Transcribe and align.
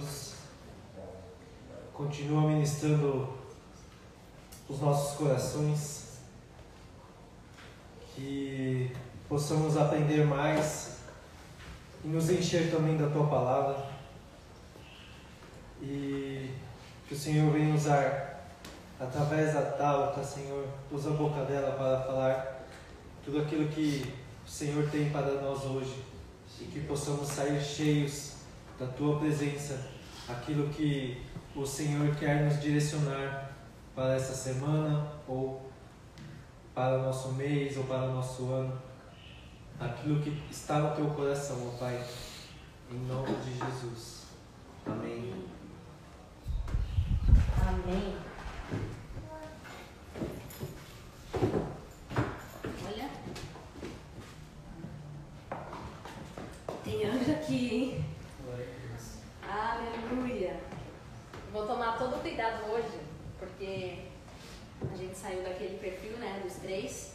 Jesus 0.00 0.34
continua 1.92 2.48
ministrando 2.48 3.28
os 4.68 4.80
nossos 4.80 5.16
corações, 5.18 6.18
que 8.14 8.90
possamos 9.28 9.76
aprender 9.76 10.24
mais 10.26 11.00
e 12.02 12.08
nos 12.08 12.30
encher 12.30 12.70
também 12.70 12.96
da 12.96 13.08
tua 13.08 13.26
palavra. 13.26 13.90
E 15.82 16.50
que 17.06 17.14
o 17.14 17.18
Senhor 17.18 17.52
venha 17.52 17.74
usar 17.74 18.46
através 18.98 19.54
da 19.54 19.62
Tauta, 19.62 20.22
Senhor, 20.22 20.66
usa 20.90 21.10
a 21.10 21.14
boca 21.14 21.44
dela 21.44 21.72
para 21.72 22.00
falar 22.04 22.66
tudo 23.24 23.40
aquilo 23.40 23.68
que 23.68 24.12
o 24.46 24.48
Senhor 24.48 24.88
tem 24.90 25.10
para 25.10 25.40
nós 25.42 25.64
hoje. 25.64 26.04
E 26.60 26.64
que 26.64 26.80
possamos 26.80 27.26
sair 27.28 27.60
cheios 27.62 28.40
da 28.80 28.86
tua 28.86 29.18
presença, 29.18 29.78
aquilo 30.32 30.68
que 30.68 31.20
o 31.54 31.66
Senhor 31.66 32.14
quer 32.16 32.44
nos 32.44 32.60
direcionar 32.60 33.50
para 33.94 34.14
essa 34.14 34.34
semana 34.34 35.12
ou 35.26 35.70
para 36.74 36.98
o 36.98 37.02
nosso 37.02 37.32
mês 37.32 37.76
ou 37.76 37.84
para 37.84 38.04
o 38.04 38.14
nosso 38.14 38.50
ano. 38.52 38.80
Aquilo 39.78 40.20
que 40.20 40.30
está 40.50 40.78
no 40.78 40.94
teu 40.94 41.06
coração, 41.10 41.56
ó 41.66 41.78
Pai, 41.78 42.04
em 42.90 42.98
nome 43.06 43.34
de 43.36 43.52
Jesus. 43.52 44.26
Amém. 44.86 45.46
Amém. 47.66 48.16
Olha. 52.86 53.10
Tem 56.84 57.04
anjo 57.06 57.32
aqui, 57.32 57.74
hein? 57.74 58.10
Aleluia. 59.50 60.60
Vou 61.52 61.66
tomar 61.80 61.96
todo 61.96 62.16
o 62.16 62.20
cuidado 62.20 62.70
hoje, 62.70 63.00
porque 63.38 64.04
a 64.82 64.96
gente 64.96 65.16
saiu 65.16 65.42
daquele 65.42 65.78
perfil, 65.78 66.18
né, 66.18 66.38
dos 66.44 66.56
três. 66.56 67.14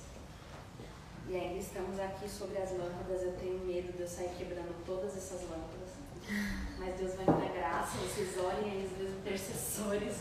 E 1.30 1.36
ainda 1.36 1.60
estamos 1.60 2.00
aqui 2.00 2.28
sobre 2.28 2.58
as 2.58 2.72
lâmpadas. 2.72 3.22
Eu 3.22 3.34
tenho 3.34 3.60
medo 3.60 3.94
de 3.94 4.02
eu 4.02 4.08
sair 4.08 4.30
quebrando 4.36 4.76
todas 4.84 5.16
essas 5.16 5.42
lâmpadas. 5.44 5.90
Mas 6.80 6.96
Deus 6.96 7.14
vai 7.14 7.26
me 7.26 7.42
dar 7.42 7.54
graça. 7.54 7.96
Vocês 7.98 8.36
olhem 8.40 8.72
aí 8.72 8.90
os 8.92 8.98
meus 8.98 9.12
intercessores 9.12 10.18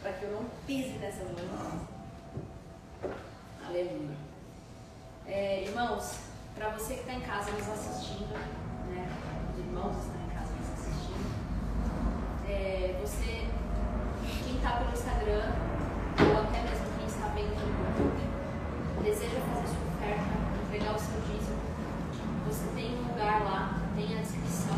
para 0.00 0.14
que 0.14 0.24
eu 0.24 0.30
não 0.30 0.46
pise 0.66 0.96
nessas 0.98 1.28
lâmpadas. 1.28 1.82
Aleluia. 3.66 4.16
É, 5.26 5.64
irmãos, 5.64 6.20
para 6.54 6.70
você 6.70 6.94
que 6.94 7.00
está 7.00 7.12
em 7.12 7.20
casa 7.20 7.50
nos 7.50 7.68
assistindo, 7.68 8.32
né? 8.88 9.06
Os 9.52 9.58
irmãos 9.58 9.96
estão 9.98 10.24
em 10.24 10.30
casa 10.30 10.52
nos 10.54 10.70
assistindo. 10.72 11.46
É, 12.48 12.98
você, 13.02 13.65
está 14.66 14.78
pelo 14.78 14.90
Instagram, 14.90 15.52
ou 16.18 16.42
até 16.42 16.62
mesmo 16.62 16.86
quem 16.98 17.06
está 17.06 17.28
vendo 17.28 17.54
no 17.54 17.70
YouTube, 17.86 18.18
deseja 19.04 19.38
fazer 19.38 19.68
sua 19.68 19.86
oferta, 19.94 20.26
entregar 20.66 20.96
o 20.96 20.98
seu 20.98 21.20
dízimo, 21.20 21.60
você 22.48 22.66
tem 22.74 22.98
um 22.98 23.08
lugar 23.08 23.44
lá, 23.44 23.80
tem 23.94 24.18
a 24.18 24.22
descrição 24.22 24.74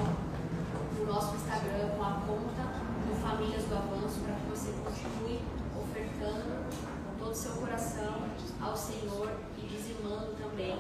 do 0.94 1.06
nosso 1.06 1.36
Instagram 1.36 1.88
com 1.96 2.04
a 2.04 2.20
conta 2.26 2.62
do 3.08 3.14
Famílias 3.16 3.64
do 3.64 3.76
Avanço 3.76 4.20
para 4.20 4.34
que 4.34 4.50
você 4.50 4.72
continue 4.72 5.40
ofertando 5.80 6.66
com 7.06 7.24
todo 7.24 7.30
o 7.30 7.34
seu 7.34 7.52
coração 7.52 8.28
ao 8.60 8.76
Senhor 8.76 9.30
e 9.56 9.66
dizimando 9.66 10.34
também. 10.34 10.76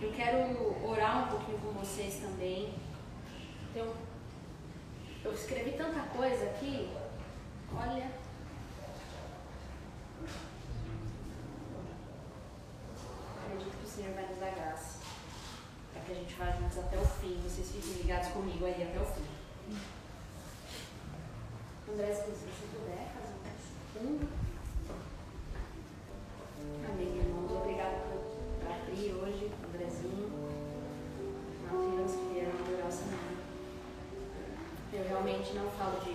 Eu 0.00 0.12
quero 0.12 0.88
orar 0.88 1.24
um 1.24 1.28
pouquinho 1.36 1.58
com 1.58 1.72
vocês 1.72 2.20
também. 2.20 2.74
Então, 3.70 4.09
eu 5.24 5.32
escrevi 5.32 5.72
tanta 5.72 6.00
coisa 6.16 6.44
aqui. 6.46 6.90
Olha. 7.74 8.10
Acredito 13.44 13.76
que 13.76 13.84
o 13.84 13.88
Senhor 13.88 14.14
vai 14.14 14.26
nos 14.28 14.38
dar 14.38 14.50
graça. 14.54 14.98
Para 15.92 16.02
que 16.02 16.12
a 16.12 16.14
gente 16.14 16.34
vá 16.34 16.50
juntos 16.52 16.78
até 16.78 16.98
o 16.98 17.04
fim. 17.04 17.40
Vocês 17.42 17.70
fiquem 17.70 18.02
ligados 18.02 18.28
comigo 18.28 18.64
aí 18.64 18.82
até 18.82 19.00
o 19.00 19.04
fim. 19.04 19.26
André, 21.92 22.12
se 22.12 22.30
você 22.30 22.46
puder, 22.72 23.08
fazer 23.14 24.06
um. 24.06 24.20
Amém, 26.88 27.18
irmãos. 27.18 27.50
Obrigada 27.50 27.96
por 28.08 28.70
abrir 28.70 29.12
hoje, 29.12 29.50
Andrezinho. 29.66 30.30
Mateus, 32.00 32.12
que 32.12 32.32
vieram 32.32 32.52
adorar 32.52 32.88
o 32.88 32.92
Senhor. 32.92 33.29
Eu 35.00 35.08
realmente 35.08 35.54
não 35.54 35.70
falo 35.70 35.98
de 36.00 36.10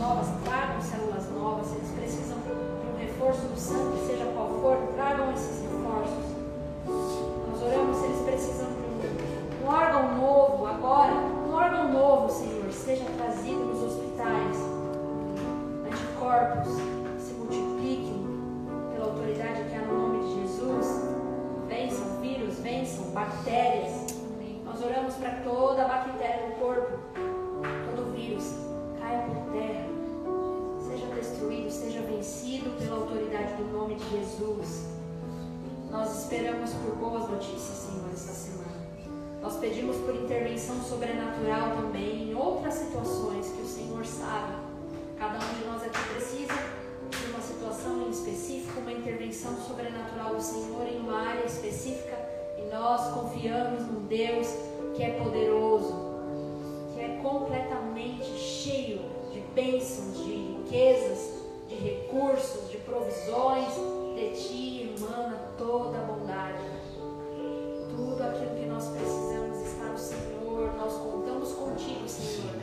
novas, 0.00 0.28
por 36.90 37.10
boas 37.10 37.30
notícias, 37.30 37.78
Senhor, 37.78 38.10
esta 38.12 38.32
semana. 38.32 38.80
Nós 39.40 39.56
pedimos 39.58 39.96
por 39.98 40.14
intervenção 40.14 40.82
sobrenatural 40.82 41.76
também 41.76 42.30
em 42.30 42.34
outras 42.34 42.74
situações 42.74 43.46
que 43.48 43.62
o 43.62 43.66
Senhor 43.66 44.04
sabe. 44.04 44.54
Cada 45.18 45.38
um 45.38 45.54
de 45.54 45.64
nós 45.66 45.82
aqui 45.82 45.98
precisa 46.14 46.54
de 47.10 47.30
uma 47.30 47.40
situação 47.40 48.02
em 48.02 48.10
específico, 48.10 48.80
uma 48.80 48.92
intervenção 48.92 49.56
sobrenatural 49.56 50.34
do 50.34 50.42
Senhor 50.42 50.86
em 50.86 50.98
uma 50.98 51.28
área 51.28 51.46
específica. 51.46 52.16
E 52.58 52.74
nós 52.74 53.14
confiamos 53.14 53.86
num 53.86 54.06
Deus 54.06 54.48
que 54.94 55.02
é 55.02 55.10
poderoso, 55.10 55.94
que 56.94 57.00
é 57.00 57.20
completamente 57.22 58.26
cheio 58.36 59.00
de 59.32 59.40
bênçãos, 59.54 60.16
de 60.18 60.32
riquezas, 60.32 61.34
de 61.68 61.76
recursos, 61.76 62.70
de 62.70 62.78
provisões. 62.78 63.68
De 64.10 64.32
ti 64.32 64.94
emana 64.94 65.50
toda 65.56 65.98
a 65.98 66.02
bondade. 66.02 66.69
Tudo 68.00 68.22
aquilo 68.22 68.56
que 68.56 68.64
nós 68.64 68.88
precisamos 68.88 69.58
está 69.58 69.84
no 69.84 69.98
Senhor. 69.98 70.72
Nós 70.74 70.94
contamos 70.94 71.52
contigo, 71.52 72.08
Senhor. 72.08 72.62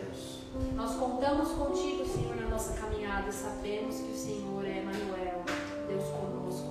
Nós 0.74 0.96
contamos 0.96 1.50
contigo, 1.50 2.04
Senhor, 2.08 2.36
na 2.36 2.48
nossa 2.48 2.74
caminhada 2.74 3.32
sabemos 3.32 3.98
que 3.98 4.12
o 4.12 4.18
Senhor 4.18 4.66
é 4.66 4.82
Emmanuel, 4.82 5.44
Deus 5.88 6.06
conosco. 6.06 6.70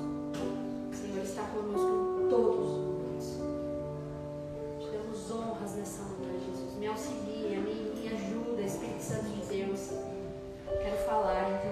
O 0.90 0.96
Senhor 0.96 1.22
está 1.22 1.42
conosco 1.42 2.24
em 2.24 2.28
todos 2.28 2.66
os 2.66 2.78
momentos. 2.78 3.28
Te 4.80 4.90
damos 4.90 5.30
honras 5.30 5.76
nessa 5.76 6.02
manhã, 6.02 6.40
Jesus. 6.40 6.74
Me 6.76 6.88
auxilia, 6.88 7.60
me, 7.60 7.94
me 7.94 8.08
ajuda, 8.08 8.62
Espírito 8.62 9.00
Santo 9.00 9.26
de 9.26 9.46
Deus. 9.46 9.90
Quero 10.66 11.06
falar 11.06 11.62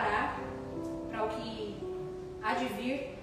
preparar 0.00 0.40
para 1.10 1.24
o 1.24 1.28
que 1.28 1.76
há 2.42 2.54
de 2.54 2.66
vir. 2.66 3.18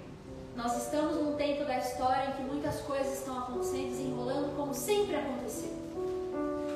Nós 0.54 0.76
estamos 0.76 1.16
num 1.16 1.36
tempo 1.36 1.64
da 1.64 1.78
história 1.78 2.28
em 2.30 2.32
que 2.32 2.42
muitas 2.42 2.80
coisas 2.80 3.18
estão 3.18 3.38
acontecendo, 3.38 3.90
desenrolando 3.90 4.56
como 4.56 4.74
sempre 4.74 5.16
aconteceu. 5.16 5.70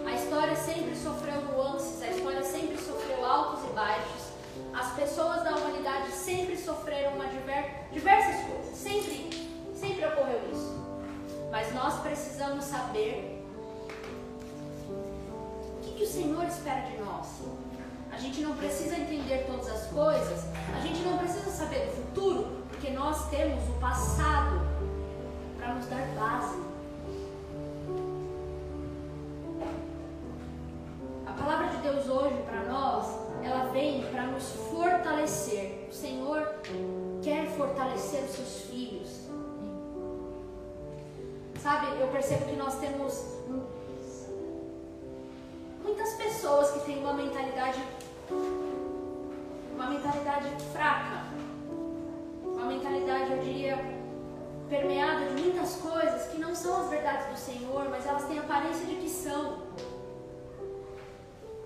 A 0.07 0.13
história 0.13 0.55
sempre 0.57 0.95
sofreu 0.97 1.41
nuances, 1.43 2.03
a 2.03 2.09
história 2.09 2.43
sempre 2.45 2.77
sofreu 2.79 3.25
altos 3.25 3.65
e 3.69 3.73
baixos. 3.73 4.33
As 4.73 4.93
pessoas 4.95 5.43
da 5.43 5.57
humanidade 5.57 6.11
sempre 6.13 6.57
sofreram 6.57 7.15
uma 7.15 7.27
diver- 7.27 7.89
diversas 7.93 8.45
coisas, 8.47 8.77
sempre, 8.77 9.31
sempre 9.75 10.05
ocorreu 10.07 10.41
isso. 10.53 10.81
Mas 11.51 11.73
nós 11.75 12.01
precisamos 12.01 12.65
saber 12.65 13.45
o 14.89 15.81
que, 15.83 15.93
que 15.95 16.05
o 16.05 16.07
Senhor 16.09 16.45
espera 16.45 16.83
de 16.83 16.97
nós. 16.99 17.27
A 18.13 18.19
gente 18.19 18.43
não 18.43 18.55
precisa 18.55 18.97
entender 18.97 19.47
todas 19.47 19.69
as 19.69 19.87
coisas, 19.87 20.45
a 20.77 20.81
gente 20.81 21.01
não 21.01 21.17
precisa 21.17 21.51
saber 21.51 21.87
do 21.87 21.93
futuro, 21.93 22.63
porque 22.69 22.91
nós 22.91 23.31
temos 23.31 23.67
o 23.71 23.73
passado 23.81 24.61
para 25.57 25.75
nos 25.75 25.87
dar 25.87 26.07
base. 26.15 26.61
A 31.27 31.33
palavra 31.33 31.69
de 31.69 31.77
Deus 31.79 32.07
hoje 32.07 32.37
para 32.43 32.65
nós, 32.65 33.07
ela 33.43 33.73
vem 33.73 34.03
para 34.13 34.27
nos 34.27 34.45
fortalecer. 34.71 35.89
O 35.91 35.95
Senhor 35.95 36.55
quer 37.23 37.47
fortalecer 37.57 38.25
os 38.25 38.31
seus 38.31 38.61
filhos. 38.71 39.23
Sabe, 41.63 42.01
eu 42.01 42.09
percebo 42.09 42.45
que 42.45 42.57
nós 42.57 42.79
temos 42.79 43.25
muitas 45.83 46.15
pessoas 46.15 46.71
que 46.73 46.81
têm 46.81 46.99
uma 46.99 47.13
mentalidade 47.15 47.83
uma 49.75 49.91
mentalidade 49.91 50.49
fraca, 50.73 51.25
uma 52.45 52.67
mentalidade, 52.67 53.33
eu 53.33 53.39
diria, 53.39 53.79
permeada 54.69 55.27
de 55.27 55.43
muitas 55.43 55.75
coisas 55.77 56.29
que 56.29 56.39
não 56.39 56.55
são 56.55 56.83
as 56.83 56.89
verdades 56.89 57.27
do 57.27 57.37
Senhor, 57.37 57.89
mas 57.91 58.07
elas 58.07 58.25
têm 58.27 58.39
aparência 58.39 58.87
de 58.87 58.95
que 58.97 59.09
são. 59.09 59.59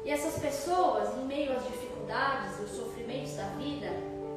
E 0.05 0.11
essas 0.11 0.39
pessoas, 0.41 1.15
em 1.19 1.27
meio 1.27 1.53
às 1.53 1.65
dificuldades 1.65 2.59
e 2.59 2.63
os 2.63 2.71
sofrimentos 2.71 3.35
da 3.35 3.49
vida, 3.51 3.89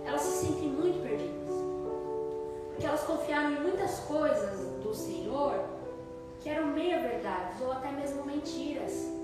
elas 0.05 0.21
se 0.21 0.45
sentem 0.45 0.67
muito 0.67 1.01
perdidas. 1.01 1.55
Porque 2.69 2.85
elas 2.85 3.01
confiaram 3.03 3.51
em 3.51 3.61
muitas 3.61 3.99
coisas 3.99 4.59
do 4.83 4.93
Senhor 4.93 5.63
que 6.41 6.49
eram 6.49 6.67
meia-verdades 6.67 7.61
ou 7.61 7.71
até 7.71 7.91
mesmo 7.91 8.25
mentiras. 8.25 9.18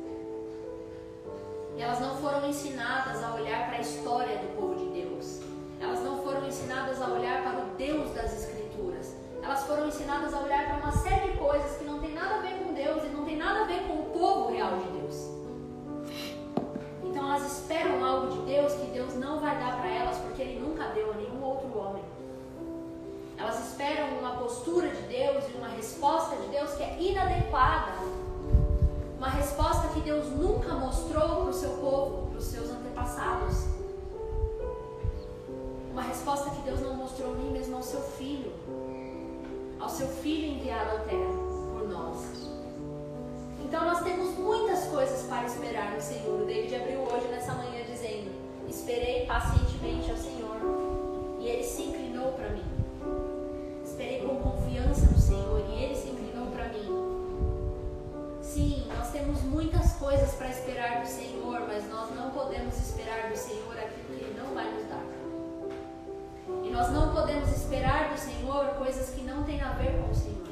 E 1.78 1.82
elas 1.82 2.00
não 2.00 2.16
foram 2.16 2.48
ensinadas 2.48 3.22
a 3.22 3.34
olhar 3.34 3.68
para 3.68 3.78
a 3.78 3.82
história 3.82 4.38
do 4.38 4.56
povo 4.56 4.76
de 4.76 5.02
Deus. 5.02 5.42
Elas 5.82 6.00
não 6.02 6.18
foram 6.24 6.48
ensinadas 6.48 7.02
a 7.02 7.08
olhar 7.08 7.44
para 7.44 7.60
o 7.60 7.66
Deus 7.78 8.12
das 8.12 8.34
Escrituras. 8.34 9.14
Elas 9.44 9.64
foram 9.64 9.88
ensinadas 9.88 10.34
a 10.34 10.40
olhar 10.40 10.66
para 10.68 10.78
uma 10.78 10.92
série 10.92 11.32
de 11.32 11.38
coisas 11.38 11.78
que 11.78 11.84
não 11.84 12.00
tem 12.00 12.14
nada 12.14 12.36
a 12.36 12.40
ver 12.40 12.64
com 12.64 12.74
Deus 12.74 13.04
e 13.04 13.08
não 13.08 13.26
tem 13.26 13.38
nada 13.38 13.62
a 13.62 13.64
ver 13.66 13.82
com 13.88 13.94
o 13.94 14.06
povo 14.06 14.52
real 14.52 14.78
de 14.78 15.00
Deus. 15.00 15.16
Então 17.04 17.28
elas 17.28 17.60
esperam 17.60 18.04
algo 18.04 18.32
de 18.32 18.54
Deus 18.54 18.74
que 18.74 18.88
Deus 18.88 19.14
não 19.16 19.40
vai 19.40 19.58
dar 19.58 19.78
para 19.78 19.90
elas 19.90 20.18
porque 20.20 20.42
Ele 20.42 20.60
nunca 20.60 20.88
deu 20.88 21.12
a 21.12 21.16
nenhum 21.16 21.44
outro 21.44 21.78
homem. 21.78 22.04
Elas 23.38 23.70
esperam 23.70 24.18
uma 24.18 24.38
postura 24.38 24.88
de 24.88 25.02
Deus 25.04 25.44
e 25.54 25.58
uma 25.58 25.68
resposta 25.68 26.38
de 26.38 26.48
Deus 26.48 26.72
que 26.74 26.84
é 26.84 26.98
inadequada 27.02 27.92
uma 29.18 29.30
resposta 29.30 29.88
que 29.90 30.02
Deus 30.02 30.28
nunca 30.28 30.74
mostrou 30.74 31.42
para 31.42 31.50
o 31.50 31.54
seu 31.54 31.70
povo, 31.72 32.28
para 32.28 32.40
os 32.40 32.46
seus 32.46 32.70
antepassados. 32.70 33.66
Uma 35.92 36.02
resposta 36.02 36.50
que 36.50 36.62
Deus 36.64 36.82
não 36.82 36.96
mostrou 36.96 37.36
nem 37.36 37.52
mesmo 37.52 37.78
ao 37.78 37.82
seu 37.82 38.02
filho, 38.02 38.52
ao 39.80 39.90
seu 39.90 40.08
filho 40.08 40.58
enviado 40.58 40.98
à 40.98 41.00
terra 41.00 41.32
por 41.72 41.88
nós. 41.88 42.50
Então 43.64 43.86
nós 43.86 44.04
temos 44.04 44.38
muitas 44.38 44.86
coisas 44.86 45.26
para 45.28 45.46
esperar 45.46 45.94
no 45.94 46.02
Senhor. 46.02 46.42
O 46.42 46.46
David 46.46 46.76
abriu 46.76 47.00
hoje 47.00 47.28
nessa 47.30 47.54
manhã 47.54 47.84
dizendo: 47.90 48.32
Esperei 48.68 49.26
pacientemente 49.26 50.12
ao 50.12 50.18
Senhor 50.18 50.58
e 51.40 51.48
ele 51.48 51.64
se 51.64 51.84
inclinou 51.84 52.34
para 52.34 52.50
mim. 52.50 52.64
Esperei 53.84 54.22
com 54.22 54.36
confiança 54.38 55.06
no 55.06 55.18
Senhor 55.18 55.64
e 55.70 55.84
ele 55.84 55.96
se 55.96 56.10
inclinou 56.10 56.48
para 56.48 56.68
mim. 56.70 57.25
Sim, 58.56 58.88
nós 58.88 59.12
temos 59.12 59.42
muitas 59.42 59.96
coisas 59.96 60.32
para 60.36 60.48
esperar 60.48 61.02
do 61.02 61.08
Senhor, 61.10 61.60
mas 61.68 61.90
nós 61.90 62.16
não 62.16 62.32
podemos 62.32 62.74
esperar 62.78 63.30
do 63.30 63.36
Senhor 63.36 63.78
aquilo 63.78 64.18
que 64.18 64.24
ele 64.24 64.40
não 64.40 64.56
vai 64.56 64.74
nos 64.74 64.88
dar. 64.88 65.04
E 66.64 66.70
nós 66.70 66.90
não 66.90 67.14
podemos 67.14 67.50
esperar 67.52 68.14
do 68.14 68.18
Senhor 68.18 68.68
coisas 68.78 69.10
que 69.10 69.24
não 69.24 69.44
têm 69.44 69.60
a 69.60 69.74
ver 69.74 70.02
com 70.02 70.10
o 70.10 70.16
Senhor. 70.16 70.48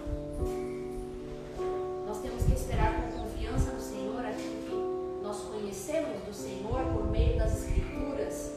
Nós 2.05 2.17
temos 2.17 2.43
que 2.43 2.51
esperar 2.51 2.93
com 2.93 3.21
confiança 3.21 3.71
no 3.71 3.79
Senhor 3.79 4.25
aquilo 4.25 4.65
que 4.65 5.23
nós 5.23 5.39
conhecemos 5.39 6.23
do 6.23 6.33
Senhor 6.33 6.83
por 6.93 7.09
meio 7.09 7.37
das 7.37 7.57
Escrituras, 7.57 8.51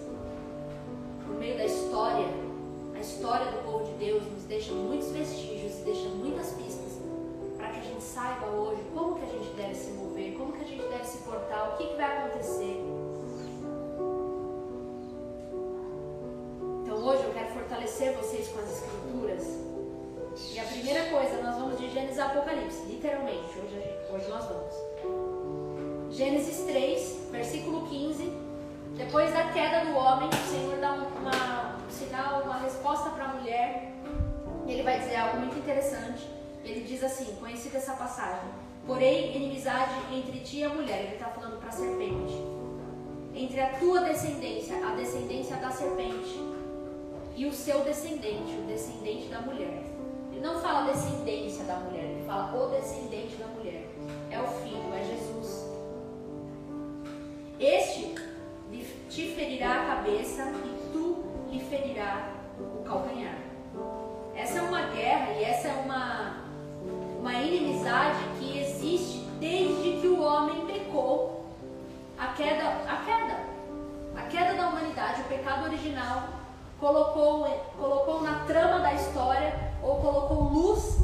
por 1.25 1.37
meio 1.37 1.57
da 1.57 1.67
história. 1.67 2.26
A 2.97 2.99
história 2.99 3.53
do 3.53 3.62
povo 3.62 3.85
de 3.93 4.07
Deus 4.07 4.25
nos 4.25 4.43
deixa 4.43 4.73
muitos 4.73 5.12
vestígios 5.12 5.57
deixa 5.87 6.09
muitas 6.09 6.49
pistas 6.49 6.65
para 7.66 7.75
que 7.75 7.80
a 7.80 7.82
gente 7.82 8.02
saiba 8.02 8.46
hoje 8.46 8.80
como 8.94 9.16
que 9.16 9.25
a 9.25 9.28
gente 9.28 9.50
deve 9.56 9.75
se 9.75 9.90
mover, 9.90 10.37
como 10.37 10.52
que 10.52 10.62
a 10.62 10.66
gente 10.66 10.87
deve 10.87 11.04
se 11.04 11.18
portar, 11.18 11.73
o 11.73 11.76
que, 11.76 11.88
que 11.88 11.96
vai 11.96 12.18
acontecer. 12.18 12.85
Então 16.82 16.96
hoje 17.04 17.25
eu 17.25 17.32
quero 17.32 17.49
fortalecer 17.49 18.14
vocês 18.14 18.49
com 18.49 18.61
as 18.61 18.70
escrituras. 18.70 19.42
E 20.52 20.61
a 20.61 20.64
primeira 20.64 21.11
coisa, 21.11 21.42
nós 21.42 21.56
vamos 21.56 21.78
de 21.78 21.90
Gênesis 21.90 22.18
a 22.18 22.26
Apocalipse, 22.26 22.85
literalmente, 22.87 23.58
hoje, 23.58 23.99
hoje 24.12 24.28
nós 24.28 24.44
vamos. 24.44 26.14
Gênesis 26.14 26.64
3, 26.66 27.30
versículo 27.32 27.87
15. 27.88 28.32
Depois 28.96 29.32
da 29.32 29.50
queda 29.50 29.87
do 29.87 29.96
homem, 29.96 30.28
o 30.28 30.50
Senhor 30.50 30.78
dá 30.78 30.92
uma, 30.92 31.76
um 31.85 31.90
sinal, 31.90 32.42
uma 32.42 32.58
resposta 32.58 33.11
para 33.11 33.25
a 33.25 33.28
mulher. 33.35 33.92
E 34.66 34.73
ele 34.73 34.82
vai 34.82 35.00
dizer 35.00 35.16
algo 35.16 35.38
muito 35.38 35.58
interessante. 35.58 36.36
Ele 36.66 36.85
diz 36.87 37.02
assim, 37.02 37.37
conhecida 37.37 37.78
essa 37.78 37.94
passagem. 37.94 38.50
Porém, 38.87 39.37
inimizade 39.37 39.94
entre 40.12 40.40
ti 40.40 40.58
e 40.58 40.64
a 40.64 40.68
mulher. 40.68 41.04
Ele 41.04 41.14
está 41.14 41.26
falando 41.26 41.58
para 41.58 41.68
a 41.68 41.73
serpente. 41.73 42.35
Entre 43.35 43.61
a 43.61 43.78
tua 43.78 44.00
descendência, 44.00 44.76
a 44.87 44.94
descendência 44.94 45.56
da 45.56 45.70
serpente, 45.70 46.40
e 47.37 47.44
o 47.44 47.52
seu 47.52 47.80
descendente, 47.85 48.56
o 48.56 48.66
descendente 48.66 49.28
da 49.28 49.42
mulher. 49.42 49.82
Ele 50.32 50.40
não 50.40 50.58
fala 50.61 50.90
descendência 50.90 51.64
da 51.64 51.76
mulher, 51.76 52.04
ele 52.04 52.25
fala 52.26 52.56
o 52.56 52.70
descendente 52.70 53.37
da 53.37 53.46
mulher. 53.49 53.87
É 54.30 54.40
o 54.40 54.46
filho, 54.46 54.94
é 54.94 55.04
Jesus. 55.04 55.66
Este 57.61 58.14
te 59.08 59.35
ferirá 59.35 59.82
a 59.82 59.87
cabeça 59.96 60.42
e 60.42 60.92
tu 60.92 61.25
lhe 61.50 61.61
ferirá 61.61 62.35
o 62.58 62.82
calcanhar. 62.85 63.38
Essa 64.35 64.58
é 64.58 64.62
uma 64.62 64.82
guerra 64.88 65.32
e 65.32 65.44
essa 65.44 65.68
é 65.68 65.73
uma, 65.73 66.44
uma 67.26 67.35
inimizade 67.35 68.23
que 68.38 68.56
existe 68.56 69.18
desde 69.40 70.00
que 70.00 70.06
o 70.06 70.23
homem 70.23 70.64
pecou. 70.64 71.45
A 72.16 72.28
queda, 72.28 72.68
a 72.88 73.02
queda, 73.04 73.40
a 74.16 74.23
queda 74.23 74.54
da 74.54 74.68
humanidade, 74.68 75.23
o 75.23 75.25
pecado 75.25 75.64
original, 75.64 76.28
colocou, 76.78 77.49
colocou 77.76 78.23
na 78.23 78.45
trama 78.45 78.78
da 78.78 78.95
história 78.95 79.73
ou 79.83 79.97
colocou 79.97 80.45
luz 80.45 80.99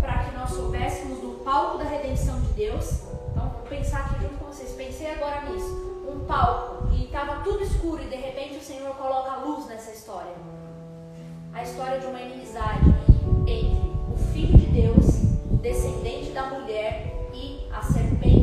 para 0.00 0.24
que 0.24 0.36
nós 0.36 0.50
soubéssemos 0.50 1.20
do 1.20 1.44
palco 1.44 1.78
da 1.78 1.84
redenção 1.84 2.40
de 2.40 2.48
Deus. 2.48 3.02
Então, 3.30 3.50
vou 3.50 3.62
pensar 3.68 4.00
aqui 4.00 4.20
junto 4.20 4.34
com 4.38 4.46
vocês. 4.46 4.72
Pensei 4.72 5.12
agora 5.12 5.42
nisso. 5.42 6.02
Um 6.08 6.24
palco 6.26 6.88
e 6.92 7.04
estava 7.04 7.44
tudo 7.44 7.62
escuro 7.62 8.02
e 8.02 8.06
de 8.06 8.16
repente 8.16 8.56
o 8.56 8.62
Senhor 8.62 8.92
coloca 8.96 9.46
luz 9.46 9.66
nessa 9.66 9.92
história. 9.92 10.34
A 11.52 11.62
história 11.62 12.00
de 12.00 12.06
uma 12.06 12.20
inimizade 12.20 12.92
entre 13.46 13.94
Filho 14.34 14.58
de 14.58 14.66
Deus, 14.66 15.06
descendente 15.62 16.32
da 16.32 16.46
mulher 16.46 17.30
e 17.32 17.68
a 17.72 17.80
serpente 17.82 18.33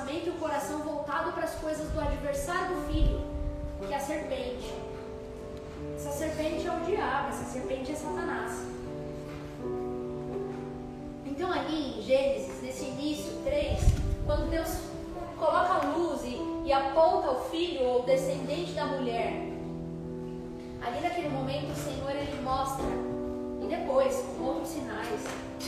pensamento 0.00 0.26
e 0.26 0.30
o 0.30 0.34
coração 0.34 0.78
voltado 0.80 1.32
para 1.32 1.44
as 1.44 1.54
coisas 1.56 1.90
do 1.90 2.00
adversário 2.00 2.74
do 2.74 2.92
filho, 2.92 3.20
que 3.86 3.92
é 3.92 3.96
a 3.96 4.00
serpente. 4.00 4.72
Essa 5.96 6.12
serpente 6.12 6.66
é 6.66 6.72
o 6.72 6.80
diabo, 6.80 7.28
essa 7.28 7.44
serpente 7.44 7.92
é 7.92 7.94
Satanás. 7.94 8.52
Então 11.26 11.52
ali 11.52 11.98
em 11.98 12.02
Gênesis, 12.02 12.62
nesse 12.62 12.84
início 12.84 13.32
3, 13.44 13.80
quando 14.26 14.50
Deus 14.50 14.78
coloca 15.38 15.74
a 15.74 15.96
luz 15.96 16.22
e, 16.24 16.38
e 16.66 16.72
aponta 16.72 17.30
o 17.30 17.44
filho 17.50 17.84
ou 17.84 18.02
o 18.02 18.06
descendente 18.06 18.72
da 18.72 18.86
mulher, 18.86 19.32
ali 20.82 21.00
naquele 21.02 21.28
momento 21.28 21.72
o 21.72 21.76
Senhor 21.76 22.10
ele 22.10 22.40
mostra, 22.42 22.84
e 23.62 23.66
depois 23.66 24.16
com 24.36 24.44
outros 24.44 24.68
sinais, 24.68 25.20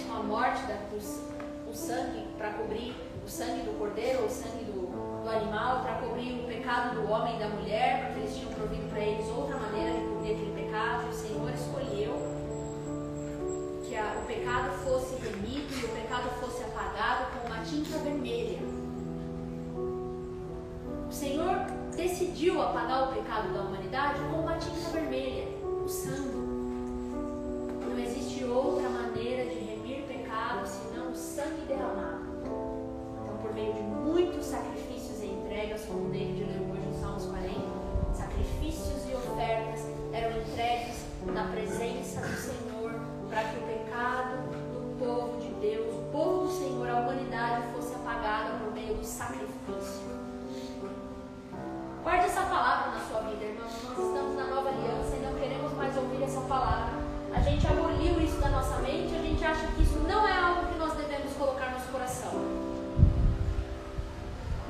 com 0.07 0.15
a 0.15 0.23
morte 0.23 0.63
da 0.67 0.77
cruz, 0.89 1.21
o 1.71 1.75
sangue 1.75 2.27
para 2.37 2.51
cobrir 2.51 2.95
o 3.25 3.29
sangue 3.29 3.63
do 3.63 3.79
cordeiro 3.79 4.21
ou 4.21 4.27
o 4.27 4.31
sangue 4.31 4.65
do, 4.65 5.23
do 5.23 5.31
animal, 5.31 5.83
para 5.83 5.95
cobrir 5.95 6.41
o 6.41 6.47
pecado 6.47 6.97
do 6.97 7.11
homem 7.11 7.37
e 7.37 7.39
da 7.39 7.49
mulher, 7.49 8.07
porque 8.07 8.21
eles 8.21 8.37
tinham 8.37 8.53
provido 8.53 8.89
para 8.89 9.01
eles 9.01 9.27
outra 9.29 9.57
maneira 9.57 9.93
de 9.93 10.07
cobrir 10.07 10.33
aquele 10.33 10.65
pecado, 10.65 11.09
o 11.09 11.13
Senhor 11.13 11.51
escolheu 11.51 12.33
que 13.85 13.97
a, 13.97 14.19
o 14.21 14.27
pecado 14.27 14.73
fosse 14.85 15.15
remido 15.17 15.73
e 15.75 15.85
o 15.85 15.89
pecado 15.89 16.29
fosse 16.41 16.63
apagado 16.65 17.27
com 17.33 17.47
uma 17.47 17.63
tinta 17.65 17.99
vermelha. 17.99 18.59
O 21.09 21.13
Senhor 21.13 21.67
decidiu 21.95 22.61
apagar 22.63 23.11
o 23.11 23.15
pecado 23.15 23.53
da 23.53 23.61
humanidade 23.61 24.19
com 24.31 24.41
uma 24.41 24.57
tinta 24.57 24.89
vermelha, 24.91 25.47
o 25.85 25.89
sangue. 25.89 26.53
Não 27.87 27.99
existe 27.99 28.45
outra 28.45 28.89
maneira 28.89 29.45
de 29.45 29.59
remir 29.61 30.05
pecado 30.05 30.67
senão 30.67 31.13
o 31.13 31.15
sangue 31.15 31.67
derramado. 31.69 32.22
Por 33.53 33.61
meio 33.61 33.75
de 33.75 33.83
muitos 33.83 34.47
sacrifícios 34.47 35.21
e 35.21 35.27
entregas, 35.27 35.85
como 35.85 36.07
o 36.07 36.11
David 36.11 36.43
leu 36.43 36.73
hoje 36.73 36.87
no 36.89 36.99
Salmos 36.99 37.27
40, 37.27 37.61
sacrifícios 38.15 39.07
e 39.11 39.15
ofertas 39.15 39.87
eram 40.11 40.41
entregues 40.41 41.05
na 41.27 41.45
presença 41.49 42.23
do 42.23 42.35
Senhor 42.35 42.95
para 43.29 43.45
que 43.45 43.59
o 43.59 43.63
pecado 43.69 44.49
do 44.73 44.99
povo 44.99 45.39
de 45.39 45.49
Deus, 45.61 45.95
o 45.95 46.11
povo 46.11 46.47
do 46.47 46.51
Senhor, 46.51 46.89
a 46.89 47.01
humanidade 47.01 47.67
fosse 47.75 47.95
apagada 47.95 48.59
por 48.59 48.73
meio 48.73 48.95
do 48.95 49.05
sacrifício. 49.05 50.01
Guarde 52.03 52.25
essa 52.25 52.43
palavra 52.45 52.93
na 52.93 53.01
sua 53.05 53.21
vida, 53.29 53.45
irmãos. 53.45 53.73
Nós 53.85 53.99
estamos 53.99 54.35
na 54.35 54.47
nova 54.47 54.71
aliança 54.71 55.15
e 55.15 55.21
não 55.21 55.35
queremos 55.35 55.75
mais 55.75 55.95
ouvir 55.99 56.23
essa 56.23 56.41
palavra. 56.41 56.95
A 57.35 57.41
gente 57.41 57.67
aboliu 57.67 58.19
isso 58.19 58.41
da 58.41 58.49
nossa 58.49 58.79
mente, 58.79 59.15
a 59.15 59.21
gente 59.21 59.45
acha 59.45 59.67
que 59.67 59.83
isso 59.83 59.99
não 60.09 60.27
é 60.27 60.33
algo 60.33 60.73
que 60.73 60.79
nós 60.79 60.95
devemos 60.95 61.35
colocar 61.35 61.67
no 61.67 61.73
nosso 61.73 61.93
coração. 61.93 62.62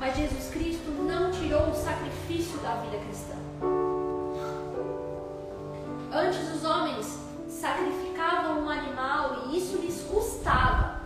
Mas 0.03 0.17
Jesus 0.17 0.49
Cristo 0.51 0.91
não 0.91 1.31
tirou 1.31 1.69
o 1.69 1.73
sacrifício 1.73 2.57
da 2.57 2.75
vida 2.75 2.97
cristã. 3.05 3.35
Antes 6.11 6.41
os 6.53 6.65
homens 6.65 7.19
sacrificavam 7.47 8.65
um 8.65 8.69
animal 8.69 9.45
e 9.45 9.57
isso 9.57 9.77
lhes 9.77 10.01
custava. 10.01 10.99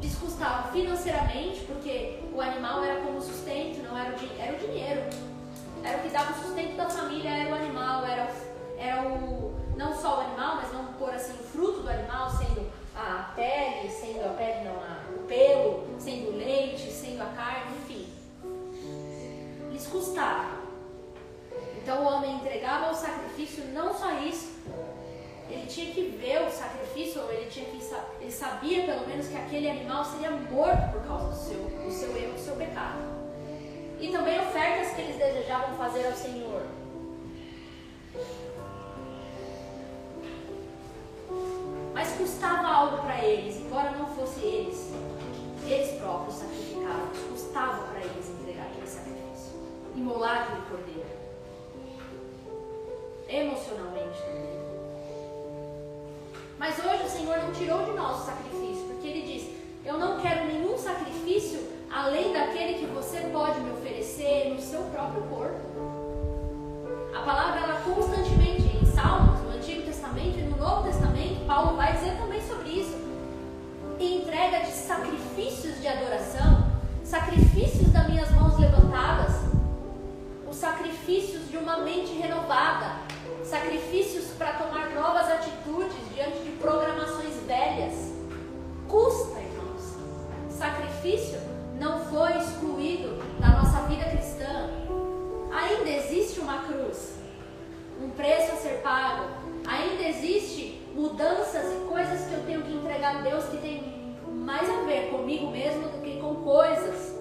Lhes 0.00 0.14
custava 0.14 0.72
financeiramente, 0.72 1.60
porque 1.66 2.20
o 2.32 2.40
animal 2.40 2.82
era 2.82 3.02
como 3.02 3.20
sustento, 3.20 3.82
não 3.82 3.98
era 3.98 4.16
o, 4.16 4.40
era 4.40 4.56
o 4.56 4.58
dinheiro. 4.58 5.02
Era 5.82 5.98
o 5.98 6.00
que 6.00 6.08
dava 6.08 6.32
o 6.32 6.42
sustento 6.42 6.76
da 6.78 6.88
família, 6.88 7.28
era 7.28 7.50
o 7.50 7.54
animal, 7.54 8.06
era, 8.06 8.34
era 8.78 9.02
o. 9.02 9.54
não 9.76 9.94
só 9.94 10.16
o 10.16 10.20
animal, 10.22 10.56
mas 10.56 10.72
vamos 10.72 10.96
pôr 10.96 11.10
assim, 11.10 11.34
o 11.34 11.44
fruto 11.44 11.80
do 11.80 11.90
animal, 11.90 12.30
sendo 12.30 12.66
a 12.96 13.30
pele, 13.36 13.90
sendo 13.90 14.24
a 14.24 14.30
pele 14.30 14.64
não, 14.64 14.76
a, 14.76 15.03
pelo, 15.34 15.84
sendo 15.98 16.30
o 16.30 16.36
leite, 16.36 16.90
sendo 16.90 17.22
a 17.22 17.26
carne, 17.26 17.76
enfim. 17.78 18.06
Lhes 19.72 19.86
custava. 19.86 20.62
Então 21.82 22.02
o 22.02 22.06
homem 22.06 22.36
entregava 22.36 22.92
o 22.92 22.94
sacrifício, 22.94 23.64
não 23.74 23.92
só 23.92 24.12
isso, 24.20 24.54
ele 25.50 25.66
tinha 25.66 25.92
que 25.92 26.02
ver 26.18 26.46
o 26.46 26.50
sacrifício, 26.50 27.20
ou 27.20 27.30
ele 27.30 27.50
tinha 27.50 27.66
que 27.66 27.80
ele 28.20 28.32
sabia 28.32 28.84
pelo 28.84 29.06
menos 29.06 29.26
que 29.26 29.36
aquele 29.36 29.68
animal 29.70 30.04
seria 30.04 30.30
morto 30.30 30.92
por 30.92 31.06
causa 31.06 31.26
do 31.28 31.36
seu, 31.36 31.58
do 31.58 31.90
seu 31.90 32.16
erro, 32.16 32.32
do 32.32 32.40
seu 32.40 32.56
pecado. 32.56 33.02
E 34.00 34.08
também 34.08 34.40
ofertas 34.40 34.94
que 34.94 35.00
eles 35.02 35.16
desejavam 35.16 35.76
fazer 35.76 36.06
ao 36.06 36.12
Senhor. 36.12 36.62
Mas 41.92 42.12
custava 42.12 42.66
algo 42.66 43.02
para 43.02 43.22
eles, 43.22 43.56
embora 43.56 43.90
não 43.90 44.06
fosse 44.06 44.40
eles 44.40 44.92
eles 45.72 46.00
próprios 46.00 46.36
sacrificavam, 46.36 47.08
custava 47.30 47.88
para 47.88 48.00
eles 48.00 48.28
entregar 48.28 48.66
aquele 48.66 48.86
sacrifício, 48.86 49.52
imolar 49.94 50.42
aquele 50.42 50.62
cordeiro, 50.68 51.08
emocionalmente 53.28 54.18
também. 54.20 54.64
Mas 56.58 56.78
hoje 56.78 57.04
o 57.04 57.10
Senhor 57.10 57.38
não 57.38 57.52
tirou 57.52 57.84
de 57.84 57.92
nós 57.92 58.22
o 58.22 58.26
sacrifício, 58.26 58.84
porque 58.86 59.08
Ele 59.08 59.22
diz: 59.22 59.50
Eu 59.84 59.98
não 59.98 60.20
quero 60.20 60.46
nenhum 60.46 60.78
sacrifício 60.78 61.60
além 61.90 62.32
daquele 62.32 62.78
que 62.78 62.86
você 62.86 63.20
pode 63.32 63.60
me 63.60 63.72
oferecer 63.72 64.50
no 64.50 64.60
seu 64.60 64.82
próprio 64.84 65.22
corpo. 65.22 65.60
A 67.14 67.20
palavra, 67.22 67.60
ela 67.60 67.80
constantemente, 67.80 68.76
em 68.76 68.86
Salmos, 68.86 69.40
no 69.40 69.50
Antigo 69.50 69.82
Testamento 69.82 70.38
e 70.38 70.42
no 70.42 70.56
Novo 70.56 70.82
Testamento, 70.84 71.46
Paulo 71.46 71.76
vai 71.76 71.92
dizer 71.92 72.16
também. 72.18 72.33
Entrega 73.98 74.60
de 74.60 74.72
sacrifícios 74.72 75.80
de 75.80 75.86
adoração, 75.86 76.66
sacrifícios 77.04 77.92
das 77.92 78.08
minhas 78.08 78.30
mãos 78.32 78.58
levantadas, 78.58 79.36
os 80.48 80.56
sacrifícios 80.56 81.48
de 81.48 81.56
uma 81.56 81.78
mente 81.78 82.12
renovada, 82.14 82.96
sacrifícios 83.44 84.32
para 84.36 84.54
tomar 84.54 84.90
novas 84.90 85.30
atitudes 85.30 85.96
diante 86.12 86.38
de 86.40 86.50
programações 86.52 87.34
velhas. 87.46 88.12
Custa, 88.88 89.38
irmãos. 89.40 89.96
Sacrifício 90.50 91.38
não 91.78 92.04
foi 92.06 92.36
excluído 92.38 93.22
da 93.38 93.48
nossa 93.48 93.86
vida 93.86 94.04
cristã. 94.10 94.70
Ainda 95.52 95.88
existe 95.88 96.40
uma 96.40 96.64
cruz, 96.64 97.14
um 98.02 98.10
preço 98.10 98.52
a 98.52 98.56
ser 98.56 98.80
pago. 98.82 99.28
Ainda 99.66 100.02
existe 100.02 100.84
mudanças 100.94 101.64
e 101.72 101.84
coisas 101.88 102.26
que 102.28 102.34
eu 102.34 102.44
tenho 102.44 102.62
que 102.62 102.72
entregar 102.72 103.16
a 103.16 103.22
Deus 103.22 103.44
que 103.46 103.56
tem 103.58 103.83
mais 104.44 104.68
a 104.68 104.82
ver 104.82 105.10
comigo 105.10 105.50
mesmo 105.50 105.88
do 105.88 106.02
que 106.02 106.20
com 106.20 106.34
coisas. 106.36 107.14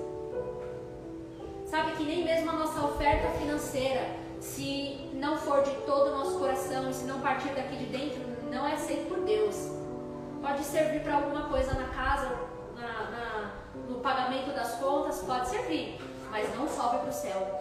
Sabe 1.66 1.94
que 1.94 2.04
nem 2.04 2.24
mesmo 2.24 2.52
a 2.52 2.54
nossa 2.54 2.86
oferta 2.86 3.30
financeira 3.40 4.06
se 4.40 5.10
não 5.14 5.38
for 5.38 5.64
de 5.64 5.72
todo 5.86 6.12
o 6.12 6.18
nosso 6.18 6.38
coração 6.38 6.90
e 6.90 6.94
se 6.94 7.06
não 7.06 7.22
partir 7.22 7.50
daqui 7.54 7.78
de 7.78 7.86
dentro, 7.86 8.22
não 8.52 8.68
é 8.68 8.74
aceito 8.74 9.08
por 9.08 9.22
Deus. 9.22 9.56
Pode 10.42 10.64
servir 10.66 11.00
para 11.00 11.16
alguma 11.16 11.48
coisa 11.48 11.74
na 11.74 11.88
casa, 11.88 12.30
na, 12.76 13.10
na, 13.10 13.52
no 13.88 14.00
pagamento 14.02 14.54
das 14.54 14.76
contas, 14.76 15.20
pode 15.20 15.48
servir, 15.48 15.98
mas 16.30 16.54
não 16.54 16.68
sobe 16.68 16.98
para 16.98 17.10
o 17.10 17.14
céu. 17.14 17.60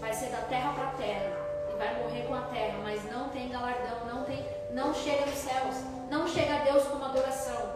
Vai 0.00 0.12
ser 0.12 0.30
da 0.30 0.42
terra 0.42 0.72
para 0.72 0.88
a 0.88 0.92
terra 0.94 1.36
e 1.72 1.78
vai 1.78 2.02
morrer 2.02 2.22
com 2.26 2.34
a 2.34 2.42
terra, 2.42 2.78
mas 2.82 3.04
não 3.12 3.28
tem 3.28 3.48
galardão, 3.48 4.04
não 4.12 4.24
tem, 4.24 4.44
não 4.72 4.94
chega 4.94 5.26
nos 5.26 5.38
céus, 5.38 5.74
não 6.10 6.26
chega 6.26 6.56
a 6.56 6.58
Deus 6.64 6.84
como 6.84 7.04
adoração. 7.04 7.68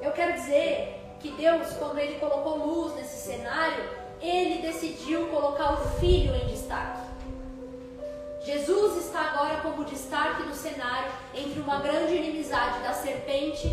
Eu 0.00 0.12
quero 0.12 0.32
dizer 0.34 1.00
que 1.20 1.30
Deus, 1.32 1.72
quando 1.78 1.98
Ele 1.98 2.18
colocou 2.18 2.56
luz 2.58 2.94
nesse 2.96 3.16
cenário, 3.16 4.02
ele 4.20 4.62
decidiu 4.62 5.28
colocar 5.28 5.74
o 5.74 5.88
filho 5.98 6.34
em 6.34 6.46
destaque. 6.46 7.00
Jesus 8.44 9.04
está 9.04 9.20
agora 9.30 9.60
como 9.60 9.84
destaque 9.84 10.42
no 10.42 10.54
cenário 10.54 11.10
entre 11.34 11.60
uma 11.60 11.80
grande 11.80 12.14
inimizade 12.14 12.80
da 12.80 12.92
serpente 12.92 13.68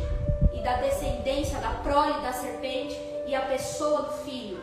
e 0.53 0.61
da 0.61 0.77
descendência 0.77 1.59
da 1.59 1.69
prole 1.69 2.21
da 2.21 2.33
serpente 2.33 2.99
e 3.25 3.35
a 3.35 3.41
pessoa 3.41 4.03
do 4.03 4.13
filho. 4.23 4.59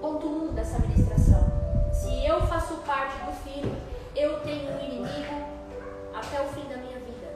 Ponto 0.00 0.26
1 0.26 0.30
um 0.30 0.54
dessa 0.54 0.78
ministração. 0.78 1.43
Se 2.04 2.22
eu 2.22 2.38
faço 2.42 2.74
parte 2.86 3.16
do 3.24 3.32
filho, 3.32 3.74
eu 4.14 4.38
tenho 4.40 4.70
um 4.72 4.84
inimigo 4.84 5.46
até 6.14 6.42
o 6.42 6.48
fim 6.48 6.68
da 6.68 6.76
minha 6.76 6.98
vida. 6.98 7.34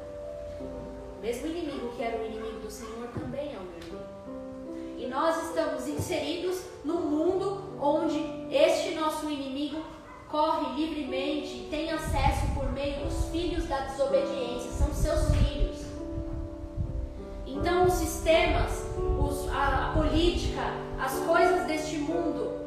O 1.17 1.23
mesmo 1.23 1.47
inimigo 1.47 1.89
que 1.97 2.03
era 2.03 2.19
o 2.19 2.27
inimigo 2.27 2.61
do 2.61 2.71
Senhor 2.71 3.09
também 3.19 3.55
é 3.55 3.57
o 3.57 3.63
meu 3.63 3.79
inimigo. 3.81 4.99
E 4.99 5.07
nós 5.07 5.43
estamos 5.49 5.89
inseridos 5.89 6.61
num 6.85 7.01
mundo 7.01 7.79
onde 7.81 8.19
este 8.55 8.95
nosso 8.95 9.31
inimigo 9.31 9.83
corre 10.29 10.75
livremente 10.77 11.61
e 11.61 11.69
tem 11.71 11.91
acesso 11.91 12.49
por 12.55 12.71
meio 12.73 13.07
dos 13.07 13.31
filhos 13.31 13.67
da 13.67 13.79
desobediência, 13.87 14.71
são 14.71 14.93
seus 14.93 15.35
filhos. 15.35 15.79
Então, 17.47 17.87
os 17.87 17.95
sistemas, 17.95 18.85
os, 19.19 19.49
a, 19.51 19.89
a 19.89 19.93
política, 19.95 20.61
as 21.01 21.15
coisas 21.21 21.67
deste 21.67 21.97
mundo 21.97 22.58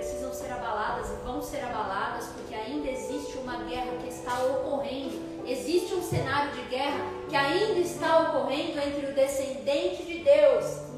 precisam 0.00 0.32
ser 0.32 0.50
abaladas 0.50 1.10
e 1.10 1.26
vão 1.26 1.42
ser 1.42 1.62
abaladas 1.62 2.26
porque 2.28 2.54
ainda 2.54 2.88
existe 2.90 3.36
uma 3.36 3.58
guerra 3.64 3.92
que 4.02 4.08
está 4.08 4.42
ocorrendo. 4.44 5.20
Existe 5.46 5.94
um 5.94 6.02
cenário 6.02 6.52
de 6.52 6.62
guerra 6.70 7.04
que 7.28 7.36
ainda 7.36 7.78
está 7.78 8.30
ocorrendo 8.30 8.78
entre 8.80 9.10
o 9.10 9.14
descendente 9.14 10.02
de 10.04 10.24
Deus 10.24 10.90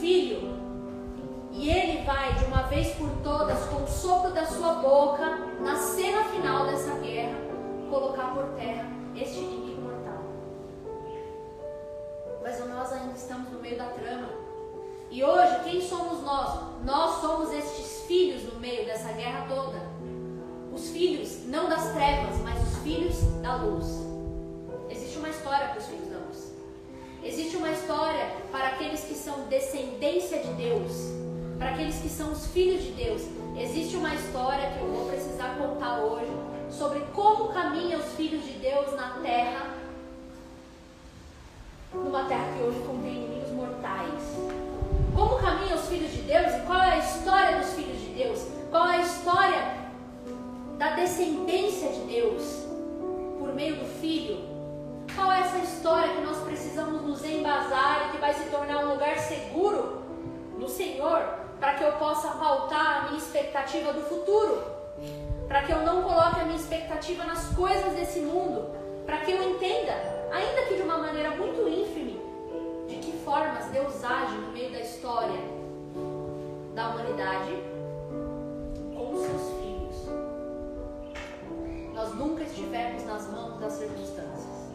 filho. 0.00 0.58
E 1.52 1.68
ele 1.70 2.04
vai, 2.04 2.34
de 2.34 2.44
uma 2.46 2.62
vez 2.62 2.88
por 2.94 3.08
todas, 3.22 3.64
com 3.66 3.84
o 3.84 3.86
sopro 3.86 4.32
da 4.32 4.46
sua 4.46 4.74
boca, 4.74 5.24
na 5.60 5.76
cena 5.76 6.24
final 6.24 6.66
dessa 6.66 6.94
guerra, 6.98 7.36
colocar 7.88 8.34
por 8.34 8.44
terra 8.56 8.86
este 9.14 9.38
inimigo 9.38 9.82
mortal. 9.82 10.22
Mas 12.42 12.66
nós 12.66 12.92
ainda 12.92 13.14
estamos 13.14 13.50
no 13.52 13.60
meio 13.60 13.78
da 13.78 13.86
trama. 13.86 14.49
E 15.10 15.24
hoje, 15.24 15.64
quem 15.64 15.80
somos 15.80 16.22
nós? 16.22 16.60
Nós 16.84 17.20
somos 17.20 17.52
estes 17.52 18.04
filhos 18.06 18.44
no 18.44 18.60
meio 18.60 18.86
dessa 18.86 19.12
guerra 19.12 19.44
toda. 19.48 19.82
Os 20.72 20.90
filhos, 20.90 21.46
não 21.46 21.68
das 21.68 21.92
trevas, 21.92 22.36
mas 22.44 22.62
os 22.62 22.78
filhos 22.78 23.16
da 23.42 23.56
luz. 23.56 23.86
Existe 24.88 25.18
uma 25.18 25.28
história 25.28 25.66
para 25.66 25.78
os 25.78 25.86
filhos 25.86 26.08
da 26.08 26.18
luz. 26.18 26.54
Existe 27.24 27.56
uma 27.56 27.70
história 27.70 28.24
para 28.52 28.68
aqueles 28.68 29.02
que 29.02 29.14
são 29.14 29.48
descendência 29.48 30.38
de 30.38 30.52
Deus, 30.52 30.92
para 31.58 31.70
aqueles 31.70 31.96
que 31.96 32.08
são 32.08 32.30
os 32.30 32.46
filhos 32.46 32.80
de 32.80 32.92
Deus. 32.92 33.22
Existe 33.58 33.96
uma 33.96 34.14
história 34.14 34.70
que 34.70 34.80
eu 34.80 34.92
vou 34.92 35.08
precisar 35.08 35.58
contar 35.58 35.98
hoje 35.98 36.30
sobre 36.70 37.00
como 37.12 37.52
caminham 37.52 37.98
os 37.98 38.12
filhos 38.12 38.44
de 38.44 38.52
Deus 38.52 38.94
na 38.94 39.18
terra, 39.20 39.74
numa 41.92 42.24
terra 42.26 42.46
que 42.56 42.62
hoje 42.62 42.78
contém 42.86 43.24
inimigos 43.24 43.50
mortais. 43.50 44.59
Como 45.20 45.36
caminham 45.36 45.76
os 45.76 45.86
filhos 45.86 46.10
de 46.12 46.22
Deus 46.22 46.46
e 46.54 46.60
qual 46.60 46.80
é 46.80 46.92
a 46.92 46.96
história 46.96 47.58
dos 47.58 47.74
filhos 47.74 48.00
de 48.00 48.06
Deus? 48.06 48.46
Qual 48.70 48.88
é 48.88 48.96
a 48.96 49.02
história 49.02 49.74
da 50.78 50.92
descendência 50.92 51.90
de 51.90 52.00
Deus 52.06 52.64
por 53.38 53.52
meio 53.52 53.76
do 53.76 53.84
filho? 53.84 54.38
Qual 55.14 55.30
é 55.30 55.40
essa 55.40 55.58
história 55.58 56.14
que 56.14 56.22
nós 56.22 56.38
precisamos 56.38 57.02
nos 57.02 57.22
embasar 57.22 58.06
e 58.06 58.12
que 58.12 58.16
vai 58.16 58.32
se 58.32 58.44
tornar 58.44 58.78
um 58.78 58.94
lugar 58.94 59.18
seguro 59.18 60.00
no 60.58 60.70
Senhor 60.70 61.22
para 61.60 61.74
que 61.74 61.84
eu 61.84 61.92
possa 61.98 62.28
pautar 62.28 63.00
a 63.00 63.08
minha 63.08 63.18
expectativa 63.18 63.92
do 63.92 64.00
futuro? 64.00 64.64
Para 65.46 65.64
que 65.64 65.72
eu 65.72 65.82
não 65.82 66.02
coloque 66.02 66.40
a 66.40 66.44
minha 66.46 66.56
expectativa 66.56 67.24
nas 67.24 67.44
coisas 67.54 67.92
desse 67.92 68.20
mundo? 68.20 68.70
Para 69.04 69.18
que 69.18 69.32
eu 69.32 69.50
entenda, 69.50 69.92
ainda 70.32 70.62
que 70.62 70.76
de 70.76 70.82
uma 70.82 70.96
maneira 70.96 71.32
muito 71.32 71.60
que 71.99 71.99
formas 73.30 73.66
Deus 73.66 74.02
age 74.02 74.38
no 74.38 74.50
meio 74.50 74.72
da 74.72 74.80
história 74.80 75.38
da 76.74 76.88
humanidade 76.88 77.62
com 78.92 79.16
seus 79.16 79.42
filhos. 79.60 80.08
Nós 81.94 82.12
nunca 82.16 82.42
estivemos 82.42 83.04
nas 83.04 83.30
mãos 83.30 83.60
das 83.60 83.74
circunstâncias. 83.74 84.72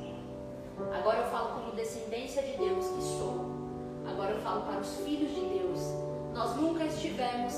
Agora 0.97 1.17
eu 1.17 1.29
falo 1.31 1.59
como 1.59 1.75
descendência 1.75 2.43
de 2.43 2.55
Deus 2.55 2.87
que 2.87 3.01
sou. 3.01 3.45
Agora 4.09 4.31
eu 4.31 4.39
falo 4.39 4.61
para 4.61 4.79
os 4.79 5.01
filhos 5.01 5.35
de 5.35 5.59
Deus. 5.59 5.79
Nós 6.33 6.55
nunca 6.55 6.85
estivemos 6.85 7.55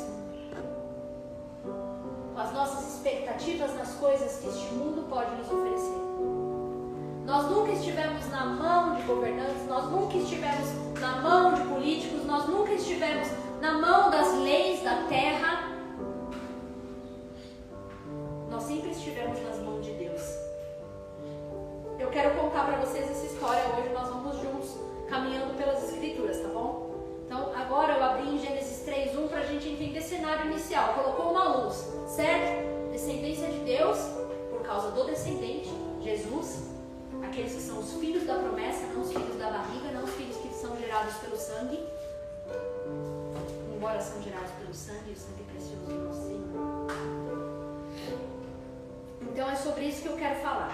com 2.33 2.39
as 2.39 2.51
nossas 2.53 2.95
expectativas 2.95 3.71
nas 3.75 3.93
coisas 3.97 4.39
que 4.39 4.47
este 4.47 4.73
mundo 4.73 5.07
pode 5.07 5.35
nos 5.35 5.51
oferecer. 5.51 6.06
Nós 7.27 7.51
nunca 7.51 7.73
estivemos 7.73 8.25
na 8.29 8.45
mão 8.45 8.95
de 8.95 9.01
governantes, 9.01 9.67
nós 9.67 9.91
nunca 9.91 10.15
estivemos 10.15 10.69
na 10.97 11.17
mão 11.17 11.55
de 11.55 11.61
políticos, 11.63 12.25
nós 12.25 12.47
nunca 12.47 12.71
estivemos 12.71 13.27
na 13.59 13.73
mão 13.73 14.09
das 14.09 14.33
leis 14.35 14.81
da 14.81 15.03
terra. 15.09 15.73
Nós 18.49 18.63
sempre 18.63 18.91
estivemos 18.91 19.41
nas 19.41 19.59
mãos 19.59 19.83
de 19.85 19.91
Deus. 19.91 20.21
Eu 21.99 22.09
quero 22.11 22.33
contar 22.39 22.65
para 22.65 22.77
vocês 22.77 23.11
essa 23.11 23.25
história 23.25 23.61
hoje. 23.75 23.89
Nós 23.89 24.07
vamos 24.07 24.41
juntos 24.41 24.77
caminhando 25.09 25.53
pelas 25.57 25.83
escrituras, 25.83 26.39
tá 26.39 26.47
bom? 26.47 26.91
Então, 27.25 27.51
agora 27.53 27.91
eu 27.97 28.03
abri 28.05 28.35
em 28.35 28.39
Gênesis 28.39 28.85
3, 28.85 29.17
1 29.17 29.27
cenário 30.01 30.49
inicial, 30.49 30.93
colocou 30.93 31.31
uma 31.31 31.57
luz, 31.57 31.91
certo? 32.07 32.89
Descendência 32.93 33.49
de 33.49 33.59
Deus, 33.59 33.97
por 34.49 34.61
causa 34.61 34.91
do 34.91 35.03
descendente, 35.03 35.69
Jesus. 35.99 36.76
Aqueles 37.27 37.53
que 37.53 37.61
são 37.61 37.79
os 37.79 37.93
filhos 37.95 38.25
da 38.25 38.35
promessa, 38.35 38.87
não 38.87 39.01
os 39.01 39.11
filhos 39.11 39.35
da 39.37 39.49
barriga, 39.49 39.91
não 39.91 40.05
os 40.05 40.11
filhos 40.11 40.37
que 40.37 40.47
são 40.53 40.77
gerados 40.77 41.13
pelo 41.15 41.35
sangue. 41.35 41.83
Embora 43.75 43.99
são 43.99 44.21
gerados 44.23 44.51
pelo 44.51 44.73
sangue, 44.73 45.11
o 45.11 45.15
sangue 45.15 45.43
precioso 45.43 45.85
do 45.85 46.05
nosso 46.05 46.21
Senhor. 46.21 46.87
Então 49.21 49.49
é 49.49 49.55
sobre 49.57 49.85
isso 49.85 50.03
que 50.03 50.07
eu 50.07 50.15
quero 50.15 50.39
falar. 50.39 50.73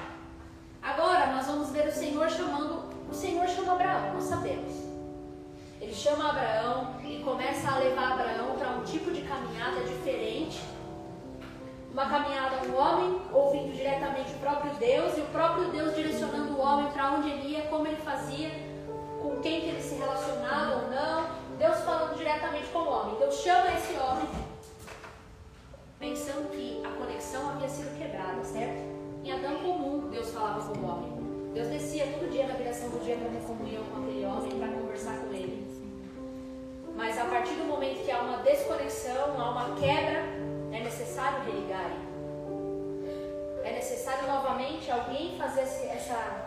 Agora 0.81 1.33
nós 1.33 1.47
vamos 1.47 1.71
ver 1.71 1.87
o 1.87 1.91
Senhor 1.91 2.29
chamando. 2.29 2.83
O 3.09 3.13
Senhor 3.13 3.47
chama 3.47 3.73
Abraão, 3.73 4.13
nós 4.13 4.25
sabemos. 4.25 4.73
Ele 5.81 5.93
chama 5.93 6.29
Abraão 6.29 7.01
e 7.03 7.23
começa 7.23 7.67
a 7.67 7.79
levar 7.79 8.13
Abraão 8.13 8.55
para 8.57 8.69
um 8.69 8.83
tipo 8.83 9.11
de 9.11 9.23
caminhada 9.23 9.81
diferente. 9.81 10.61
Uma 11.93 12.10
caminhada, 12.10 12.56
um 12.67 12.75
homem 12.75 13.21
ouvindo 13.32 13.71
diretamente 13.71 14.34
o 14.34 14.39
próprio 14.39 14.73
Deus 14.73 15.15
e 15.15 15.21
o 15.21 15.25
próprio 15.25 15.69
Deus 15.69 15.95
direcionando 15.95 16.53
o 16.53 16.60
homem 16.60 16.91
para 16.91 17.12
onde 17.12 17.29
ele 17.29 17.49
ia, 17.49 17.62
como 17.67 17.86
ele 17.86 17.97
fazia, 17.97 18.49
com 19.21 19.39
quem 19.41 19.62
que 19.62 19.67
ele 19.67 19.82
se 19.82 19.95
relacionava 19.95 20.75
ou 20.75 20.89
não. 20.89 21.43
Deus 21.60 21.77
falando 21.82 22.17
diretamente 22.17 22.65
com 22.67 22.79
o 22.79 22.89
homem. 22.89 23.15
Deus 23.19 23.36
chama 23.36 23.71
esse 23.73 23.93
homem 23.93 24.27
pensando 26.03 26.49
que 26.51 26.82
a 26.84 26.89
conexão 26.89 27.51
havia 27.51 27.69
sido 27.69 27.97
quebrada, 27.97 28.43
certo? 28.43 28.82
Em 29.23 29.32
Adão 29.32 29.60
comum, 29.60 30.10
Deus 30.10 30.32
falava 30.32 30.62
com 30.62 30.79
o 30.79 30.86
homem. 30.86 31.53
Deus 31.53 31.69
descia 31.69 32.08
todo 32.08 32.29
dia 32.29 32.45
na 32.45 32.56
viração 32.56 32.89
do 32.89 33.01
dia 33.06 33.15
para 33.15 33.29
ter 33.29 33.45
comunhão 33.45 33.84
com 33.86 34.01
aquele 34.01 34.25
homem, 34.25 34.60
para 34.60 34.67
conversar 34.67 35.15
com 35.19 35.34
ele. 35.34 35.65
Mas 36.95 37.17
a 37.17 37.25
partir 37.25 37.53
do 37.53 37.63
momento 37.63 38.03
que 38.03 38.12
há 38.12 38.19
uma 38.21 38.38
desconexão, 38.39 39.39
há 39.39 39.49
uma 39.51 39.75
quebra, 39.75 40.23
é 40.73 40.79
necessário 40.79 41.43
religar. 41.45 41.91
É 43.63 43.71
necessário 43.73 44.27
novamente 44.27 44.91
alguém 44.91 45.38
fazer 45.38 45.62
essa, 45.62 46.45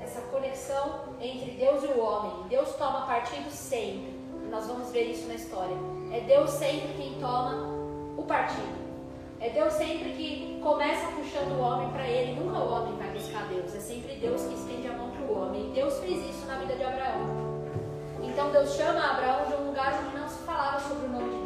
essa 0.00 0.20
conexão 0.30 1.16
entre 1.20 1.50
Deus 1.52 1.82
e 1.82 1.88
o 1.88 2.00
homem. 2.00 2.48
Deus 2.48 2.74
toma 2.76 3.06
partido 3.06 3.50
sempre. 3.50 4.14
Nós 4.50 4.66
vamos 4.66 4.90
ver 4.92 5.10
isso 5.10 5.26
na 5.26 5.34
história. 5.34 5.76
É 6.12 6.20
Deus 6.20 6.50
sempre 6.50 6.94
quem 6.96 7.14
toma 7.18 7.68
o 8.16 8.22
partido. 8.22 8.84
É 9.40 9.50
Deus 9.50 9.72
sempre 9.74 10.10
que 10.12 10.60
começa 10.62 11.08
puxando 11.08 11.58
o 11.58 11.60
homem 11.60 11.90
para 11.90 12.08
ele. 12.08 12.40
Nunca 12.40 12.60
o 12.60 12.72
homem 12.72 12.96
vai 12.96 13.10
buscar 13.10 13.46
Deus. 13.48 13.74
É 13.74 13.80
sempre 13.80 14.14
Deus 14.14 14.42
que 14.42 14.54
estende 14.54 14.86
a 14.86 14.92
mão 14.92 15.10
para 15.10 15.26
o 15.26 15.42
homem. 15.42 15.72
Deus 15.72 15.98
fez 15.98 16.24
isso 16.30 16.46
na 16.46 16.58
vida 16.58 16.76
de 16.76 16.84
Abraão. 16.84 17.44
Então 18.22 18.50
Deus 18.50 18.74
chama 18.74 19.00
Abraão 19.00 19.46
de 19.46 19.54
um 19.54 19.66
lugar 19.66 20.00
onde 20.06 20.16
não 20.16 20.28
se 20.28 20.38
falava 20.44 20.80
sobre 20.80 21.06
o 21.06 21.08
nome 21.10 21.30
de 21.36 21.43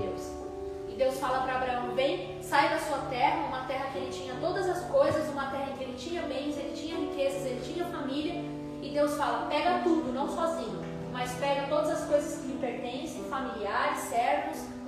Deus. 0.99 1.19
Fala 1.19 1.43
para 1.45 1.55
Abraão: 1.55 1.95
vem, 1.95 2.43
sai 2.43 2.69
da 2.69 2.79
sua 2.79 2.99
terra, 3.09 3.47
uma 3.47 3.65
terra 3.65 3.87
que 3.93 3.99
ele 3.99 4.11
tinha 4.11 4.35
todas 4.41 4.69
as 4.69 4.85
coisas, 4.91 5.29
uma 5.31 5.47
terra 5.47 5.71
em 5.71 5.77
que 5.77 5.85
ele 5.85 5.97
tinha 5.97 6.23
bens, 6.23 6.59
ele 6.59 6.75
tinha 6.75 6.99
riquezas, 6.99 7.47
ele 7.47 7.61
tinha 7.73 7.85
família. 7.87 8.45
E 8.83 8.91
Deus 8.91 9.15
fala: 9.15 9.47
pega 9.47 9.81
tudo, 9.85 10.13
não 10.13 10.29
sozinho, 10.29 10.85
mas 11.13 11.33
pega 11.35 11.69
todas 11.69 11.91
as 11.91 12.05
coisas 12.09 12.41
que 12.41 12.49
lhe 12.49 12.59
pertencem, 12.59 13.25
familiares, 13.25 14.01
servos 14.01 14.79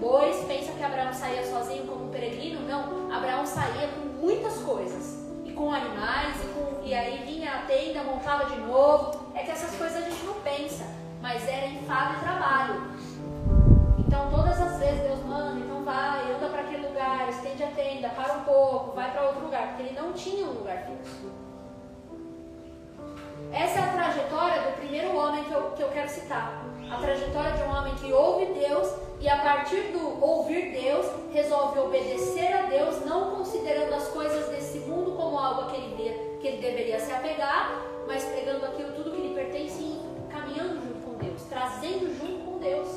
bois, 0.00 0.44
pensa 0.44 0.72
que 0.72 0.84
Abraão 0.84 1.12
saía 1.12 1.44
sozinho 1.44 1.86
como 1.86 2.10
peregrino? 2.10 2.60
Não, 2.66 3.12
Abraão 3.12 3.46
saía 3.46 3.88
com 3.88 4.24
muitas 4.24 4.58
coisas. 4.58 5.24
E 5.44 5.52
com 5.52 5.72
animais, 5.72 6.36
e, 6.42 6.48
com, 6.48 6.84
e 6.84 6.94
aí 6.94 7.24
vinha 7.24 7.50
a 7.54 7.58
tenda, 7.62 8.02
montava 8.02 8.46
de 8.46 8.60
novo. 8.60 9.32
É 9.34 9.42
que 9.42 9.50
essas 9.50 9.74
coisas 9.76 9.96
a 9.96 10.08
gente 10.08 10.24
não 10.24 10.34
pensa, 10.34 10.84
mas 11.22 11.46
era 11.48 11.66
enfado 11.66 12.14
e 12.16 12.20
trabalho. 12.20 12.82
Então 13.98 14.30
todas 14.30 14.60
as 14.60 14.78
vezes 14.78 15.02
Deus 15.02 15.24
estende 18.06 18.14
a 18.14 18.14
tenda, 18.14 18.14
para 18.14 18.34
um 18.34 18.44
pouco, 18.44 18.94
vai 18.94 19.10
para 19.10 19.26
outro 19.26 19.42
lugar, 19.42 19.68
porque 19.68 19.82
ele 19.82 20.00
não 20.00 20.12
tinha 20.12 20.46
um 20.46 20.52
lugar 20.52 20.86
fixo. 20.86 21.30
Essa 23.52 23.78
é 23.78 23.82
a 23.82 23.92
trajetória 23.92 24.62
do 24.62 24.76
primeiro 24.78 25.16
homem 25.16 25.44
que 25.44 25.52
eu, 25.52 25.70
que 25.70 25.82
eu 25.82 25.88
quero 25.88 26.08
citar. 26.08 26.64
A 26.90 26.96
trajetória 26.98 27.52
de 27.52 27.62
um 27.62 27.70
homem 27.70 27.94
que 27.96 28.12
ouve 28.12 28.46
Deus 28.46 28.92
e 29.20 29.28
a 29.28 29.38
partir 29.38 29.92
do 29.92 30.22
ouvir 30.22 30.72
Deus, 30.72 31.06
resolve 31.32 31.80
obedecer 31.80 32.52
a 32.52 32.62
Deus, 32.62 33.04
não 33.04 33.36
considerando 33.36 33.94
as 33.94 34.08
coisas 34.08 34.48
desse 34.48 34.80
mundo 34.80 35.12
como 35.12 35.38
algo 35.38 35.70
que 35.70 35.76
ele, 35.76 36.38
que 36.40 36.46
ele 36.46 36.58
deveria 36.58 37.00
se 37.00 37.12
apegar, 37.12 37.82
mas 38.06 38.24
pegando 38.24 38.66
aquilo 38.66 38.92
tudo 38.92 39.10
que 39.10 39.22
lhe 39.22 39.34
pertence 39.34 39.80
e 39.80 40.00
caminhando 40.30 40.82
junto 40.82 41.00
com 41.06 41.14
Deus, 41.14 41.42
trazendo 41.48 42.14
junto 42.18 42.44
com 42.44 42.58
Deus. 42.58 42.88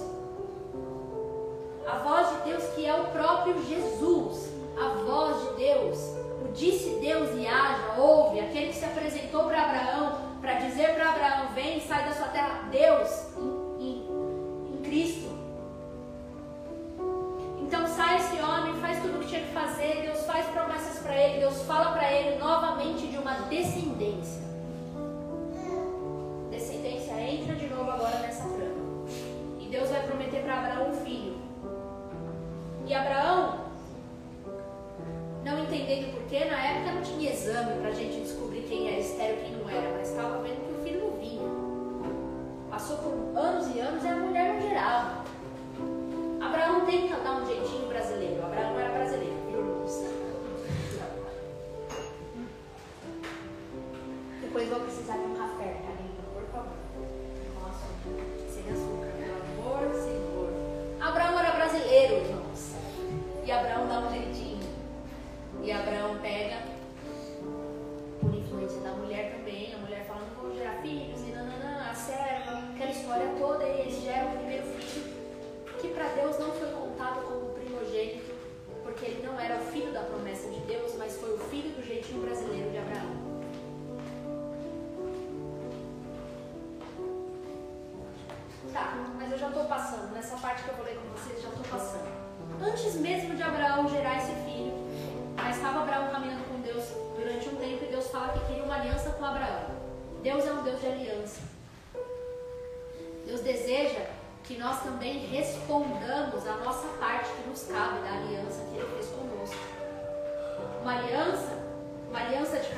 A 1.87 1.97
voz 1.99 2.29
de 2.29 2.49
Deus 2.51 2.63
que 2.75 2.85
é 2.85 2.93
o 2.93 3.05
próprio 3.05 3.55
Jesus, 3.65 4.58
a 4.79 4.89
voz 5.05 5.49
de 5.49 5.55
Deus, 5.55 5.97
o 6.43 6.51
disse 6.53 6.99
Deus 6.99 7.29
e 7.35 7.47
haja, 7.47 7.99
ouve, 7.99 8.39
aquele 8.39 8.67
que 8.67 8.75
se 8.75 8.85
apresentou 8.85 9.45
para 9.45 9.63
Abraão, 9.63 10.17
para 10.41 10.53
dizer 10.53 10.95
para 10.95 11.09
Abraão: 11.09 11.47
vem, 11.53 11.79
sai 11.81 12.05
da 12.05 12.13
sua 12.13 12.27
terra, 12.27 12.69
Deus, 12.71 13.09
em, 13.37 13.83
em, 13.85 14.73
em 14.73 14.81
Cristo 14.83 15.39
então 17.69 17.85
sai 17.85 18.17
esse 18.17 18.41
homem, 18.41 18.73
faz 18.81 18.99
tudo 18.99 19.17
o 19.17 19.19
que 19.19 19.27
tinha 19.27 19.41
que 19.41 19.53
fazer, 19.53 20.01
Deus 20.01 20.25
faz 20.25 20.43
promessas 20.47 21.03
para 21.03 21.15
ele, 21.15 21.41
Deus 21.41 21.61
fala 21.65 21.91
para 21.91 22.11
ele 22.11 22.39
novamente 22.39 23.05
de 23.05 23.15
uma 23.15 23.33
descendência. 23.41 24.41
Descendência 26.49 27.13
entra 27.21 27.53
de 27.53 27.67
novo 27.67 27.91
agora 27.91 28.17
nessa 28.21 28.41
trama. 28.41 29.05
E 29.59 29.67
Deus 29.67 29.87
vai 29.87 30.01
prometer 30.01 30.41
para 30.41 30.57
Abraão 30.57 30.89
um 30.89 31.05
filho. 31.05 31.37
E 32.87 32.93
Abraão, 32.95 33.65
não 35.49 35.63
entendendo 35.63 36.13
porquê, 36.13 36.45
na 36.45 36.63
época 36.63 36.91
não 36.93 37.01
tinha 37.01 37.31
exame 37.31 37.79
para 37.79 37.89
a 37.89 37.93
gente 37.93 38.21
descobrir 38.21 38.61
quem 38.61 38.87
era 38.87 38.99
estéreo 38.99 39.39
e 39.39 39.43
quem 39.45 39.55
não 39.57 39.69
era, 39.69 39.97
mas 39.97 40.09
estava 40.09 40.41
vendo 40.41 40.67
que 40.67 40.79
o 40.79 40.83
filho 40.83 41.07
não 41.07 41.17
vinha. 41.17 41.49
Passou 42.69 42.97
por 42.97 43.39
anos 43.39 43.75
e 43.75 43.79
anos 43.79 44.03
e 44.03 44.07
a 44.07 44.15
mulher 44.15 44.53
não 44.53 44.61
gerava. 44.61 45.23
Abraão 46.41 46.85
tenta 46.85 47.17
dar 47.17 47.41
um 47.41 47.45
jeitinho 47.45 47.87
brasileiro. 47.87 48.43
Abraão 48.43 48.73
não 48.73 48.79
era 48.79 48.91
brasileiro, 48.91 49.35
irmãos? 49.49 50.03
Depois 54.41 54.69
vou 54.69 54.79
precisar 54.81 55.17
de 55.17 55.25
um 55.25 55.35
café, 55.35 55.81
Karina, 55.85 56.23
por 56.33 56.43
favor. 56.51 56.77
Nossa, 57.61 57.85
sem 58.49 58.63
açúcar, 58.71 59.11
pelo 59.17 59.67
amor 59.69 59.93
Senhor. 59.95 60.49
Abraão 61.01 61.39
era 61.39 61.51
brasileiro, 61.51 62.15
irmãos. 62.15 62.73
E 63.45 63.51
Abraão 63.51 63.87
dá 63.87 63.99
um 63.99 64.09
jeitinho. 64.09 64.28
Abraão 65.71 66.17
pega, 66.21 66.78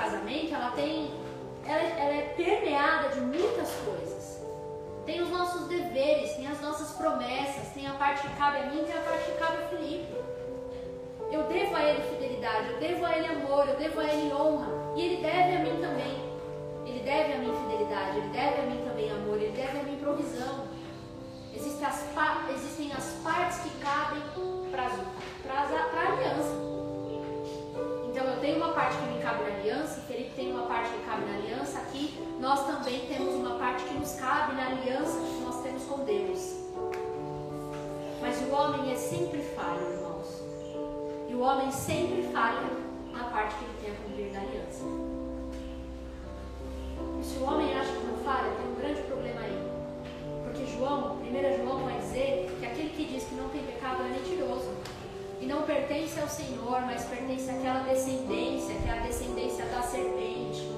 casamento, 0.02 0.54
ela 0.54 0.72
tem, 0.72 1.12
ela, 1.66 1.82
ela 1.82 2.16
é 2.16 2.34
permeada 2.36 3.10
de 3.10 3.22
muitas 3.22 3.72
coisas. 3.86 4.42
Tem 5.06 5.22
os 5.22 5.30
nossos 5.30 5.68
deveres, 5.68 6.34
tem 6.36 6.48
as 6.48 6.62
nossas 6.62 6.92
promessas, 6.92 7.74
tem 7.74 7.88
a 7.88 7.94
parte 7.94 8.28
que 8.28 8.36
cabe 8.36 8.58
a 8.58 8.66
mim, 8.68 8.84
tem 8.84 8.96
a 8.96 9.02
parte 9.02 9.26
que 9.26 9.38
cabe 9.38 9.64
a 9.64 9.68
Felipe. 9.68 10.14
Eu 11.32 11.44
devo 11.44 11.76
a 11.76 11.84
ele 11.84 12.02
fidelidade, 12.02 12.72
eu 12.72 12.80
devo 12.80 13.06
a 13.06 13.18
ele 13.18 13.28
amor, 13.28 13.68
eu 13.68 13.78
devo 13.78 14.00
a 14.00 14.04
ele 14.04 14.34
honra. 14.34 14.68
E 14.96 15.02
ele 15.02 15.24
deve 15.24 15.56
a 15.56 15.60
mim 15.60 15.82
também. 15.82 16.32
Ele 16.86 17.00
deve 17.00 17.34
a 17.34 17.38
mim 17.38 17.54
fidelidade, 17.56 18.18
ele 18.18 18.30
deve 18.30 18.62
a 18.62 18.66
mim 18.66 18.84
também 18.86 19.12
amor, 19.12 19.38
ele 19.38 19.52
deve 19.56 19.80
a 19.80 19.84
mim 19.84 19.98
provisão. 19.98 20.68
Existem 21.54 21.86
as, 21.86 22.06
existem 22.50 22.92
as 22.94 23.14
partes 23.24 23.60
que 23.60 23.70
cabem 23.80 24.22
para 24.72 24.84
a 24.84 26.14
aliança. 26.14 26.71
Então 28.22 28.34
eu 28.36 28.40
tenho 28.40 28.58
uma 28.58 28.72
parte 28.72 28.98
que 28.98 29.06
me 29.08 29.20
cabe 29.20 29.42
na 29.42 29.50
aliança, 29.50 30.02
Felipe 30.02 30.34
tem 30.36 30.52
uma 30.52 30.68
parte 30.68 30.92
que 30.92 31.04
cabe 31.10 31.26
na 31.26 31.38
aliança. 31.38 31.80
Aqui 31.80 32.20
nós 32.40 32.68
também 32.68 33.08
temos 33.08 33.34
uma 33.34 33.58
parte 33.58 33.84
que 33.84 33.96
nos 33.96 34.14
cabe 34.14 34.54
na 34.54 34.68
aliança 34.68 35.20
que 35.20 35.44
nós 35.44 35.64
temos 35.64 35.84
com 35.86 36.06
Deus. 36.06 36.56
Mas 38.22 38.40
o 38.44 38.52
homem 38.54 38.94
é 38.94 38.96
sempre 38.96 39.42
falho, 39.56 39.82
irmãos. 39.92 40.40
E 41.30 41.34
o 41.34 41.40
homem 41.40 41.72
sempre 41.72 42.22
falha 42.32 42.70
na 43.12 43.24
parte 43.24 43.56
que 43.56 43.64
ele 43.64 43.78
tem 43.82 43.92
a 43.92 43.96
cumprir 43.96 44.32
da 44.32 44.40
aliança. 44.42 44.84
E 47.20 47.26
se 47.26 47.38
o 47.40 47.44
homem 47.44 47.76
acha 47.76 47.92
que 47.92 48.06
não 48.06 48.18
falha, 48.18 48.52
tem 48.52 48.72
um 48.72 48.76
grande 48.76 49.02
problema 49.02 49.42
aí. 49.42 49.72
Porque 50.44 50.68
João, 50.68 51.18
1 51.24 51.64
João 51.66 51.86
vai 51.86 51.98
dizer 51.98 52.56
que 52.60 52.66
aquele 52.68 52.90
que 52.92 53.06
diz 53.06 53.24
que 53.24 53.34
não 53.34 53.50
tem 53.50 53.64
pecado 53.64 54.04
é 54.04 54.10
mentiroso. 54.10 54.81
E 55.42 55.48
não 55.48 55.64
pertence 55.64 56.20
ao 56.20 56.30
Senhor, 56.30 56.82
mas 56.82 57.04
pertence 57.06 57.50
àquela 57.50 57.80
descendência, 57.80 58.76
que 58.76 58.88
é 58.88 58.92
a 58.92 59.02
descendência 59.02 59.66
da 59.66 59.82
serpente, 59.82 60.72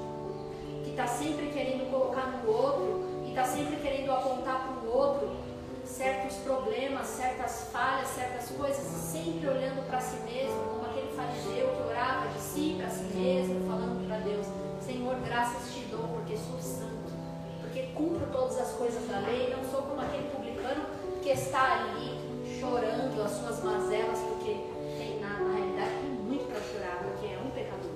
que 0.86 0.92
está 0.92 1.06
sempre 1.06 1.48
querendo 1.48 1.92
colocar 1.92 2.28
no 2.28 2.50
outro 2.50 3.04
e 3.26 3.30
está 3.32 3.44
sempre 3.44 3.76
querendo 3.76 4.10
apontar 4.14 4.66
para 4.66 4.90
o 4.90 4.98
outro 4.98 5.36
certos 5.84 6.38
problemas, 6.38 7.08
certas 7.08 7.68
falhas, 7.74 8.08
certas 8.08 8.52
coisas, 8.52 8.78
sempre 8.78 9.50
olhando 9.50 9.86
para 9.86 10.00
si 10.00 10.16
mesmo, 10.24 10.64
como 10.64 10.86
aquele 10.86 11.12
fariseu 11.14 11.68
que 11.68 11.84
orava 11.90 12.30
de 12.30 12.40
si 12.40 12.76
para 12.78 12.90
si 12.90 13.04
mesmo, 13.14 13.68
falando 13.68 14.08
para 14.08 14.20
Deus: 14.20 14.48
Senhor, 14.80 15.18
graças 15.26 15.74
te 15.74 15.82
dou 15.92 16.08
porque 16.08 16.38
sou 16.38 16.58
santo, 16.62 17.12
porque 17.60 17.82
cumpro 17.94 18.26
todas 18.32 18.58
as 18.62 18.72
coisas 18.72 19.06
da 19.10 19.20
lei, 19.20 19.54
não 19.54 19.70
sou 19.70 19.82
como 19.82 20.00
aquele 20.00 20.30
publicano 20.30 20.86
que 21.22 21.32
está 21.32 21.80
ali 21.80 22.23
chorando 22.64 23.22
as 23.22 23.32
suas 23.32 23.62
mazelas, 23.64 24.20
porque 24.20 24.56
tem 24.98 25.20
na, 25.20 25.40
na 25.40 25.54
realidade 25.54 25.92
tem 26.00 26.10
muito 26.10 26.46
para 26.48 26.62
chorar, 26.62 27.04
porque 27.04 27.28
é 27.28 27.38
um 27.38 27.50
pecador. 27.52 27.92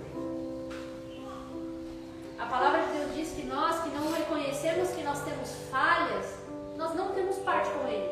A 2.38 2.45
palavra 2.45 2.82
de 2.84 2.99
Deus 2.99 3.15
diz 3.15 3.30
que 3.30 3.45
nós 3.47 3.82
que 3.82 3.89
não 3.89 4.12
reconhecemos 4.12 4.89
que 4.89 5.03
nós 5.03 5.23
temos 5.23 5.49
falhas, 5.71 6.36
nós 6.77 6.93
não 6.95 7.10
temos 7.13 7.38
parte 7.38 7.69
com 7.69 7.88
Ele. 7.88 8.10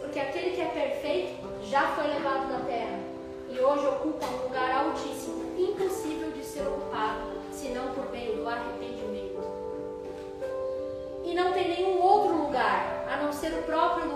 Porque 0.00 0.18
aquele 0.18 0.50
que 0.50 0.60
é 0.60 0.66
perfeito 0.66 1.64
já 1.64 1.88
foi 1.94 2.08
levado 2.08 2.48
da 2.48 2.66
terra 2.66 2.98
e 3.48 3.58
hoje 3.58 3.86
ocupa 3.86 4.26
um 4.26 4.42
lugar 4.44 4.70
altíssimo, 4.70 5.56
impossível 5.56 6.30
de 6.32 6.44
ser 6.44 6.66
ocupado, 6.66 7.22
senão 7.52 7.94
por 7.94 8.10
meio 8.10 8.36
do 8.36 8.48
arrependimento. 8.48 9.42
E 11.24 11.34
não 11.34 11.52
tem 11.52 11.68
nenhum 11.68 12.00
outro 12.00 12.36
lugar 12.36 13.06
a 13.10 13.16
não 13.22 13.32
ser 13.32 13.52
o 13.54 13.62
próprio 13.62 14.06
lugar 14.06 14.15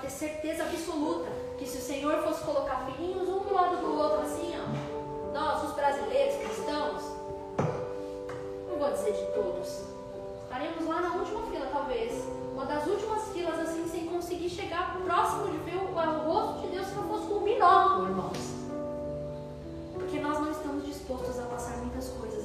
ter 0.00 0.10
certeza 0.10 0.64
absoluta 0.64 1.28
que 1.58 1.66
se 1.66 1.78
o 1.78 1.80
Senhor 1.80 2.22
fosse 2.22 2.42
colocar 2.42 2.86
filhinhos 2.86 3.28
um 3.28 3.40
do 3.40 3.54
lado 3.54 3.76
do 3.76 3.98
outro, 3.98 4.22
assim, 4.22 4.52
ó, 4.56 5.32
nós, 5.32 5.62
os 5.64 5.74
brasileiros 5.74 6.36
cristãos, 6.36 7.02
não 8.68 8.78
vou 8.78 8.90
dizer 8.90 9.12
de 9.12 9.26
todos, 9.34 9.82
estaremos 10.42 10.86
lá 10.86 11.00
na 11.02 11.14
última 11.16 11.42
fila, 11.46 11.66
talvez. 11.70 12.24
Uma 12.52 12.64
das 12.64 12.86
últimas 12.86 13.28
filas, 13.28 13.58
assim, 13.58 13.88
sem 13.88 14.06
conseguir 14.06 14.48
chegar 14.48 14.98
próximo 15.04 15.46
de 15.50 15.58
ver 15.58 15.76
o 15.76 15.94
rosto 16.26 16.60
de 16.60 16.68
Deus 16.68 16.86
se 16.86 16.94
não 16.94 17.08
fosse 17.08 17.26
com 17.26 17.34
um 17.34 17.44
binóculo, 17.44 18.08
irmãos. 18.08 18.38
Porque 19.94 20.20
nós 20.20 20.38
não 20.40 20.50
estamos 20.50 20.84
dispostos 20.84 21.38
a 21.38 21.42
passar 21.44 21.76
muitas 21.78 22.08
coisas 22.08 22.39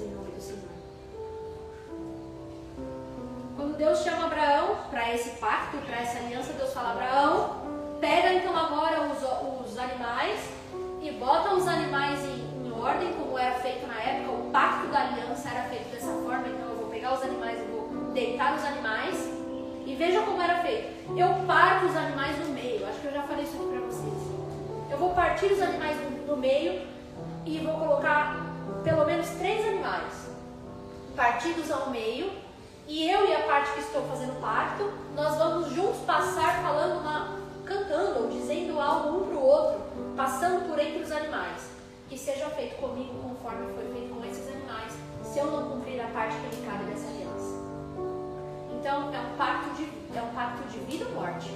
Quando 3.75 3.89
Deus 3.89 4.03
chama 4.03 4.27
Abraão 4.27 4.77
para 4.89 5.13
esse 5.13 5.31
pacto, 5.31 5.77
para 5.79 5.97
essa 5.97 6.19
aliança, 6.19 6.53
Deus 6.53 6.71
fala: 6.73 6.91
Abraão, 6.91 7.97
pega 7.99 8.33
então 8.33 8.55
agora 8.55 9.01
os, 9.01 9.17
os 9.65 9.77
animais 9.77 10.49
e 11.01 11.11
bota 11.11 11.53
os 11.53 11.67
animais 11.67 12.23
em, 12.23 12.67
em 12.67 12.71
ordem, 12.71 13.11
como 13.15 13.38
era 13.38 13.55
feito 13.55 13.85
na 13.85 14.01
época. 14.01 14.31
O 14.31 14.49
pacto 14.49 14.88
da 14.88 15.01
aliança 15.01 15.49
era 15.49 15.63
feito 15.63 15.91
dessa 15.91 16.07
forma. 16.07 16.47
Então 16.47 16.69
eu 16.69 16.75
vou 16.77 16.88
pegar 16.88 17.15
os 17.15 17.21
animais, 17.21 17.59
eu 17.59 17.67
vou 17.67 18.13
deitar 18.13 18.55
os 18.55 18.63
animais. 18.63 19.29
E 19.85 19.93
veja 19.93 20.21
como 20.21 20.41
era 20.41 20.61
feito. 20.61 21.11
Eu 21.17 21.45
parto 21.45 21.88
os 21.88 21.97
animais 21.97 22.39
no 22.39 22.53
meio. 22.53 22.88
Acho 22.88 22.99
que 22.99 23.07
eu 23.07 23.13
já 23.13 23.23
falei 23.23 23.43
isso 23.43 23.57
aqui 23.57 23.67
para 23.67 23.81
vocês. 23.81 24.89
Eu 24.89 24.97
vou 24.97 25.13
partir 25.13 25.47
os 25.47 25.61
animais 25.61 25.97
no, 25.97 26.27
no 26.27 26.38
meio 26.38 26.81
e 27.45 27.59
vou 27.59 27.73
colocar 27.73 28.38
pelo 28.85 29.03
menos 29.03 29.27
três 29.31 29.67
animais 29.67 30.29
partidos 31.13 31.69
ao 31.69 31.89
meio 31.89 32.44
e 32.87 33.09
eu 33.09 33.27
e 33.27 33.33
a 33.33 33.39
parte 33.43 33.73
que 33.73 33.79
estou 33.79 34.03
fazendo 34.03 34.39
pacto, 34.39 34.91
nós 35.15 35.37
vamos 35.37 35.73
juntos 35.73 36.01
passar 36.05 36.61
falando 36.61 36.99
uma, 36.99 37.39
cantando 37.65 38.23
ou 38.23 38.29
dizendo 38.29 38.79
algo 38.79 39.17
um 39.17 39.27
para 39.27 39.37
o 39.37 39.43
outro, 39.43 39.81
passando 40.15 40.69
por 40.69 40.77
entre 40.79 41.01
os 41.01 41.11
animais. 41.11 41.69
Que 42.07 42.17
seja 42.17 42.47
feito 42.51 42.75
comigo 42.75 43.13
conforme 43.23 43.73
foi 43.73 43.91
feito 43.91 44.13
com 44.13 44.23
esses 44.23 44.47
animais, 44.47 44.93
se 45.23 45.39
eu 45.39 45.47
não 45.47 45.69
cumprir 45.69 45.99
a 45.99 46.07
parte 46.09 46.35
que 46.35 46.55
me 46.55 46.65
cabe 46.67 46.83
dessa 46.85 47.07
aliança. 47.07 47.55
Então 48.79 49.11
é 49.11 49.19
um 49.19 49.35
pacto 49.35 49.69
de, 49.73 49.89
é 50.15 50.21
um 50.21 50.35
pacto 50.35 50.63
de 50.69 50.77
vida 50.79 51.05
ou 51.05 51.15
morte. 51.15 51.49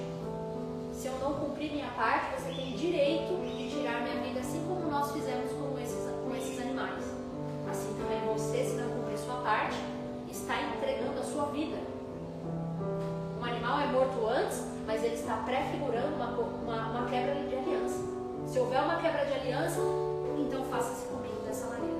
Se 0.91 1.07
eu 1.07 1.13
não 1.19 1.33
cumprir 1.33 1.71
minha 1.71 1.91
parte, 1.91 2.41
você 2.41 2.51
tem 2.51 2.75
direito 2.75 3.39
de 3.45 3.69
tirar 3.69 4.01
minha 4.01 4.19
vida, 4.23 4.39
assim 4.39 4.65
como 4.67 4.89
nós 4.89 5.11
fizemos 5.11 5.51
com 5.51 5.79
esses, 5.79 6.09
com 6.25 6.35
esses 6.35 6.59
animais. 6.59 7.03
Assim 7.69 7.93
também 7.93 8.19
você, 8.33 8.63
se 8.63 8.73
não 8.73 8.89
cumprir 8.89 9.17
sua 9.19 9.35
parte, 9.35 9.77
está 10.49 10.63
entregando 10.63 11.19
a 11.19 11.23
sua 11.23 11.45
vida. 11.45 11.77
Um 13.39 13.45
animal 13.45 13.81
é 13.81 13.85
morto 13.85 14.25
antes, 14.25 14.65
mas 14.87 15.03
ele 15.03 15.13
está 15.13 15.35
prefigurando 15.45 16.15
uma, 16.15 16.25
uma, 16.25 16.87
uma 16.89 17.07
quebra 17.07 17.35
de 17.35 17.55
aliança. 17.55 17.99
Se 18.47 18.57
houver 18.57 18.81
uma 18.81 18.95
quebra 18.95 19.25
de 19.25 19.33
aliança, 19.33 19.79
então 20.39 20.65
faça-se 20.65 21.05
comigo 21.05 21.39
dessa 21.45 21.67
maneira. 21.67 21.99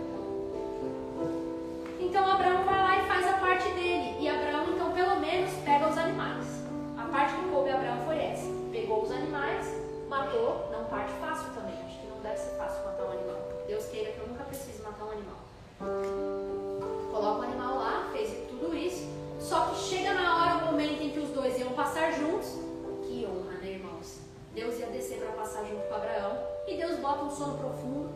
Então 1.99 2.25
Abraão 2.27 2.65
vai 2.65 2.79
lá 2.79 2.97
e 2.97 3.07
faz 3.07 3.27
a 3.27 3.33
parte 3.33 3.69
dele. 3.73 4.17
E 4.19 4.27
Abraão, 4.27 4.65
então, 4.73 4.93
pelo 4.93 5.19
menos, 5.19 5.53
pega 5.63 5.88
os 5.88 5.97
animais. 5.99 6.45
A 6.97 7.03
parte 7.03 7.35
que 7.35 7.49
coube 7.49 7.69
Abraão 7.69 7.99
foi 8.07 8.17
essa. 8.17 8.47
Pegou 8.71 9.03
os 9.03 9.12
animais, 9.12 9.67
matou. 10.09 10.71
Não 10.71 10.85
parte 10.85 11.12
fácil 11.21 11.53
também. 11.53 11.75
Acho 11.85 11.99
que 11.99 12.07
não 12.07 12.19
deve 12.23 12.38
ser 12.38 12.57
fácil 12.57 12.83
matar 12.83 13.03
um 13.03 13.12
animal. 13.12 13.38
Deus 13.67 13.85
queira 13.85 14.12
que 14.12 14.19
eu 14.21 14.27
nunca 14.27 14.43
precise 14.45 14.81
matar 14.81 15.05
um 15.05 15.12
animal. 15.12 16.59
Coloca 17.19 17.41
o 17.41 17.43
animal 17.43 17.75
lá, 17.75 18.10
fez 18.13 18.32
tudo 18.47 18.73
isso. 18.73 19.05
Só 19.41 19.65
que 19.65 19.75
chega 19.75 20.13
na 20.13 20.38
hora, 20.38 20.63
o 20.63 20.71
momento 20.71 21.03
em 21.03 21.10
que 21.10 21.19
os 21.19 21.27
dois 21.32 21.60
iam 21.60 21.71
passar 21.71 22.13
juntos. 22.13 22.53
Que 23.03 23.27
honra, 23.27 23.58
né, 23.62 23.71
irmãos? 23.71 24.19
Deus 24.55 24.79
ia 24.79 24.86
descer 24.86 25.17
para 25.17 25.34
passar 25.34 25.65
junto 25.65 25.86
com 25.89 25.95
Abraão. 25.95 26.38
E 26.65 26.77
Deus 26.77 26.97
bota 26.99 27.25
um 27.25 27.29
sono 27.29 27.58
profundo. 27.58 28.10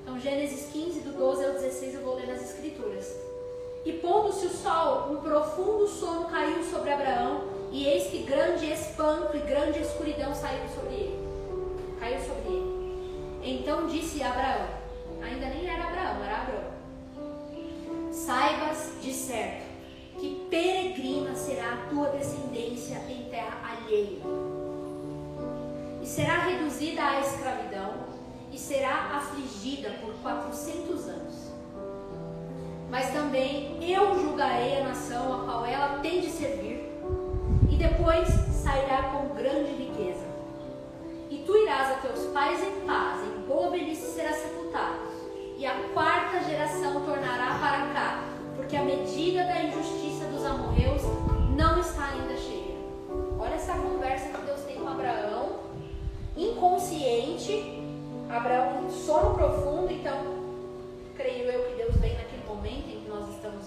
Então, 0.00 0.20
Gênesis 0.20 0.70
15, 0.72 1.00
do 1.00 1.18
12 1.18 1.44
ao 1.44 1.52
16, 1.54 1.94
eu 1.94 2.02
vou 2.02 2.14
ler 2.14 2.28
nas 2.28 2.42
Escrituras. 2.42 3.12
E 3.84 3.94
pondo-se 3.94 4.46
o 4.46 4.50
sol, 4.50 5.10
um 5.10 5.16
profundo 5.16 5.88
sono 5.88 6.26
caiu 6.26 6.62
sobre 6.62 6.92
Abraão, 6.92 7.48
e 7.72 7.88
eis 7.88 8.06
que 8.06 8.22
grande 8.22 8.70
espanto 8.70 9.36
e 9.36 9.40
grande 9.40 9.80
escuridão 9.80 10.32
saíram 10.32 10.68
sobre 10.68 10.94
ele. 10.94 11.28
Caiu 11.98 12.20
sobre 12.20 12.52
ele. 12.52 12.74
Então 13.42 13.88
disse 13.88 14.22
Abraão, 14.22 14.53
a 21.74 21.88
tua 21.88 22.08
descendência 22.10 23.02
em 23.08 23.24
terra 23.24 23.58
alheia, 23.68 24.20
e 26.00 26.06
será 26.06 26.44
reduzida 26.44 27.02
à 27.02 27.20
escravidão, 27.20 27.94
e 28.52 28.58
será 28.58 29.16
afligida 29.16 29.90
por 30.00 30.14
quatrocentos 30.22 31.08
anos. 31.08 31.52
Mas 32.88 33.10
também 33.10 33.76
eu 33.82 34.20
julgarei 34.20 34.80
a 34.80 34.84
nação 34.84 35.34
a 35.34 35.44
qual 35.44 35.66
ela 35.66 35.98
tem 35.98 36.20
de 36.20 36.28
servir, 36.28 36.92
e 37.68 37.74
depois 37.74 38.28
sairá 38.28 39.10
com 39.10 39.34
grande 39.34 39.72
riqueza. 39.72 40.26
E 41.28 41.38
tu 41.44 41.56
irás 41.56 41.90
a 41.90 41.94
teus 41.94 42.26
pais 42.26 42.62
em 42.62 42.86
paz, 42.86 43.20
em 43.26 43.40
boa 43.48 43.70
velhice 43.70 44.14
será 44.14 44.32
sepultado, 44.32 45.00
e 45.58 45.66
a 45.66 45.74
quarta 45.92 46.40
geração 46.44 47.04
tornará 47.04 47.58
para 47.58 47.92
cá, 47.92 48.24
porque 48.54 48.76
a 48.76 48.84
medida 48.84 49.42
da 49.42 49.64
injustiça 49.64 50.26
dos 50.26 50.44
amorreus 50.44 51.02
não 51.54 51.78
está 51.78 52.08
ainda 52.08 52.36
cheia. 52.36 52.74
Olha 53.38 53.54
essa 53.54 53.74
conversa 53.74 54.28
que 54.28 54.44
Deus 54.44 54.60
tem 54.62 54.76
com 54.76 54.88
Abraão, 54.88 55.60
inconsciente, 56.36 57.82
Abraão 58.28 58.84
em 58.84 58.90
sono 58.90 59.34
profundo, 59.34 59.92
então 59.92 60.18
creio 61.16 61.50
eu 61.50 61.70
que 61.70 61.76
Deus 61.76 61.96
vem 61.96 62.16
naquele 62.16 62.44
momento 62.46 62.88
em 62.88 63.00
que 63.02 63.08
nós 63.08 63.28
estamos, 63.28 63.66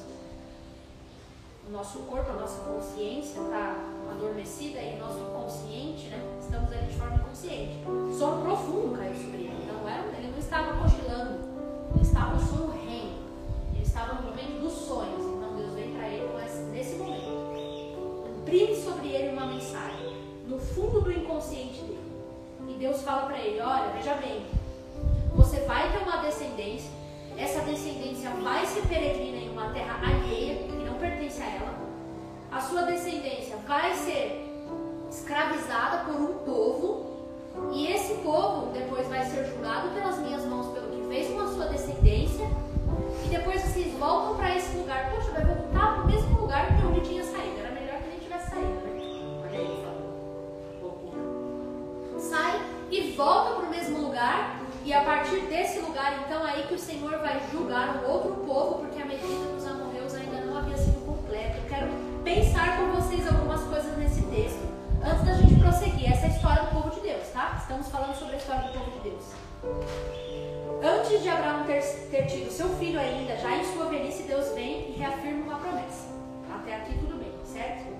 o 1.67 1.71
nosso 1.71 1.99
corpo, 1.99 2.29
a 2.29 2.33
nossa 2.33 2.59
consciência 2.63 3.39
está 3.39 3.75
adormecida 4.11 4.79
e 4.79 4.97
nosso 4.97 5.19
consciente, 5.19 6.07
né? 6.07 6.21
Estamos 6.41 6.71
ali 6.71 6.87
de 6.87 6.97
forma 6.97 7.15
inconsciente. 7.15 7.79
Sono 8.17 8.41
profundo 8.41 8.97
caiu 8.97 9.15
sobre 9.15 9.37
ele. 9.43 9.71
Não 9.71 9.87
era, 9.87 10.07
ele 10.17 10.31
não 10.31 10.39
estava 10.39 10.77
cochilando, 10.81 11.39
ele 11.93 12.03
estava 12.03 12.37
REM. 12.37 13.19
Ele 13.73 13.83
estava 13.83 14.13
no 14.15 14.29
momento 14.29 14.61
dos 14.61 14.73
sonhos. 14.73 15.25
Então 15.25 15.46
imprime 18.47 18.75
sobre 18.77 19.09
ele 19.09 19.33
uma 19.33 19.45
mensagem, 19.45 20.15
no 20.47 20.57
fundo 20.57 21.01
do 21.01 21.11
inconsciente 21.11 21.81
dele. 21.81 21.99
E 22.69 22.73
Deus 22.75 23.01
fala 23.01 23.23
para 23.23 23.37
ele: 23.39 23.59
Olha, 23.59 23.91
veja 23.91 24.13
bem, 24.13 24.45
você 25.35 25.59
vai 25.61 25.91
ter 25.91 25.97
uma 25.97 26.17
descendência, 26.17 26.89
essa 27.37 27.59
descendência 27.61 28.29
vai 28.41 28.65
ser 28.65 28.87
peregrina 28.87 29.37
em 29.37 29.49
uma 29.49 29.69
terra 29.71 29.99
alheia, 30.01 30.63
que 30.63 30.85
não 30.85 30.93
pertence 30.93 31.41
a 31.41 31.45
ela. 31.45 31.73
A 32.49 32.61
sua 32.61 32.83
descendência 32.83 33.57
vai 33.67 33.93
ser 33.93 34.49
escravizada 35.11 36.05
por 36.05 36.15
um 36.15 36.33
povo, 36.45 37.17
e 37.73 37.87
esse 37.87 38.13
povo 38.15 38.71
depois 38.71 39.09
vai 39.09 39.25
ser 39.25 39.45
julgado 39.45 39.89
pelas 39.89 40.19
minhas 40.19 40.45
mãos 40.45 40.67
pelo 40.67 40.89
que 40.89 41.07
fez 41.09 41.33
com 41.33 41.41
a 41.41 41.47
sua 41.47 41.65
descendência, 41.65 42.45
e 43.25 43.27
depois 43.27 43.61
vocês 43.61 43.93
voltam 43.95 44.37
para 44.37 44.55
esse 44.55 44.77
lugar. 44.77 45.11
Poxa, 45.11 45.31
vai 45.31 45.43
voltar 45.43 45.95
para 45.95 46.03
o 46.03 46.07
mesmo 46.07 46.39
lugar 46.39 46.65
que 46.67 46.85
onde 46.85 47.01
tinha 47.01 47.23
saído. 47.25 47.46
Sai 52.37 52.61
e 52.91 53.13
volta 53.13 53.55
para 53.55 53.65
o 53.65 53.69
mesmo 53.71 53.97
lugar, 53.97 54.61
e 54.85 54.93
a 54.93 55.01
partir 55.01 55.39
desse 55.47 55.79
lugar, 55.79 56.23
então, 56.23 56.43
aí 56.43 56.67
que 56.67 56.75
o 56.75 56.79
Senhor 56.79 57.17
vai 57.17 57.41
julgar 57.51 57.97
um 57.97 58.11
outro 58.11 58.35
povo, 58.45 58.75
porque 58.75 59.01
a 59.01 59.05
medida 59.05 59.53
dos 59.55 59.65
amorreus 59.65 60.13
ainda 60.13 60.41
não 60.41 60.55
havia 60.55 60.77
sido 60.77 61.03
completa. 61.03 61.57
Eu 61.57 61.67
quero 61.67 61.87
pensar 62.23 62.77
com 62.77 62.91
vocês 62.91 63.27
algumas 63.27 63.63
coisas 63.63 63.97
nesse 63.97 64.21
texto, 64.27 64.61
antes 65.03 65.25
da 65.25 65.33
gente 65.33 65.59
prosseguir. 65.59 66.11
Essa 66.11 66.27
é 66.27 66.29
a 66.29 66.33
história 66.33 66.63
do 66.63 66.69
povo 66.69 66.91
de 66.91 67.01
Deus, 67.01 67.27
tá? 67.33 67.57
Estamos 67.59 67.87
falando 67.87 68.15
sobre 68.15 68.35
a 68.35 68.37
história 68.37 68.67
do 68.67 68.73
povo 68.73 68.91
de 68.91 69.09
Deus. 69.09 69.25
Antes 70.83 71.23
de 71.23 71.29
Abraão 71.29 71.63
ter, 71.63 71.81
ter 72.11 72.27
tido 72.27 72.51
seu 72.51 72.69
filho 72.77 72.99
ainda, 72.99 73.35
já 73.35 73.57
em 73.57 73.65
sua 73.73 73.85
velhice, 73.85 74.23
Deus 74.23 74.53
vem 74.53 74.91
e 74.91 74.95
reafirma 74.99 75.43
uma 75.43 75.59
promessa. 75.59 76.05
Até 76.53 76.75
aqui 76.75 76.99
tudo 76.99 77.17
bem, 77.17 77.33
certo? 77.43 77.96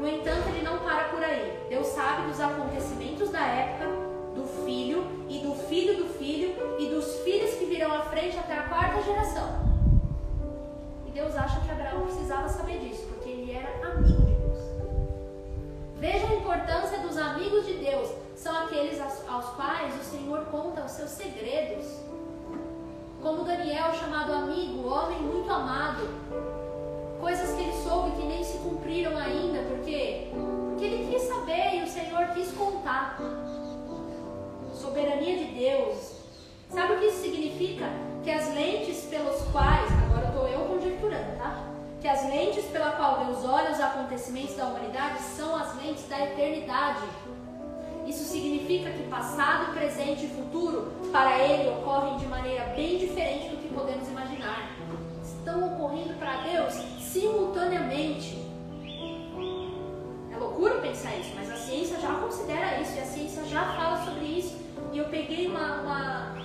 No 0.00 0.08
entanto, 0.08 0.48
ele 0.48 0.62
não 0.62 0.78
para 0.78 1.10
por 1.10 1.22
aí. 1.22 1.60
Deus 1.68 1.88
sabe 1.88 2.26
dos 2.26 2.40
acontecimentos 2.40 3.28
da 3.28 3.46
época, 3.46 3.84
do 4.34 4.46
filho 4.64 5.04
e 5.28 5.40
do 5.40 5.54
filho 5.54 5.98
do 5.98 6.08
filho 6.14 6.56
e 6.78 6.86
dos 6.86 7.16
filhos 7.20 7.54
que 7.56 7.66
virão 7.66 7.92
à 7.92 8.00
frente 8.04 8.38
até 8.38 8.54
a 8.54 8.62
quarta 8.62 9.02
geração. 9.02 9.60
E 11.06 11.10
Deus 11.10 11.36
acha 11.36 11.60
que 11.60 11.70
Abraão 11.70 12.06
precisava 12.06 12.48
saber 12.48 12.78
disso, 12.78 13.06
porque 13.08 13.28
ele 13.28 13.52
era 13.52 13.68
amigo 13.90 14.22
de 14.22 14.32
Deus. 14.36 14.58
Veja 15.98 16.26
a 16.28 16.34
importância 16.34 16.98
dos 17.00 17.18
amigos 17.18 17.66
de 17.66 17.74
Deus. 17.74 18.10
São 18.34 18.58
aqueles 18.58 18.98
aos 19.28 19.44
quais 19.50 19.94
o 20.00 20.02
Senhor 20.02 20.46
conta 20.46 20.82
os 20.82 20.92
seus 20.92 21.10
segredos. 21.10 21.86
Como 23.20 23.44
Daniel, 23.44 23.92
chamado 23.92 24.32
amigo, 24.32 24.88
homem 24.88 25.20
muito 25.20 25.52
amado. 25.52 26.08
Coisas 27.20 27.54
que 27.54 27.62
ele 27.64 27.82
soube 27.82 28.12
que 28.12 28.26
nem 28.26 28.42
se 28.42 28.56
cumpriram 28.56 28.89
acontecimentos 44.00 44.56
da 44.56 44.66
humanidade 44.66 45.22
são 45.22 45.54
as 45.54 45.76
lentes 45.76 46.08
da 46.08 46.18
eternidade. 46.24 47.02
Isso 48.06 48.24
significa 48.24 48.90
que 48.90 49.04
passado, 49.04 49.72
presente 49.72 50.24
e 50.24 50.28
futuro 50.28 50.92
para 51.12 51.38
Ele 51.38 51.68
ocorrem 51.68 52.16
de 52.16 52.26
maneira 52.26 52.64
bem 52.74 52.98
diferente 52.98 53.50
do 53.50 53.56
que 53.58 53.68
podemos 53.68 54.08
imaginar. 54.08 54.70
Estão 55.22 55.74
ocorrendo 55.74 56.14
para 56.14 56.42
Deus 56.42 56.74
simultaneamente. 56.98 58.38
É 60.32 60.36
loucura 60.38 60.80
pensar 60.80 61.14
isso, 61.16 61.32
mas 61.34 61.50
a 61.50 61.56
ciência 61.56 62.00
já 62.00 62.14
considera 62.14 62.80
isso 62.80 62.96
e 62.96 63.00
a 63.00 63.04
ciência 63.04 63.44
já 63.44 63.64
fala 63.74 64.04
sobre 64.04 64.24
isso. 64.24 64.58
E 64.92 64.98
eu 64.98 65.04
peguei 65.04 65.46
uma. 65.46 65.82
uma... 65.82 66.40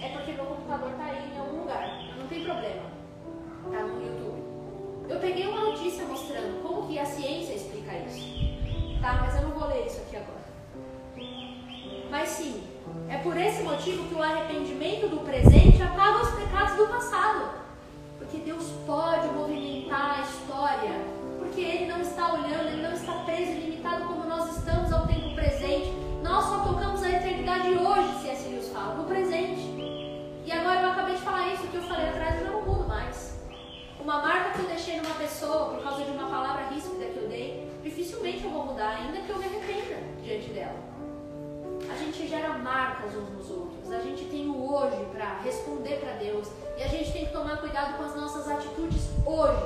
É 0.00 0.08
porque 0.08 0.32
meu 0.32 0.46
computador 0.46 0.90
está 0.90 1.04
aí 1.04 1.32
em 1.32 1.38
algum 1.38 1.60
lugar, 1.60 1.88
não 2.18 2.26
tem 2.26 2.44
problema. 2.44 2.82
Está 3.66 3.82
no 3.82 4.02
YouTube. 4.02 4.51
Eu 5.08 5.18
peguei 5.18 5.46
uma 5.46 5.70
notícia 5.70 6.04
mostrando 6.04 6.62
como 6.62 6.86
que 6.86 6.98
a 6.98 7.04
ciência 7.04 7.54
explica 7.54 7.92
isso. 7.98 9.00
Tá? 9.00 9.18
Mas 9.20 9.34
eu 9.36 9.48
não 9.48 9.58
vou 9.58 9.68
ler 9.68 9.86
isso 9.86 10.00
aqui 10.00 10.16
agora. 10.16 10.42
Mas 12.10 12.28
sim, 12.28 12.62
é 13.08 13.18
por 13.18 13.36
esse 13.36 13.62
motivo 13.62 14.08
que 14.08 14.14
o 14.14 14.22
arrependimento 14.22 15.08
do 15.08 15.20
presente 15.20 15.82
apaga 15.82 16.22
os 16.22 16.30
pecados 16.30 16.76
do 16.76 16.86
passado. 16.86 17.50
Porque 18.18 18.38
Deus 18.38 18.64
pode 18.86 19.26
movimentar 19.28 20.18
a 20.18 20.22
história. 20.22 20.92
Porque 21.38 21.60
Ele 21.60 21.86
não 21.86 22.00
está 22.00 22.34
olhando, 22.34 22.68
Ele 22.68 22.82
não 22.82 22.92
está 22.92 23.12
preso 23.24 23.52
e 23.52 23.60
limitado 23.60 24.04
como 24.04 24.24
nós 24.24 24.56
estamos 24.56 24.92
ao 24.92 25.06
tempo 25.06 25.34
presente. 25.34 25.90
Nós 26.22 26.44
só 26.44 26.58
tocamos 26.60 27.02
a 27.02 27.10
eternidade 27.10 27.68
hoje, 27.70 28.22
se 28.22 28.30
assim 28.30 28.56
nos 28.56 28.68
fala, 28.68 28.94
no 28.94 29.04
presente. 29.04 29.60
E 30.44 30.52
agora 30.52 30.82
eu 30.82 30.90
acabei 30.90 31.14
de 31.14 31.22
falar 31.22 31.52
isso, 31.52 31.66
que 31.66 31.76
eu 31.76 31.82
falei 31.82 32.08
atrás 32.08 32.40
eu 32.40 32.52
não 32.52 32.62
mudo 32.62 32.88
mais. 32.88 33.31
Uma 34.02 34.18
marca 34.18 34.50
que 34.50 34.58
eu 34.58 34.66
deixei 34.66 34.96
numa 35.00 35.14
pessoa 35.14 35.66
por 35.66 35.82
causa 35.84 36.02
de 36.02 36.10
uma 36.10 36.28
palavra 36.28 36.66
ríspida 36.66 37.04
que 37.04 37.18
eu 37.18 37.28
dei, 37.28 37.70
dificilmente 37.84 38.42
eu 38.42 38.50
vou 38.50 38.66
mudar, 38.66 38.96
ainda 38.96 39.20
que 39.20 39.30
eu 39.30 39.38
me 39.38 39.44
arrependa 39.44 39.96
diante 40.24 40.50
dela. 40.50 40.74
A 41.88 41.96
gente 41.96 42.26
gera 42.26 42.58
marcas 42.58 43.14
uns 43.14 43.30
nos 43.30 43.48
outros. 43.48 43.92
A 43.92 44.00
gente 44.00 44.24
tem 44.24 44.48
o 44.48 44.74
hoje 44.74 45.04
para 45.12 45.38
responder 45.44 46.00
para 46.00 46.14
Deus. 46.14 46.48
E 46.76 46.82
a 46.82 46.88
gente 46.88 47.12
tem 47.12 47.26
que 47.26 47.32
tomar 47.32 47.58
cuidado 47.58 47.96
com 47.96 48.02
as 48.02 48.16
nossas 48.16 48.48
atitudes 48.48 49.08
hoje. 49.24 49.62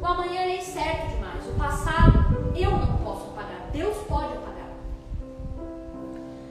O 0.00 0.06
amanhã 0.06 0.42
é 0.42 0.58
incerto 0.58 1.08
demais. 1.08 1.44
O 1.48 1.58
passado 1.58 2.52
eu 2.54 2.70
não 2.70 2.98
posso 2.98 3.30
apagar. 3.30 3.68
Deus 3.72 3.96
pode 4.06 4.32
apagar. 4.36 4.68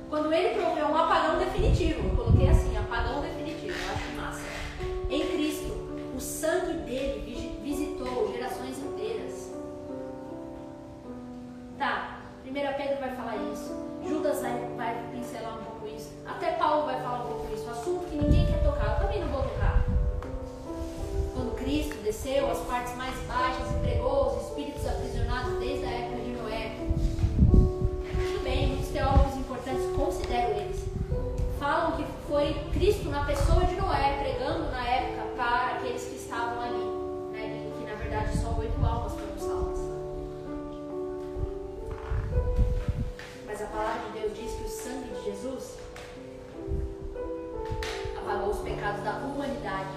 Quando 0.10 0.34
ele 0.34 0.60
proveu 0.60 0.88
um 0.88 0.98
apagão 0.98 1.40
definitivo, 1.40 2.10
eu 2.10 2.16
coloquei 2.16 2.50
assim, 2.50 2.76
apagão 2.76 3.22
definitivo, 3.22 3.74
eu 3.74 3.94
acho 3.94 4.16
massa. 4.18 4.42
Em 5.10 5.28
Cristo, 5.28 5.61
sangue 6.22 6.74
dele 6.86 7.60
visitou 7.64 8.32
gerações 8.32 8.78
inteiras. 8.78 9.52
Tá, 11.78 12.22
1 12.46 12.54
Pedro 12.54 13.00
vai 13.00 13.16
falar 13.16 13.36
isso. 13.52 13.76
Judas 14.08 14.42
vai, 14.42 14.52
vai 14.78 15.04
pincelar 15.12 15.60
um 15.60 15.64
pouco 15.64 15.88
isso. 15.88 16.12
Até 16.26 16.52
Paulo 16.54 16.86
vai 16.86 17.02
falar 17.02 17.24
um 17.24 17.28
pouco 17.28 17.54
isso. 17.54 17.70
Assunto 17.70 18.06
que 18.10 18.16
ninguém 18.18 18.46
quer 18.46 18.64
tocar. 18.64 18.94
Eu 18.94 19.08
também 19.08 19.22
não 19.22 19.28
vou 19.30 19.44
tocar. 19.44 19.86
Quando 21.34 21.56
Cristo 21.56 21.96
desceu 22.04 22.50
às 22.52 22.60
partes 22.60 22.96
mais 22.96 23.16
baixas 23.28 23.72
e 23.72 23.80
pregou 23.80 24.28
os 24.28 24.48
espíritos 24.48 24.86
aprisionados 24.86 25.60
desde 25.60 25.86
a 25.86 25.90
época 25.90 26.22
de 26.22 26.30
Noé. 26.32 26.76
Tudo 27.50 28.44
bem, 28.44 28.68
muitos 28.68 28.90
teólogos 28.90 29.36
importantes 29.38 29.86
consideram 29.96 30.50
eles. 30.52 30.86
Falam 31.60 31.92
que 31.98 32.06
foi 32.28 32.54
Cristo 32.74 33.10
na 33.10 33.24
pessoa 33.26 33.64
de 33.66 33.76
Noé 33.76 34.20
pregando 34.22 34.72
na 34.72 34.84
época 34.88 35.22
para 35.36 35.78
aqueles 35.78 36.04
que 36.04 36.11
estavam 36.32 36.62
ali. 36.62 36.86
Né? 37.34 37.72
Que 37.78 37.86
na 37.86 37.96
verdade 37.96 38.38
só 38.38 38.56
oito 38.58 38.86
almas 38.86 39.12
foram 39.12 39.38
salvas. 39.38 39.80
Mas 43.46 43.62
a 43.62 43.66
palavra 43.66 44.02
de 44.10 44.20
Deus 44.20 44.38
diz 44.38 44.52
que 44.54 44.64
o 44.64 44.70
sangue 44.70 45.14
de 45.14 45.26
Jesus 45.26 45.78
apagou 48.18 48.50
os 48.52 48.60
pecados 48.60 49.04
da 49.04 49.18
humanidade. 49.18 49.90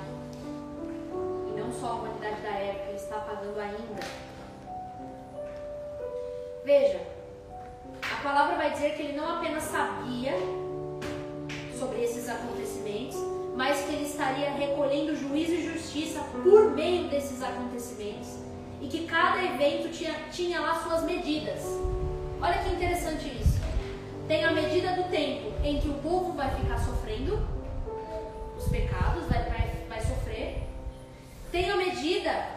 E 1.48 1.60
não 1.60 1.72
só 1.72 1.86
a 1.86 1.94
humanidade 1.94 2.42
da 2.42 2.48
época, 2.48 2.88
ele 2.88 2.96
está 2.96 3.16
apagando 3.16 3.60
ainda. 3.60 4.02
Veja, 6.64 7.00
a 8.02 8.22
palavra 8.24 8.56
vai 8.56 8.72
dizer 8.72 8.96
que 8.96 9.02
ele 9.02 9.16
não 9.16 9.36
apenas 9.36 9.62
sabia 9.64 10.32
sobre 11.78 12.02
esses 12.02 12.28
acontecimentos, 12.28 13.33
mas 13.56 13.84
que 13.84 13.92
ele 13.92 14.04
estaria 14.04 14.50
recolhendo 14.50 15.16
juízo 15.16 15.52
e 15.52 15.72
justiça 15.72 16.20
por 16.42 16.72
meio 16.72 17.08
desses 17.08 17.42
acontecimentos. 17.42 18.38
E 18.80 18.88
que 18.88 19.06
cada 19.06 19.42
evento 19.42 19.90
tinha, 19.90 20.14
tinha 20.30 20.60
lá 20.60 20.82
suas 20.82 21.04
medidas. 21.04 21.62
Olha 22.42 22.58
que 22.58 22.70
interessante 22.70 23.28
isso. 23.28 23.60
Tem 24.26 24.44
a 24.44 24.52
medida 24.52 24.92
do 24.92 25.04
tempo 25.10 25.52
em 25.62 25.78
que 25.80 25.88
o 25.88 25.94
povo 25.94 26.32
vai 26.32 26.50
ficar 26.50 26.78
sofrendo 26.78 27.46
os 28.58 28.68
pecados, 28.68 29.26
vai, 29.26 29.42
vai, 29.44 29.72
vai 29.88 30.00
sofrer. 30.00 30.62
Tem 31.52 31.70
a 31.70 31.76
medida 31.76 32.54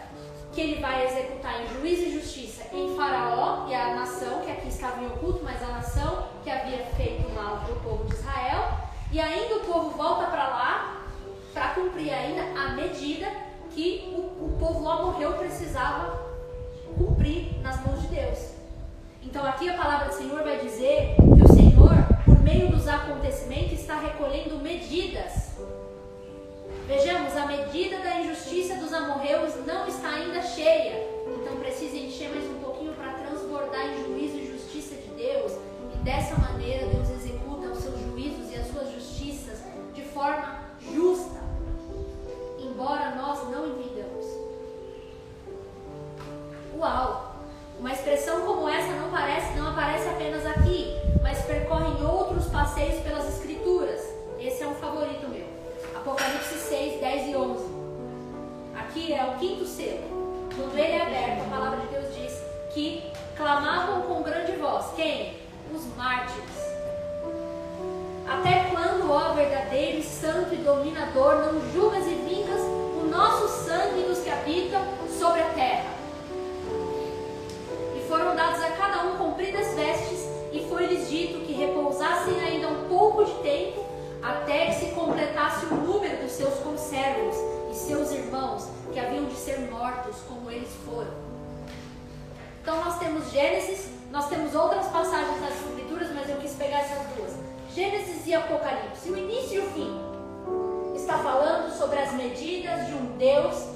que 0.53 0.61
ele 0.61 0.81
vai 0.81 1.05
executar 1.05 1.61
em 1.61 1.67
juízo 1.67 2.03
e 2.03 2.13
justiça 2.13 2.63
em 2.73 2.95
Faraó 2.95 3.67
e 3.69 3.75
a 3.75 3.93
nação, 3.93 4.41
que 4.41 4.51
aqui 4.51 4.69
estava 4.69 5.03
em 5.03 5.07
oculto, 5.07 5.41
mas 5.43 5.61
a 5.61 5.67
nação 5.67 6.29
que 6.43 6.49
havia 6.49 6.83
feito 6.97 7.29
mal 7.33 7.57
para 7.57 7.73
o 7.73 7.79
povo 7.81 8.05
de 8.05 8.15
Israel. 8.15 8.76
E 9.11 9.19
ainda 9.19 9.55
o 9.55 9.59
povo 9.61 9.91
volta 9.91 10.27
para 10.27 10.47
lá 10.47 11.03
para 11.53 11.69
cumprir 11.69 12.13
ainda 12.13 12.43
a 12.59 12.73
medida 12.73 13.25
que 13.71 14.13
o, 14.15 14.45
o 14.45 14.57
povo 14.59 14.83
lá 14.83 15.03
morreu 15.03 15.33
precisava 15.33 16.27
cumprir 16.97 17.59
nas 17.61 17.83
mãos 17.85 18.01
de 18.01 18.07
Deus. 18.07 18.51
Então 19.23 19.45
aqui 19.45 19.69
a 19.69 19.77
palavra 19.77 20.09
do 20.09 20.13
Senhor 20.13 20.43
vai 20.43 20.59
dizer 20.59 21.15
que 21.15 21.43
o 21.43 21.47
Senhor, 21.47 21.95
por 22.25 22.39
meio 22.41 22.69
dos 22.69 22.87
acontecimentos, 22.87 23.73
está 23.73 23.99
recolhendo 23.99 24.57
medidas. 24.59 25.57
Vejamos, 26.87 27.35
a 27.35 27.45
medida 27.45 27.99
da 27.99 28.21
injustiça 28.21 28.75
dos 28.75 28.93
amorreus 28.93 29.53
não 29.65 29.87
está 29.87 30.09
ainda 30.09 30.41
cheia. 30.41 31.07
Então 31.41 31.57
precisa 31.57 31.97
encher 31.97 32.29
mais 32.29 32.45
um 32.45 32.59
pouquinho 32.59 32.93
para 32.93 33.13
transbordar 33.13 33.85
em 33.87 34.05
juízo 34.05 34.37
e 34.37 34.47
justiça 34.47 34.95
de 34.95 35.09
Deus. 35.15 35.53
E 35.93 35.97
dessa 35.99 36.35
maneira 36.35 36.85
Deus 36.87 37.06
forma 40.27 40.59
justa, 40.93 41.39
embora 42.59 43.15
nós 43.15 43.49
não 43.49 43.67
entendamos. 43.67 44.25
Uau! 46.77 47.35
Uma 47.79 47.93
expressão 47.93 48.41
como 48.41 48.67
essa 48.67 48.91
não 48.93 49.09
parece, 49.09 49.57
não 49.57 49.69
aparece 49.69 50.09
apenas 50.09 50.45
aqui, 50.45 50.95
mas 51.21 51.45
percorre 51.45 51.87
em 51.91 52.05
outros 52.05 52.47
passeios 52.47 53.01
pelas 53.03 53.29
escrituras. 53.29 54.01
Esse 54.39 54.63
é 54.63 54.67
um 54.67 54.75
favorito 54.75 55.29
meu. 55.29 55.47
Apocalipse 55.95 56.55
6, 56.55 56.99
10 56.99 57.29
e 57.29 57.35
11. 57.35 57.65
Aqui 58.79 59.13
é 59.13 59.23
o 59.23 59.39
quinto 59.39 59.65
selo. 59.65 60.49
Quando 60.55 60.77
ele 60.77 60.91
é 60.91 61.01
aberto, 61.03 61.45
a 61.45 61.55
palavra 61.55 61.79
de 61.81 61.87
Deus 61.87 62.15
diz 62.15 62.43
que 62.73 63.11
clamavam 63.37 64.01
com 64.01 64.23
grande 64.23 64.53
voz. 64.53 64.87
Quem? 64.95 65.37
Os 65.73 65.85
mártires 65.95 66.66
até 68.27 68.69
quando, 68.71 69.09
ó 69.09 69.33
verdadeiro 69.33 70.03
santo 70.03 70.53
e 70.53 70.57
dominador, 70.57 71.45
não 71.45 71.71
julgas 71.71 72.05
e 72.05 72.15
vingas 72.15 72.59
o 72.61 73.07
nosso 73.09 73.47
sangue 73.63 74.03
dos 74.03 74.19
que 74.19 74.29
habitam 74.29 74.81
sobre 75.17 75.41
a 75.41 75.49
terra? 75.51 75.85
E 77.95 78.05
foram 78.09 78.35
dados 78.35 78.61
a 78.61 78.71
cada 78.71 79.05
um 79.05 79.17
compridas 79.17 79.73
vestes, 79.75 80.27
e 80.51 80.67
foi-lhes 80.67 81.09
dito 81.09 81.45
que 81.45 81.53
repousassem 81.53 82.37
ainda 82.41 82.67
um 82.67 82.89
pouco 82.89 83.23
de 83.23 83.33
tempo, 83.35 83.85
até 84.21 84.65
que 84.65 84.75
se 84.75 84.85
completasse 84.87 85.65
o 85.67 85.75
número 85.75 86.17
dos 86.17 86.33
seus 86.33 86.55
conservos 86.55 87.35
e 87.71 87.75
seus 87.75 88.11
irmãos, 88.11 88.67
que 88.91 88.99
haviam 88.99 89.23
de 89.25 89.35
ser 89.35 89.57
mortos 89.71 90.17
como 90.27 90.51
eles 90.51 90.69
foram. 90.85 91.13
Então 92.61 92.83
nós 92.83 92.99
temos 92.99 93.31
Gênesis, 93.31 93.87
nós 94.11 94.27
temos 94.27 94.53
outras 94.53 94.87
passagens 94.87 95.39
das 95.39 95.53
Escrituras, 95.53 96.09
mas 96.13 96.29
eu 96.29 96.35
quis 96.37 96.51
pegar 96.53 96.79
essas 96.79 97.07
duas. 97.15 97.46
Gênesis 97.77 98.25
e 98.25 98.33
Apocalipse, 98.33 99.07
o 99.11 99.15
início 99.15 99.57
e 99.57 99.59
o 99.59 99.69
fim, 99.69 100.01
está 100.95 101.19
falando 101.19 101.71
sobre 101.71 101.99
as 101.99 102.11
medidas 102.13 102.87
de 102.87 102.93
um 102.95 103.15
Deus 103.19 103.67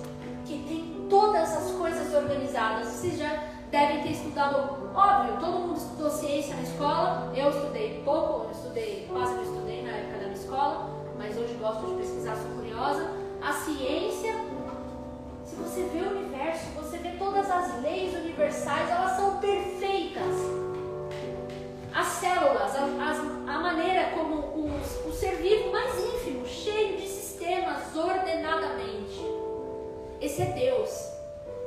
que 0.44 0.58
tem 0.68 1.06
todas 1.08 1.56
as 1.56 1.72
coisas 1.74 2.12
organizadas. 2.12 2.88
Vocês 2.88 3.20
já 3.20 3.44
devem 3.70 4.02
ter 4.02 4.14
estudado, 4.14 4.92
óbvio, 4.96 5.40
todo 5.40 5.60
mundo 5.60 5.78
estudou 5.78 6.10
ciência 6.10 6.56
na 6.56 6.64
escola. 6.64 7.32
Eu 7.36 7.52
estudei 7.52 8.02
pouco, 8.04 8.46
eu 8.46 8.52
estudei, 8.52 9.08
quase 9.08 9.36
não 9.36 9.44
estudei 9.44 9.84
na 9.84 9.92
época 9.92 10.18
da 10.18 10.24
minha 10.24 10.34
escola, 10.34 10.90
mas 11.16 11.38
hoje 11.38 11.54
gosto 11.62 11.86
de 11.86 12.02
pesquisar, 12.02 12.36
sou 12.38 12.56
curiosa. 12.56 13.08
A 13.40 13.54
ciência, 13.54 14.34
se 15.46 15.56
você 15.58 15.84
vê 15.94 16.00
o 16.00 16.18
universo, 16.18 16.66
você 16.76 16.98
vê 16.98 17.12
todas 17.20 17.52
as 17.52 17.80
leis 17.84 18.16
universais, 18.16 18.90
elas 18.90 19.12
são 19.12 19.38
perfeitas 19.38 20.61
as 21.94 22.08
células, 22.08 22.76
a, 22.76 22.80
a, 22.80 23.56
a 23.56 23.60
maneira 23.60 24.12
como 24.12 24.36
o 24.38 25.12
ser 25.14 25.36
vivo 25.36 25.72
mais 25.72 25.94
ínfimo, 26.00 26.48
cheio 26.48 26.98
de 26.98 27.08
sistemas 27.08 27.96
ordenadamente. 27.96 29.22
Esse 30.20 30.42
é 30.42 30.46
Deus 30.46 31.12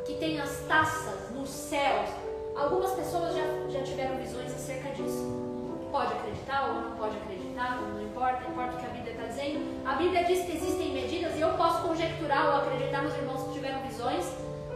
que 0.04 0.14
tem 0.14 0.40
as 0.40 0.60
taças 0.66 1.30
nos 1.30 1.48
céus. 1.48 2.10
Algumas 2.56 2.92
pessoas 2.92 3.34
já, 3.34 3.42
já 3.68 3.82
tiveram 3.82 4.16
visões 4.16 4.52
acerca 4.52 4.90
disso. 4.90 5.42
Pode 5.90 6.12
acreditar 6.14 6.68
ou 6.68 6.74
não 6.74 6.96
pode 6.96 7.16
acreditar, 7.16 7.80
não 7.80 8.02
importa, 8.02 8.48
importa 8.48 8.74
o 8.74 8.78
que 8.78 8.86
a 8.86 8.90
Bíblia 8.90 9.12
está 9.12 9.26
dizendo. 9.26 9.86
A 9.86 9.94
Bíblia 9.94 10.24
diz 10.24 10.44
que 10.44 10.56
existem 10.56 10.92
medidas 10.92 11.36
e 11.36 11.40
eu 11.40 11.50
posso 11.50 11.82
conjecturar 11.86 12.46
ou 12.48 12.62
acreditar 12.62 13.02
nos 13.02 13.14
irmãos 13.14 13.42
que 13.44 13.52
tiveram 13.54 13.80
visões 13.82 14.24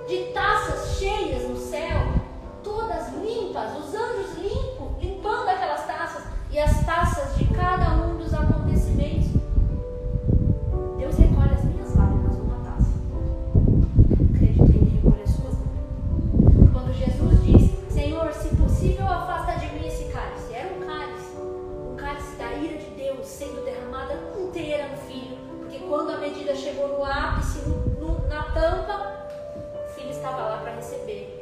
de 0.07 0.33
taças 0.33 0.99
cheias 0.99 1.43
no 1.49 1.57
céu, 1.57 1.99
todas 2.63 3.13
limpas, 3.15 3.77
os 3.77 3.95
anjos 3.95 4.39
limpos, 4.39 4.68
e 6.51 6.59
as 6.59 6.85
taças 6.85 7.37
de 7.37 7.45
cada 7.47 7.91
um 7.91 8.17
dos 8.17 8.33
acontecimentos. 8.33 9.29
Deus 10.97 11.17
recolhe 11.17 11.53
as 11.53 11.65
minhas 11.65 11.95
lágrimas 11.95 12.37
numa 12.39 12.65
taça. 12.65 12.91
Acredito 14.35 14.73
que 14.73 14.79
Ele 14.79 15.01
recolhe 15.03 15.23
as 15.23 15.31
suas 15.31 15.55
também. 15.55 16.71
Quando 16.73 16.93
Jesus 16.95 17.45
diz: 17.45 17.93
Senhor, 17.93 18.33
se 18.33 18.57
possível, 18.57 19.07
afasta 19.07 19.59
de 19.59 19.67
mim 19.75 19.87
esse 19.87 20.05
cálice. 20.05 20.55
Era 20.55 20.75
um 20.75 20.81
cálice, 20.81 21.37
o 21.37 21.95
cálice 21.97 22.37
da 22.37 22.53
ira 22.55 22.79
de 22.79 22.91
Deus 22.91 23.27
sendo 23.27 23.65
derramada 23.65 24.15
inteira 24.41 24.89
no 24.89 24.97
filho. 24.97 25.37
Porque 25.59 25.79
quando 25.81 26.13
a 26.13 26.19
medida 26.19 26.55
chegou 26.55 26.89
no 26.89 27.05
ápice, 27.05 27.59
no, 28.01 28.27
na 28.27 28.43
tampa, 28.45 29.29
o 29.85 29.89
filho 29.91 30.11
estava 30.11 30.43
lá 30.43 30.57
para 30.59 30.75
receber. 30.77 31.35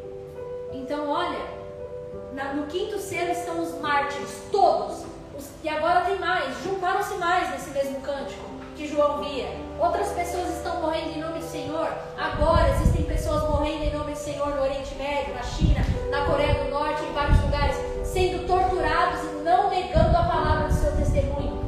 Então, 0.73 1.09
olha, 1.09 1.57
no 2.57 2.67
quinto 2.67 2.99
selo 2.99 3.31
estão 3.31 3.63
os 3.63 3.79
mártires, 3.81 4.43
todos. 4.51 5.05
Os, 5.37 5.49
e 5.63 5.69
agora 5.69 6.01
tem 6.03 6.19
mais, 6.19 6.57
mais 7.19 7.51
nesse 7.51 7.71
mesmo 7.71 8.01
cântico 8.01 8.45
que 8.77 8.87
João 8.87 9.23
via. 9.23 9.49
Outras 9.81 10.09
pessoas 10.11 10.51
estão 10.57 10.81
morrendo 10.83 11.17
em 11.17 11.21
nome 11.21 11.39
do 11.39 11.45
Senhor. 11.45 11.89
Agora 12.19 12.69
existem 12.71 13.05
pessoas 13.05 13.43
morrendo 13.49 13.85
em 13.85 13.93
nome 13.93 14.12
do 14.12 14.19
Senhor 14.19 14.55
no 14.55 14.62
Oriente 14.62 14.95
Médio, 14.97 15.35
na 15.35 15.43
China, 15.43 15.81
na 16.11 16.27
Coreia 16.27 16.64
do 16.64 16.71
Norte, 16.71 17.03
em 17.03 17.12
vários 17.12 17.41
lugares, 17.43 17.77
sendo 18.05 18.47
torturados 18.47 19.21
e 19.23 19.43
não 19.43 19.71
negando 19.71 20.17
a 20.17 20.25
palavra 20.25 20.69
do 20.69 20.75
seu 20.75 20.95
testemunho. 20.97 21.64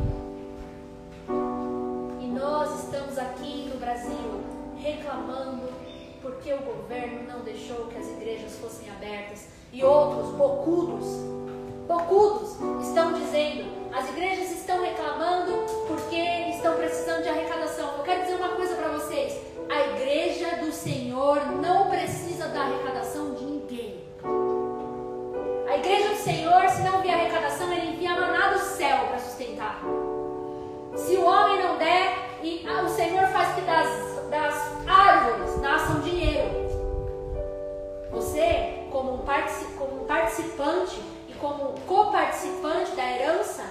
E 2.21 2.27
nós 2.27 2.85
estamos 2.85 3.17
aqui 3.19 3.71
no 3.73 3.81
Brasil 3.81 4.41
reclamando 4.77 5.69
porque 6.21 6.53
o 6.53 6.59
governo 6.59 7.27
não 7.27 7.41
deixou 7.41 7.87
que 7.87 7.97
as 7.97 8.07
igrejas 8.09 8.57
fossem 8.57 8.91
abertas 8.91 9.49
e 9.73 9.83
outros 9.83 10.35
bocudos, 10.35 11.07
bocudos, 11.87 12.53
estão 12.87 13.13
dizendo: 13.15 13.78
as 13.93 14.09
igrejas 14.11 14.51
estão 14.51 14.83
reclamando 14.83 15.65
porque 15.87 16.17
estão 16.55 16.77
precisando 16.77 17.23
de 17.23 17.29
arrecadação. 17.29 17.97
Eu 17.99 18.05
quero 18.05 18.23
dizer 18.23 18.35
uma 18.35 18.51
coisa 18.51 18.75
para 18.77 18.89
vocês: 18.89 19.37
a 19.69 19.81
igreja 19.89 20.57
do 20.57 20.73
Senhor 20.73 21.53
não 21.53 21.89
precisa 21.89 22.49
da 22.49 22.63
arrecadação 22.63 23.35
de 23.35 23.45
ninguém. 23.45 24.05
A 25.69 25.77
igreja 25.77 26.09
do 26.11 26.17
Senhor, 26.17 26.69
se 26.69 26.83
não 26.83 27.03
vier 27.03 27.15
arrecadação, 27.15 27.73
ele 27.73 27.93
envia 27.93 28.13
maná 28.13 28.53
do 28.53 28.59
céu 28.59 29.07
para 29.09 29.19
sustentar. 29.19 29.83
Se 30.97 31.17
o 31.17 31.25
homem 31.25 31.63
não 31.63 31.77
der, 31.77 32.29
ah, 32.67 32.83
o 32.83 32.89
Senhor 32.89 33.27
faz 33.29 33.55
que 33.55 33.61
das, 33.63 34.29
das 34.31 34.89
árvores 34.89 35.61
nasçam 35.61 36.01
dinheiro. 36.01 36.69
Você 38.11 38.79
como 38.91 39.15
um, 39.15 39.19
participante 40.07 41.01
como 41.41 41.75
coparticipante 41.87 42.93
da 42.93 43.11
herança 43.11 43.63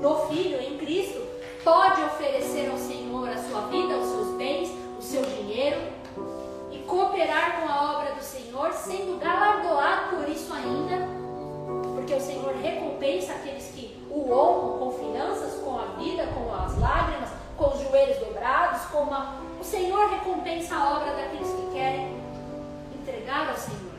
no 0.00 0.26
Filho, 0.28 0.60
em 0.60 0.78
Cristo, 0.78 1.20
pode 1.62 2.02
oferecer 2.02 2.70
ao 2.70 2.78
Senhor 2.78 3.28
a 3.28 3.36
sua 3.36 3.62
vida, 3.62 3.96
os 3.96 4.08
seus 4.08 4.36
bens, 4.36 4.70
o 4.98 5.02
seu 5.02 5.22
dinheiro 5.22 5.80
e 6.70 6.78
cooperar 6.78 7.60
com 7.60 7.68
a 7.68 7.98
obra 7.98 8.14
do 8.14 8.22
Senhor, 8.22 8.72
sendo 8.72 9.18
galardoado 9.18 10.16
por 10.16 10.28
isso 10.28 10.52
ainda, 10.52 11.06
porque 11.94 12.14
o 12.14 12.20
Senhor 12.20 12.54
recompensa 12.54 13.32
aqueles 13.32 13.66
que 13.66 14.00
o 14.10 14.32
honram 14.32 14.78
com 14.78 14.92
finanças, 14.92 15.60
com 15.62 15.78
a 15.78 15.84
vida, 15.98 16.26
com 16.28 16.54
as 16.54 16.78
lágrimas, 16.78 17.28
com 17.56 17.68
os 17.68 17.80
joelhos 17.80 18.18
dobrados, 18.18 18.82
com 18.86 19.02
uma... 19.02 19.42
o 19.60 19.64
Senhor 19.64 20.08
recompensa 20.08 20.74
a 20.74 20.96
obra 20.96 21.12
daqueles 21.12 21.48
que 21.48 21.70
querem 21.72 22.16
entregar 22.94 23.50
ao 23.50 23.56
Senhor. 23.56 23.89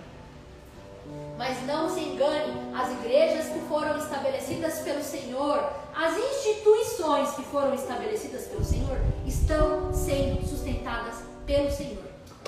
Mas 1.38 1.66
não 1.66 1.90
se 1.90 2.00
engane, 2.02 2.54
as 2.76 2.92
igrejas 2.92 3.48
que 3.48 3.60
foram 3.68 3.98
estabelecidas 3.98 4.80
pelo 4.80 5.04
Senhor, 5.04 5.72
as 5.96 6.16
instituições 6.18 7.32
que 7.32 7.44
foram 7.44 7.74
estabelecidas 7.74 8.46
pelo 8.46 8.64
Senhor, 8.64 8.98
estão 9.26 9.94
sendo 9.94 10.46
sustentadas 10.48 11.24
pelo 11.46 11.72
Senhor. 11.72 12.04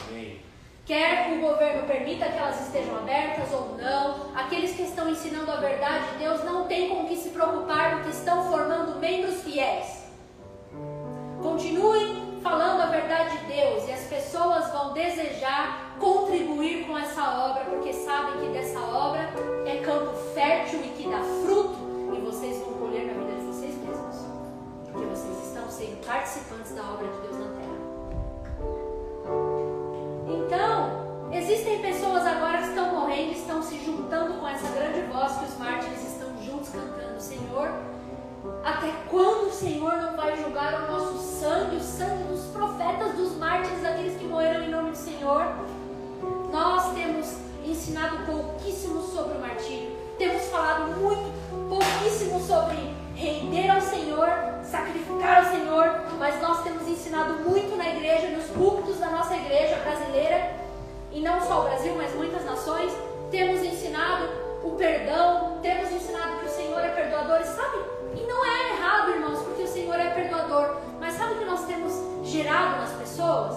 Amém. 0.07 0.41
Quer 0.85 1.31
o 1.33 1.39
governo 1.39 1.87
permita 1.87 2.25
que 2.25 2.37
elas 2.37 2.59
estejam 2.59 2.97
abertas 2.97 3.51
ou 3.53 3.77
não, 3.77 4.35
aqueles 4.35 4.75
que 4.75 4.83
estão 4.83 5.09
ensinando 5.09 5.49
a 5.49 5.55
verdade 5.55 6.11
de 6.11 6.17
Deus 6.17 6.43
não 6.43 6.65
têm 6.65 6.89
com 6.89 7.07
que 7.07 7.15
se 7.15 7.29
preocupar 7.29 7.95
porque 7.95 8.09
estão 8.09 8.49
formando 8.51 8.99
membros 8.99 9.41
fiéis. 9.43 10.03
Continuem 11.41 12.39
falando 12.43 12.81
a 12.81 12.87
verdade 12.87 13.37
de 13.37 13.45
Deus 13.45 13.87
e 13.87 13.93
as 13.93 14.01
pessoas 14.07 14.69
vão 14.73 14.91
desejar 14.91 15.95
contribuir 15.99 16.85
com 16.85 16.97
essa 16.97 17.49
obra 17.49 17.63
porque 17.63 17.93
sabem 17.93 18.22
Senhor, 37.53 37.69
até 38.63 38.91
quando 39.11 39.47
o 39.47 39.51
Senhor 39.51 39.95
não 39.97 40.17
vai 40.17 40.35
julgar 40.41 40.73
o 40.73 40.91
nosso 40.91 41.19
sangue, 41.19 41.75
o 41.75 41.79
sangue 41.79 42.23
dos 42.23 42.45
profetas, 42.45 43.13
dos 43.13 43.37
mártires, 43.37 43.83
daqueles 43.83 44.17
que 44.17 44.25
morreram 44.25 44.63
em 44.63 44.71
nome 44.71 44.89
do 44.89 44.97
Senhor? 44.97 45.45
Nós 46.51 46.93
temos 46.95 47.37
ensinado 47.63 48.25
pouquíssimo 48.25 49.03
sobre 49.03 49.37
o 49.37 49.39
martírio, 49.39 49.95
temos 50.17 50.45
falado 50.45 50.99
muito, 50.99 51.31
pouquíssimo 51.69 52.39
sobre 52.39 52.75
render 53.15 53.69
ao 53.69 53.81
Senhor, 53.81 54.29
sacrificar 54.63 55.45
ao 55.45 55.51
Senhor, 55.51 56.01
mas 56.17 56.41
nós 56.41 56.63
temos 56.63 56.87
ensinado 56.87 57.35
muito 57.47 57.75
na 57.77 57.87
igreja, 57.87 58.29
nos 58.29 58.47
cultos 58.47 58.97
da 58.97 59.11
nossa 59.11 59.35
igreja 59.35 59.75
brasileira, 59.75 60.55
e 61.11 61.19
não 61.19 61.39
só 61.39 61.45
só 61.45 61.59
o 61.61 61.63
Brasil, 61.65 61.93
mas 61.95 62.15
muitas 62.15 62.43
nações, 62.45 62.91
temos 63.29 63.61
ensinado 63.61 64.27
o 64.63 64.71
perdão, 64.71 65.59
temos 65.61 65.91
ensinado 65.91 66.32
que 67.13 67.19
o 67.19 67.21
Senhor 67.21 67.25
perdoador, 67.27 67.41
e 67.41 67.45
sabe? 67.45 67.77
E 68.15 68.27
não 68.27 68.45
é 68.45 68.69
errado, 68.71 69.09
irmãos, 69.11 69.39
porque 69.43 69.63
o 69.63 69.67
Senhor 69.67 69.99
é 69.99 70.09
perdoador, 70.09 70.77
mas 70.99 71.13
sabe 71.15 71.33
o 71.33 71.37
que 71.37 71.45
nós 71.45 71.65
temos 71.65 71.93
gerado 72.23 72.77
nas 72.81 72.91
pessoas? 72.93 73.55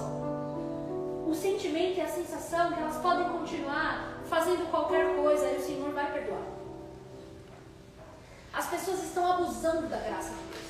O 1.27 1.35
sentimento 1.35 1.99
e 1.99 2.01
a 2.03 2.09
sensação 2.09 2.73
que 2.73 2.81
elas 2.81 2.97
podem 2.99 3.29
continuar 3.29 4.21
fazendo 4.27 4.71
qualquer 4.71 5.17
coisa 5.17 5.47
e 5.49 5.57
o 5.57 5.63
Senhor 5.63 5.91
vai 5.93 6.13
perdoar. 6.13 6.43
As 8.53 8.67
pessoas 8.67 9.03
estão 9.03 9.33
abusando 9.33 9.89
da 9.89 9.99
graça 9.99 10.31
de 10.31 10.43
Deus. 10.53 10.67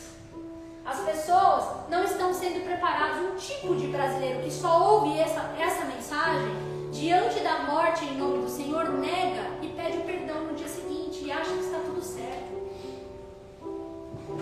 As 0.84 1.00
pessoas 1.00 1.88
não 1.88 2.04
estão 2.04 2.32
sendo 2.32 2.64
preparadas. 2.64 3.18
Um 3.18 3.36
tipo 3.36 3.74
de 3.76 3.88
brasileiro 3.88 4.42
que 4.42 4.50
só 4.50 4.92
ouve 4.92 5.18
essa, 5.18 5.54
essa 5.58 5.84
mensagem, 5.84 6.56
diante 6.92 7.40
da 7.40 7.60
morte 7.60 8.04
em 8.04 8.16
nome 8.16 8.38
do 8.38 8.48
Senhor, 8.48 8.88
nega 8.90 9.42
e 9.62 9.68
pede 9.68 9.98
perdão 9.98 10.44
no 10.44 10.54
dia 10.54 10.68
seguinte 10.68 11.24
e 11.24 11.30
acha 11.30 11.50
que 11.52 11.60
está 11.60 11.78
tudo 11.78 12.02
certo. 12.02 12.45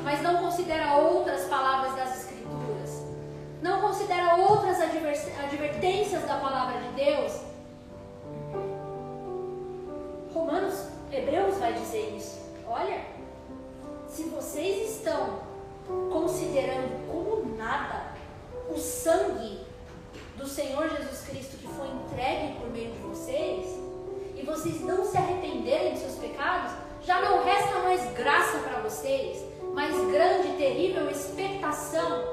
Mas 0.03 0.23
não 0.23 0.39
considera 0.39 0.97
outras 0.97 1.45
palavras 1.45 1.95
das 1.95 2.21
Escrituras. 2.21 3.05
Não 3.63 3.81
considera 3.81 4.37
outras 4.37 4.81
advertências 4.81 6.23
da 6.25 6.37
palavra 6.37 6.81
de 6.81 6.89
Deus. 6.95 7.41
Romanos, 10.33 10.89
Hebreus 11.11 11.57
vai 11.59 11.73
dizer 11.73 12.15
isso. 12.17 12.41
Olha, 12.67 13.01
se 14.09 14.25
vocês 14.25 14.97
estão 14.97 15.41
considerando 16.13 17.07
como 17.11 17.57
nada 17.57 18.15
o 18.69 18.79
sangue 18.79 19.61
do 20.37 20.47
Senhor 20.47 20.89
Jesus 20.89 21.21
Cristo 21.29 21.57
que 21.57 21.69
foi 21.69 21.89
entregue 21.89 22.59
por 22.59 22.71
meio 22.71 22.91
de 22.91 22.99
vocês, 22.99 23.67
e 24.37 24.43
vocês 24.45 24.81
não 24.81 25.05
se 25.05 25.17
arrependerem 25.17 25.95
de 25.95 26.01
seus 26.01 26.17
pecados, 26.17 26.73
já 27.03 27.21
não 27.21 27.45
resta 27.45 27.79
mais 27.81 28.13
graça 28.13 28.59
para 28.59 28.81
vocês, 28.81 29.43
mas 29.75 29.95
grande 30.11 30.49
e 30.49 30.57
terrível 30.57 31.11
expectação 31.11 32.25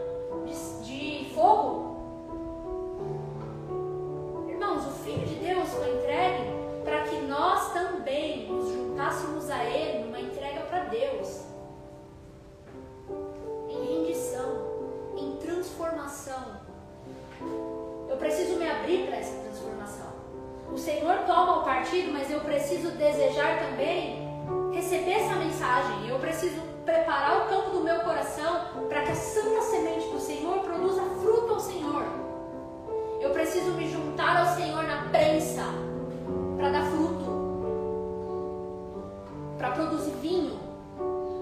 de, 0.46 0.86
de 0.86 1.34
fogo. 1.34 1.98
Irmãos, 4.50 4.86
o 4.86 4.92
Filho 5.04 5.26
de 5.26 5.36
Deus 5.36 5.70
foi 5.70 5.98
entregue 5.98 6.52
para 6.84 7.04
que 7.04 7.18
nós 7.22 7.74
também 7.74 8.48
nos 8.48 8.72
juntássemos 8.72 9.50
a 9.50 9.64
Ele 9.64 10.06
numa 10.06 10.20
entrega 10.20 10.62
para 10.62 10.86
Deus. 10.86 11.52
transformação. 15.72 16.62
Eu 18.10 18.18
preciso 18.18 18.58
me 18.58 18.70
abrir 18.70 19.08
para 19.08 19.18
essa 19.18 19.40
transformação. 19.42 20.12
O 20.72 20.78
Senhor 20.78 21.20
toma 21.26 21.60
o 21.60 21.64
partido, 21.64 22.12
mas 22.12 22.30
eu 22.30 22.40
preciso 22.42 22.92
desejar 22.92 23.60
também 23.60 24.20
receber 24.74 25.14
essa 25.14 25.36
mensagem. 25.36 26.08
Eu 26.08 26.20
preciso 26.20 26.71
preparar 26.86 27.42
o 27.42 27.50
campo 27.50 27.70
do 27.72 27.84
meu 27.84 28.00
coração 28.02 28.62
para 28.88 29.04
que 29.04 29.12
a 29.12 29.16
santa 29.16 29.62
semente 29.62 30.08
do 30.10 30.20
Senhor 30.20 30.60
produza 30.60 31.02
fruto 31.22 31.54
ao 31.54 31.60
Senhor. 31.60 32.04
Eu 33.20 33.30
preciso 33.32 33.72
me 33.72 33.90
juntar 33.90 34.38
ao 34.38 34.56
Senhor 34.56 34.84
na 34.84 35.04
prensa 35.10 35.64
para 36.58 36.70
dar 36.70 36.86
fruto, 36.86 37.26
para 39.58 39.72
produzir 39.72 40.12
vinho, 40.22 40.60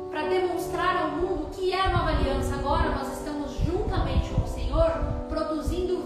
para 0.10 0.24
demonstrar 0.24 1.04
ao 1.04 1.12
mundo 1.12 1.50
que 1.52 1.74
é 1.74 1.82
a 1.82 1.90
nova 1.90 2.10
aliança. 2.10 2.56
Agora 2.56 2.90
nós 2.90 3.18
estamos 3.18 3.52
juntamente 3.66 4.30
com 4.34 4.44
o 4.44 4.48
Senhor 4.48 4.92
produzindo 5.30 5.99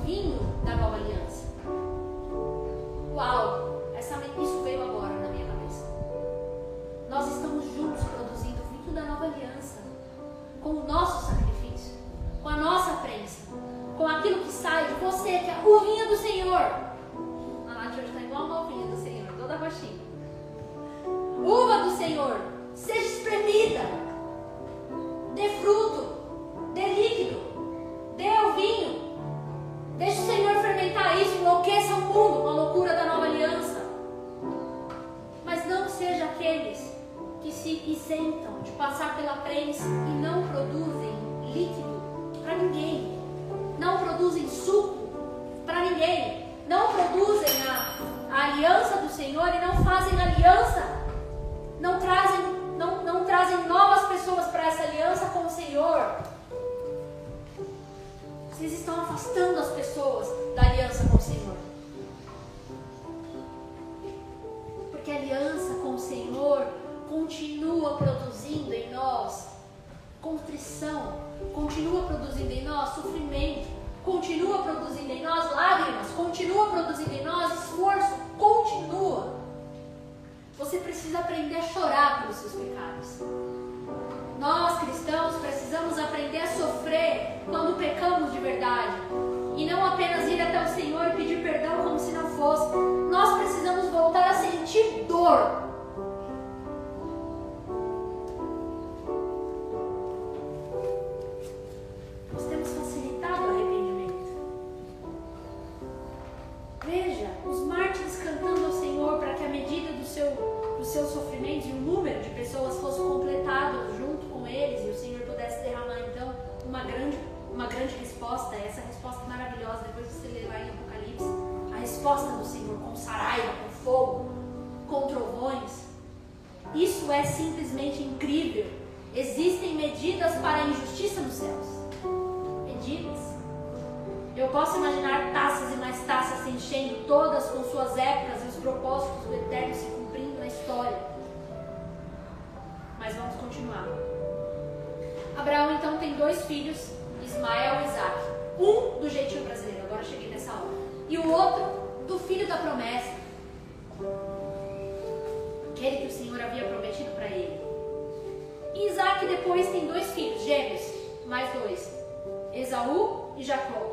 Esaú 162.74 163.34
e 163.38 163.44
Jacó. 163.44 163.86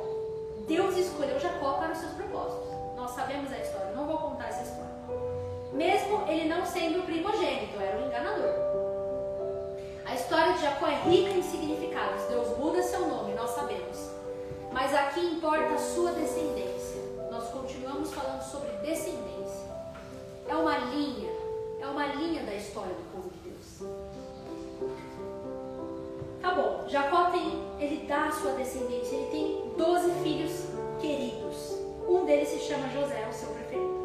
Deus 0.66 0.96
escolheu 0.96 1.38
Jacó 1.38 1.74
para 1.74 1.92
os 1.92 1.98
seus 1.98 2.12
propósitos. 2.12 2.66
Nós 2.96 3.10
sabemos 3.10 3.52
a 3.52 3.58
história, 3.58 3.92
não 3.92 4.06
vou 4.06 4.16
contar 4.16 4.48
essa 4.48 4.62
história. 4.62 4.90
Mesmo 5.70 6.26
ele 6.26 6.48
não 6.48 6.64
sendo 6.64 7.00
o 7.00 7.02
primogênito, 7.02 7.78
era 7.78 7.98
um 7.98 8.06
enganador. 8.06 8.54
A 10.06 10.14
história 10.14 10.54
de 10.54 10.62
Jacó 10.62 10.86
é 10.86 10.94
rica 10.94 11.28
em 11.30 11.42
significados. 11.42 12.24
Deus 12.30 12.56
muda 12.56 12.82
seu 12.82 13.06
nome, 13.06 13.34
nós 13.34 13.50
sabemos. 13.50 13.98
Mas 14.72 14.94
aqui 14.94 15.20
importa 15.26 15.74
a 15.74 15.78
sua 15.78 16.12
descendência. 16.12 17.02
Nós 17.30 17.50
continuamos 17.50 18.14
falando 18.14 18.42
sobre 18.42 18.70
descendência. 18.78 19.68
É 20.48 20.54
uma 20.54 20.78
linha, 20.78 21.30
é 21.82 21.86
uma 21.86 22.06
linha 22.06 22.44
da 22.44 22.54
história 22.54 22.94
do 22.94 23.12
povo 23.12 23.29
Tá 26.40 26.54
bom, 26.54 26.84
Jacó 26.88 27.30
tem, 27.30 27.62
ele 27.78 28.06
dá 28.06 28.24
a 28.24 28.32
sua 28.32 28.52
descendência, 28.52 29.14
ele 29.14 29.30
tem 29.30 29.72
12 29.76 30.10
filhos 30.22 30.52
queridos. 31.00 31.78
Um 32.08 32.24
deles 32.24 32.48
se 32.48 32.60
chama 32.60 32.88
José, 32.88 33.26
o 33.28 33.32
seu 33.32 33.48
preferido. 33.50 34.00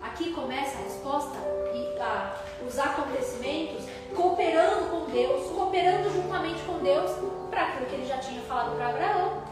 Aqui 0.00 0.32
começa 0.32 0.78
a 0.78 0.82
resposta 0.82 1.38
e 1.72 2.00
a, 2.00 2.36
os 2.66 2.78
acontecimentos 2.78 3.84
cooperando 4.14 4.90
com 4.90 5.10
Deus, 5.10 5.50
cooperando 5.50 6.10
juntamente 6.10 6.60
com 6.62 6.78
Deus 6.78 7.10
para 7.50 7.68
aquilo 7.68 7.86
que 7.86 7.94
ele 7.94 8.06
já 8.06 8.18
tinha 8.18 8.40
falado 8.42 8.76
para 8.76 8.88
Abraão. 8.88 9.42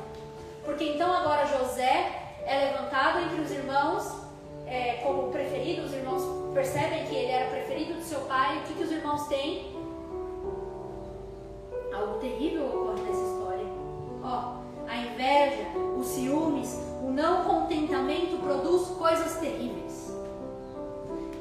Porque 0.65 0.85
então 0.85 1.13
agora 1.13 1.47
José 1.47 2.11
é 2.45 2.65
levantado 2.67 3.21
entre 3.21 3.41
os 3.43 3.51
irmãos 3.51 4.27
é, 4.67 4.95
como 5.05 5.31
preferido, 5.31 5.83
os 5.87 5.93
irmãos 5.93 6.53
percebem 6.53 7.07
que 7.07 7.15
ele 7.15 7.31
era 7.31 7.49
preferido 7.51 7.95
do 7.95 8.03
seu 8.03 8.21
pai. 8.23 8.59
O 8.59 8.61
que, 8.63 8.75
que 8.75 8.83
os 8.83 8.91
irmãos 8.91 9.29
têm? 9.29 9.76
Algo 11.99 12.19
terrível 12.19 12.67
ocorre 12.67 13.01
nessa 13.03 13.25
história. 13.25 13.67
Ó, 14.23 14.57
a 14.89 14.97
inveja, 14.97 15.69
os 15.99 16.07
ciúmes, 16.09 16.79
o 17.03 17.11
não 17.11 17.45
contentamento 17.45 18.37
produz 18.39 18.89
coisas 18.89 19.37
terríveis. 19.39 20.15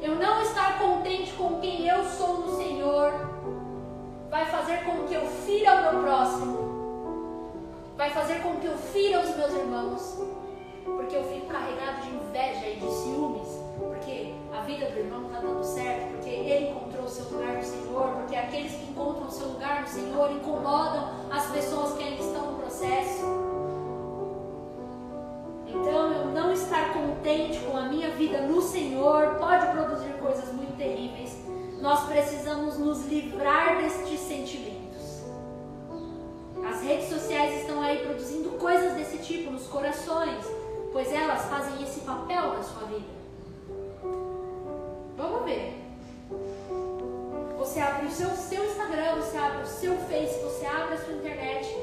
Eu 0.02 0.16
não 0.16 0.42
estar 0.42 0.80
contente 0.80 1.34
com 1.34 1.60
quem 1.60 1.88
eu 1.88 2.06
sou 2.06 2.38
no 2.42 2.58
Senhor 2.58 3.36
vai 4.30 4.46
fazer 4.48 4.84
com 4.84 5.08
que 5.08 5.14
eu 5.14 5.26
fira 5.28 5.76
o 5.76 5.82
meu 5.82 6.04
próximo. 6.04 6.76
Vai 7.96 8.10
fazer 8.10 8.42
com 8.44 8.58
que 8.58 8.68
eu 8.68 8.78
fira 8.78 9.22
os 9.22 9.36
meus 9.36 9.54
irmãos. 9.54 10.20
Porque 10.84 11.16
eu 11.16 11.24
fico 11.24 11.48
carregado 11.48 12.02
de 12.02 12.10
inveja 12.16 12.68
e 12.68 12.76
de 12.76 12.92
ciúmes. 12.92 13.48
Porque 13.78 14.34
a 14.54 14.62
vida 14.62 14.88
do 14.88 15.00
irmão 15.00 15.26
está 15.26 15.40
dando 15.40 15.64
certo. 15.64 16.12
Porque 16.12 16.30
ele 16.30 16.70
encontrou 16.70 16.95
o 17.06 17.10
seu 17.10 17.26
lugar 17.26 17.56
no 17.56 17.64
Senhor. 17.64 18.08
Porque 18.16 18.36
aqueles 18.36 18.72
que 18.74 18.92
encontram 18.92 19.28
o 19.28 19.32
seu 19.32 19.48
lugar 19.48 19.82
no 19.82 19.88
Senhor 19.88 20.32
incomodam 20.32 21.10
as 21.32 21.46
pessoas 21.52 21.94
que 21.94 22.04
ainda 22.04 22.22
estão 22.22 22.52
no 22.52 22.60
processo. 22.60 23.24
Então, 25.68 26.12
eu 26.14 26.26
não 26.28 26.52
estar 26.52 26.94
contente 26.94 27.60
com 27.60 27.78
a 27.78 27.84
minha 27.84 28.10
vida 28.12 28.42
no 28.42 28.62
Senhor 28.62 29.36
pode 29.36 29.68
produzir 29.68 30.14
coisas 30.20 30.52
muito 30.54 30.78
terríveis. 30.78 31.36
Nós 31.82 32.06
precisamos 32.06 32.78
nos 32.78 33.06
livrar 33.06 33.78
destes 33.78 34.20
sentimentos. 34.22 35.24
As 36.68 36.82
redes 36.82 37.10
sociais 37.10 37.62
estão 37.62 37.82
aí 37.82 38.00
produzindo 38.00 38.50
coisas 38.52 38.94
desse 38.94 39.20
tipo 39.20 39.52
nos 39.52 39.68
corações, 39.68 40.46
pois 40.92 41.12
elas 41.12 41.44
fazem 41.46 41.84
esse 41.84 42.00
papel 42.02 42.54
na 42.54 42.64
sua 42.64 42.88
vida. 42.88 43.16
Vamos 45.18 45.46
ver. 45.46 45.85
Você 47.66 47.80
abre 47.80 48.06
o 48.06 48.12
seu, 48.12 48.30
seu 48.30 48.64
Instagram, 48.64 49.16
você 49.16 49.36
abre 49.38 49.64
o 49.64 49.66
seu 49.66 49.98
Face, 49.98 50.40
você 50.44 50.68
abre 50.68 50.94
a 50.94 50.98
sua 51.00 51.16
internet 51.16 51.76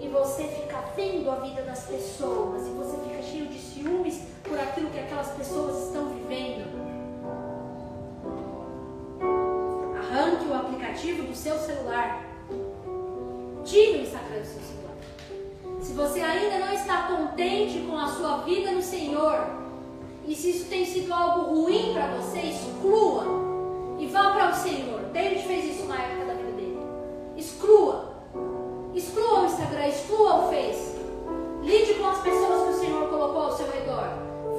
e 0.00 0.08
você 0.08 0.42
fica 0.42 0.82
vendo 0.96 1.30
a 1.30 1.36
vida 1.36 1.62
das 1.62 1.84
pessoas 1.84 2.66
e 2.66 2.70
você 2.70 2.96
fica 3.08 3.22
cheio 3.22 3.46
de 3.46 3.56
ciúmes 3.56 4.22
por 4.42 4.58
aquilo 4.58 4.90
que 4.90 4.98
aquelas 4.98 5.28
pessoas 5.28 5.86
estão 5.86 6.08
vivendo. 6.08 6.66
Arranque 9.96 10.44
o 10.48 10.54
aplicativo 10.54 11.22
do 11.22 11.36
seu 11.36 11.56
celular. 11.56 12.24
Tire 13.64 13.98
o 13.98 14.02
Instagram 14.02 14.40
do 14.40 14.46
seu 14.46 14.60
celular. 14.60 15.82
Se 15.82 15.92
você 15.92 16.20
ainda 16.20 16.66
não 16.66 16.74
está 16.74 17.02
contente 17.06 17.86
com 17.88 17.96
a 17.96 18.08
sua 18.08 18.38
vida 18.38 18.72
no 18.72 18.82
Senhor, 18.82 19.46
e 20.26 20.34
se 20.34 20.50
isso 20.50 20.68
tem 20.68 20.84
sido 20.84 21.14
algo 21.14 21.54
ruim 21.54 21.94
para 21.94 22.08
você, 22.08 22.40
exclua 22.40 23.51
e 24.02 24.06
vá 24.06 24.32
para 24.32 24.50
o 24.50 24.54
Senhor. 24.54 25.00
David 25.12 25.46
fez 25.46 25.76
isso 25.76 25.86
na 25.86 25.96
época 25.96 26.26
da 26.26 26.34
vida 26.34 26.52
dele. 26.52 26.78
Exclua. 27.36 28.12
Exclua 28.94 29.40
o 29.40 29.46
Instagram, 29.46 29.86
exclua 29.86 30.34
o 30.36 30.48
Face. 30.50 31.00
Lide 31.62 31.94
com 31.94 32.08
as 32.08 32.20
pessoas 32.20 32.64
que 32.64 32.70
o 32.70 32.80
Senhor 32.80 33.08
colocou 33.08 33.42
ao 33.42 33.56
seu 33.56 33.66
redor. 33.70 34.08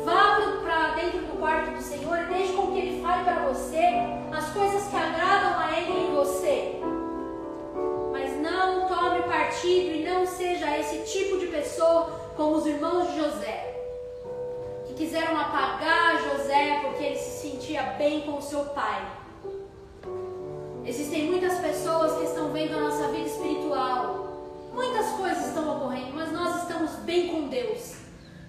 Vá 0.03 0.39
para 0.63 0.95
dentro 0.95 1.19
do 1.19 1.37
quarto 1.37 1.71
do 1.71 1.81
Senhor 1.81 2.17
e 2.19 2.33
deixe 2.33 2.53
com 2.53 2.71
que 2.71 2.79
Ele 2.79 3.01
fale 3.01 3.23
para 3.23 3.47
você 3.49 3.83
as 4.31 4.49
coisas 4.49 4.87
que 4.87 4.95
agradam 4.95 5.59
a 5.59 5.79
Ele 5.79 6.07
em 6.07 6.15
você 6.15 6.79
não 8.43 8.87
tome 8.87 9.23
partido 9.23 9.95
e 9.95 10.03
não 10.03 10.25
seja 10.25 10.77
esse 10.77 10.99
tipo 11.09 11.39
de 11.39 11.47
pessoa 11.47 12.19
como 12.35 12.57
os 12.57 12.65
irmãos 12.65 13.07
de 13.07 13.17
José, 13.17 13.73
que 14.85 14.93
quiseram 14.95 15.39
apagar 15.39 16.21
José 16.21 16.81
porque 16.81 17.03
ele 17.05 17.15
se 17.15 17.49
sentia 17.49 17.83
bem 17.97 18.21
com 18.21 18.41
seu 18.41 18.65
pai. 18.65 19.22
Existem 20.93 21.25
muitas 21.25 21.57
pessoas 21.57 22.19
que 22.19 22.25
estão 22.25 22.51
vendo 22.51 22.77
a 22.77 22.81
nossa 22.81 23.07
vida 23.07 23.27
espiritual. 23.27 24.27
Muitas 24.71 25.07
coisas 25.13 25.47
estão 25.47 25.77
ocorrendo, 25.77 26.13
mas 26.13 26.31
nós 26.31 26.61
estamos 26.61 26.91
bem 26.97 27.29
com 27.29 27.47
Deus. 27.47 27.95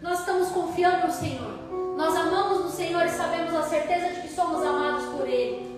Nós 0.02 0.18
estamos 0.18 0.50
confiando 0.50 1.06
no 1.06 1.12
Senhor. 1.12 1.58
Nós 1.96 2.14
amamos 2.14 2.64
no 2.66 2.70
Senhor 2.70 3.06
e 3.06 3.08
sabemos 3.08 3.54
a 3.54 3.62
certeza 3.62 4.08
de 4.12 4.20
que 4.20 4.34
somos 4.34 4.62
amados 4.62 5.06
por 5.16 5.26
Ele. 5.26 5.74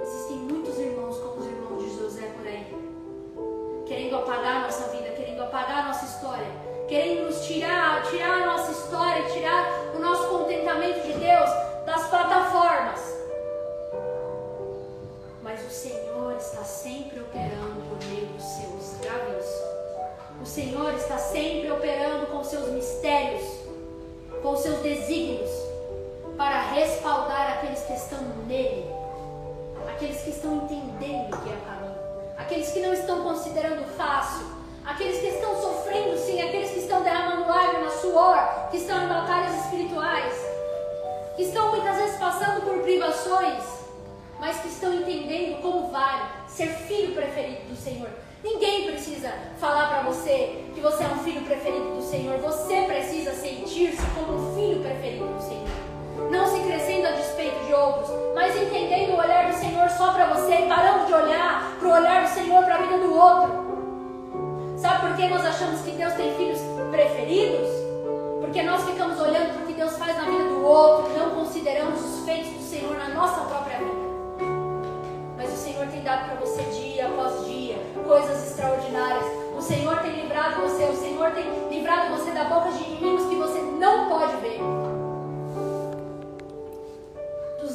Existem 0.00 0.38
muitos 0.38 0.78
irmãos 0.78 1.18
como 1.18 1.40
os 1.40 1.46
irmãos 1.46 1.84
de 1.84 1.98
José 1.98 2.22
por 2.38 2.46
aí 2.46 2.74
querendo 3.86 4.16
apagar 4.16 4.56
a 4.56 4.60
nossa 4.60 4.88
vida, 4.88 5.10
querendo 5.10 5.42
apagar 5.42 5.80
a 5.80 5.88
nossa 5.88 6.06
história, 6.06 6.46
querendo 6.88 7.26
nos 7.26 7.44
tirar, 7.44 8.02
tirar 8.04 8.44
a 8.44 8.46
nossa 8.46 8.72
história, 8.72 9.24
tirar 9.24 9.68
o 9.94 9.98
nosso 9.98 10.28
contentamento 10.28 11.06
de 11.06 11.12
Deus 11.12 11.50
das 11.84 12.08
plataformas. 12.08 13.11
Mas 15.52 15.66
o 15.66 15.70
Senhor 15.70 16.34
está 16.38 16.64
sempre 16.64 17.20
operando 17.20 17.82
por 17.86 18.02
meio 18.06 18.26
dos 18.26 18.42
seus. 18.42 18.98
Grave 19.02 19.38
isso. 19.38 19.62
O 20.40 20.46
Senhor 20.46 20.94
está 20.94 21.18
sempre 21.18 21.70
operando 21.70 22.28
com 22.28 22.42
seus 22.42 22.70
mistérios, 22.70 23.44
com 24.42 24.56
seus 24.56 24.78
desígnios, 24.78 25.50
para 26.38 26.58
respaldar 26.70 27.58
aqueles 27.58 27.80
que 27.80 27.92
estão 27.92 28.18
nele, 28.46 28.86
aqueles 29.94 30.22
que 30.22 30.30
estão 30.30 30.64
entendendo 30.64 31.36
que 31.42 31.50
é 31.50 31.58
a 31.68 32.42
aqueles 32.42 32.70
que 32.70 32.80
não 32.80 32.94
estão 32.94 33.22
considerando 33.22 33.84
fácil, 33.94 34.46
aqueles 34.86 35.20
que 35.20 35.26
estão 35.26 35.54
sofrendo 35.60 36.16
sim, 36.16 36.40
aqueles 36.40 36.70
que 36.70 36.78
estão 36.78 37.02
derramando 37.02 37.46
lágrimas, 37.46 37.92
suor, 38.00 38.70
que 38.70 38.78
estão 38.78 39.04
em 39.04 39.08
batalhas 39.08 39.54
espirituais, 39.66 40.34
que 41.36 41.42
estão 41.42 41.72
muitas 41.72 41.94
vezes 41.96 42.16
passando 42.18 42.62
por 42.62 42.78
privações, 42.78 43.81
mas 44.42 44.58
que 44.58 44.66
estão 44.66 44.92
entendendo 44.92 45.62
como 45.62 45.86
vale 45.86 46.24
ser 46.48 46.66
filho 46.66 47.14
preferido 47.14 47.68
do 47.68 47.76
Senhor. 47.76 48.10
Ninguém 48.42 48.90
precisa 48.90 49.32
falar 49.60 49.86
para 49.88 50.02
você 50.02 50.64
que 50.74 50.80
você 50.80 51.04
é 51.04 51.06
um 51.06 51.18
filho 51.18 51.42
preferido 51.42 51.94
do 51.94 52.02
Senhor. 52.02 52.38
Você 52.38 52.82
precisa 52.82 53.32
sentir-se 53.34 54.04
como 54.16 54.34
um 54.34 54.54
filho 54.56 54.82
preferido 54.82 55.26
do 55.26 55.40
Senhor 55.40 55.92
não 56.30 56.46
se 56.46 56.60
crescendo 56.60 57.08
a 57.08 57.10
despeito 57.10 57.64
de 57.66 57.74
outros, 57.74 58.08
mas 58.34 58.56
entendendo 58.56 59.10
o 59.10 59.18
olhar 59.18 59.50
do 59.50 59.54
Senhor 59.54 59.88
só 59.90 60.12
para 60.12 60.32
você 60.32 60.54
e 60.54 60.68
parando 60.68 61.06
de 61.06 61.12
olhar 61.12 61.76
para 61.78 61.88
o 61.88 61.92
olhar 61.92 62.22
do 62.22 62.28
Senhor 62.28 62.64
para 62.64 62.74
a 62.76 62.78
vida 62.78 62.98
do 62.98 63.14
outro. 63.14 64.76
Sabe 64.78 65.08
por 65.08 65.16
que 65.16 65.28
nós 65.28 65.44
achamos 65.44 65.82
que 65.82 65.90
Deus 65.90 66.14
tem 66.14 66.34
filhos 66.34 66.58
preferidos? 66.90 67.68
Porque 68.40 68.62
nós 68.62 68.82
ficamos 68.82 69.20
olhando 69.20 69.52
para 69.52 69.62
o 69.62 69.66
que 69.66 69.74
Deus 69.74 69.96
faz 69.96 70.16
na 70.16 70.24
vida 70.24 70.44
do 70.44 70.64
outro 70.64 71.12
não 71.18 71.30
consideramos 71.30 72.00
os 72.00 72.24
feitos 72.24 72.50
do 72.50 72.62
Senhor 72.62 72.96
na 72.96 73.08
nossa 73.08 73.42
própria 73.42 73.78
vida. 73.78 74.01
Senhor 75.82 75.90
tem 75.90 76.02
dado 76.02 76.26
para 76.26 76.34
você 76.36 76.62
dia 76.62 77.06
após 77.06 77.44
dia 77.44 77.76
coisas 78.06 78.46
extraordinárias. 78.46 79.24
O 79.56 79.60
Senhor 79.60 79.96
tem 79.98 80.12
livrado 80.12 80.60
você, 80.62 80.84
o 80.84 80.96
Senhor 80.96 81.32
tem 81.32 81.44
livrado 81.68 82.16
você 82.16 82.30
da 82.30 82.44
boca 82.44 82.70
de 82.70 82.84
inimigos 82.84 83.26
que 83.26 83.34
você 83.34 83.60
não 83.80 84.08
pode 84.08 84.36
ver 84.36 84.60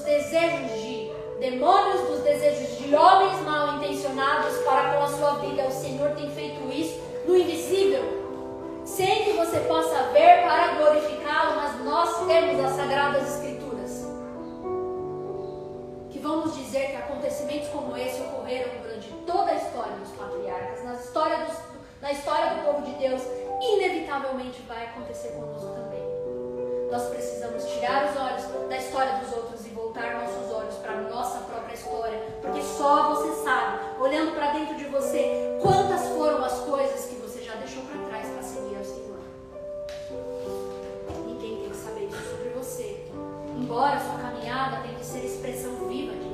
desejos 0.04 0.82
de 0.82 1.12
demônios, 1.42 2.02
dos 2.08 2.20
desejos 2.22 2.78
de 2.78 2.96
homens 2.96 3.42
mal 3.44 3.76
intencionados 3.76 4.58
para 4.60 4.94
com 4.94 5.04
a 5.04 5.08
sua 5.08 5.32
vida. 5.40 5.68
O 5.68 5.72
Senhor 5.72 6.12
tem 6.12 6.30
feito 6.30 6.72
isso 6.72 7.02
no 7.28 7.36
invisível, 7.36 8.84
sem 8.86 9.26
que 9.26 9.34
você 9.34 9.60
possa 9.62 10.04
ver 10.14 10.44
para 10.44 10.76
glorificá-lo, 10.76 11.58
mas 11.58 11.84
nós 11.84 12.26
temos 12.26 12.64
as 12.64 12.72
Sagradas 12.72 13.36
Escrituras 13.36 13.57
vamos 16.28 16.56
dizer 16.58 16.92
que 16.92 16.96
acontecimentos 16.98 17.70
como 17.70 17.96
esse 17.96 18.20
ocorreram 18.22 18.70
durante 18.82 19.10
toda 19.26 19.52
a 19.52 19.56
história 19.56 19.94
dos 19.94 20.12
patriarcas, 20.12 20.84
na 20.84 20.94
história, 20.94 21.46
dos, 21.46 21.58
na 22.02 22.12
história 22.12 22.56
do 22.56 22.66
povo 22.66 22.82
de 22.82 22.94
Deus, 22.96 23.22
inevitavelmente 23.62 24.62
vai 24.68 24.88
acontecer 24.88 25.30
conosco 25.30 25.74
também. 25.74 26.06
Nós 26.92 27.04
precisamos 27.10 27.64
tirar 27.66 28.10
os 28.10 28.18
olhos 28.18 28.70
da 28.70 28.78
história 28.78 29.14
dos 29.20 29.32
outros 29.34 29.66
e 29.66 29.70
voltar 29.70 30.16
nossos 30.16 30.52
olhos 30.52 30.76
para 30.76 30.92
a 30.94 31.02
nossa 31.02 31.40
própria 31.40 31.74
história, 31.74 32.20
porque 32.42 32.62
só 32.62 33.16
você 33.16 33.44
sabe, 33.44 34.02
olhando 34.02 34.36
para 34.36 34.52
dentro 34.52 34.76
de 34.76 34.86
você, 34.86 35.58
quantas 35.62 36.08
foram 36.10 36.44
as 36.44 36.60
coisas 36.60 37.06
que 37.06 37.16
você 37.16 37.42
já 37.42 37.56
deixou 37.56 37.84
para 37.84 38.06
trás 38.10 38.28
para 38.28 38.44
seguir 38.44 38.78
ao 38.78 38.84
Senhor. 38.84 39.20
Ninguém 41.26 41.58
tem 41.58 41.70
que 41.70 41.76
saber 41.76 42.08
isso 42.08 42.32
sobre 42.32 42.50
você. 42.50 43.06
Embora 43.58 44.00
sua 44.00 44.27
caminhada 44.48 44.78
tenha 44.78 44.96
que 44.96 45.06
ser 45.06 45.26
expressão 45.26 45.76
viva 45.90 46.14
disso, 46.14 46.27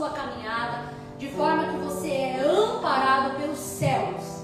sua 0.00 0.08
caminhada, 0.08 0.94
de 1.18 1.28
forma 1.28 1.74
que 1.74 1.84
você 1.84 2.08
é 2.08 2.40
amparado 2.40 3.38
pelos 3.38 3.58
céus. 3.58 4.40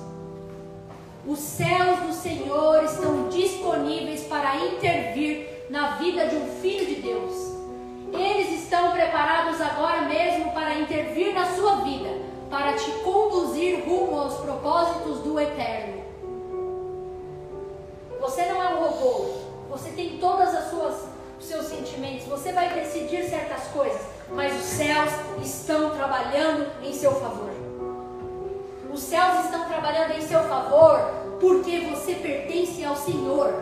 Os 1.26 1.38
céus 1.38 1.98
do 2.00 2.12
Senhor 2.12 2.84
estão 2.84 3.30
disponíveis 3.30 4.24
para 4.24 4.54
intervir 4.66 5.48
na 5.70 5.96
vida 5.96 6.26
de 6.26 6.36
um 6.36 6.46
filho 6.60 6.84
de 6.84 6.96
Deus. 6.96 7.56
Eles 8.12 8.64
estão 8.64 8.92
preparados 8.92 9.58
agora 9.62 10.02
mesmo 10.02 10.52
para 10.52 10.78
intervir 10.78 11.32
na 11.32 11.46
sua 11.46 11.76
vida, 11.76 12.10
para 12.50 12.74
te 12.74 12.90
conduzir 13.02 13.82
rumo 13.82 14.20
aos 14.20 14.34
propósitos 14.34 15.20
do 15.20 15.40
eterno. 15.40 16.02
Você 18.20 18.44
não 18.44 18.62
é 18.62 18.74
um 18.74 18.84
robô. 18.84 19.24
Você 19.70 19.88
tem 19.92 20.18
todas 20.18 20.54
as 20.54 20.68
suas 20.68 21.08
seus 21.40 21.64
sentimentos. 21.64 22.26
Você 22.26 22.52
vai 22.52 22.74
decidir 22.74 23.22
certas 23.24 23.68
coisas, 23.68 24.15
mas 24.30 24.54
os 24.54 24.64
céus 24.64 25.10
estão 25.42 25.90
trabalhando 25.90 26.66
em 26.82 26.92
seu 26.92 27.12
favor. 27.12 27.50
Os 28.92 29.00
céus 29.00 29.44
estão 29.44 29.66
trabalhando 29.66 30.12
em 30.12 30.22
seu 30.22 30.42
favor 30.44 30.98
porque 31.40 31.80
você 31.80 32.14
pertence 32.14 32.84
ao 32.84 32.96
Senhor. 32.96 33.52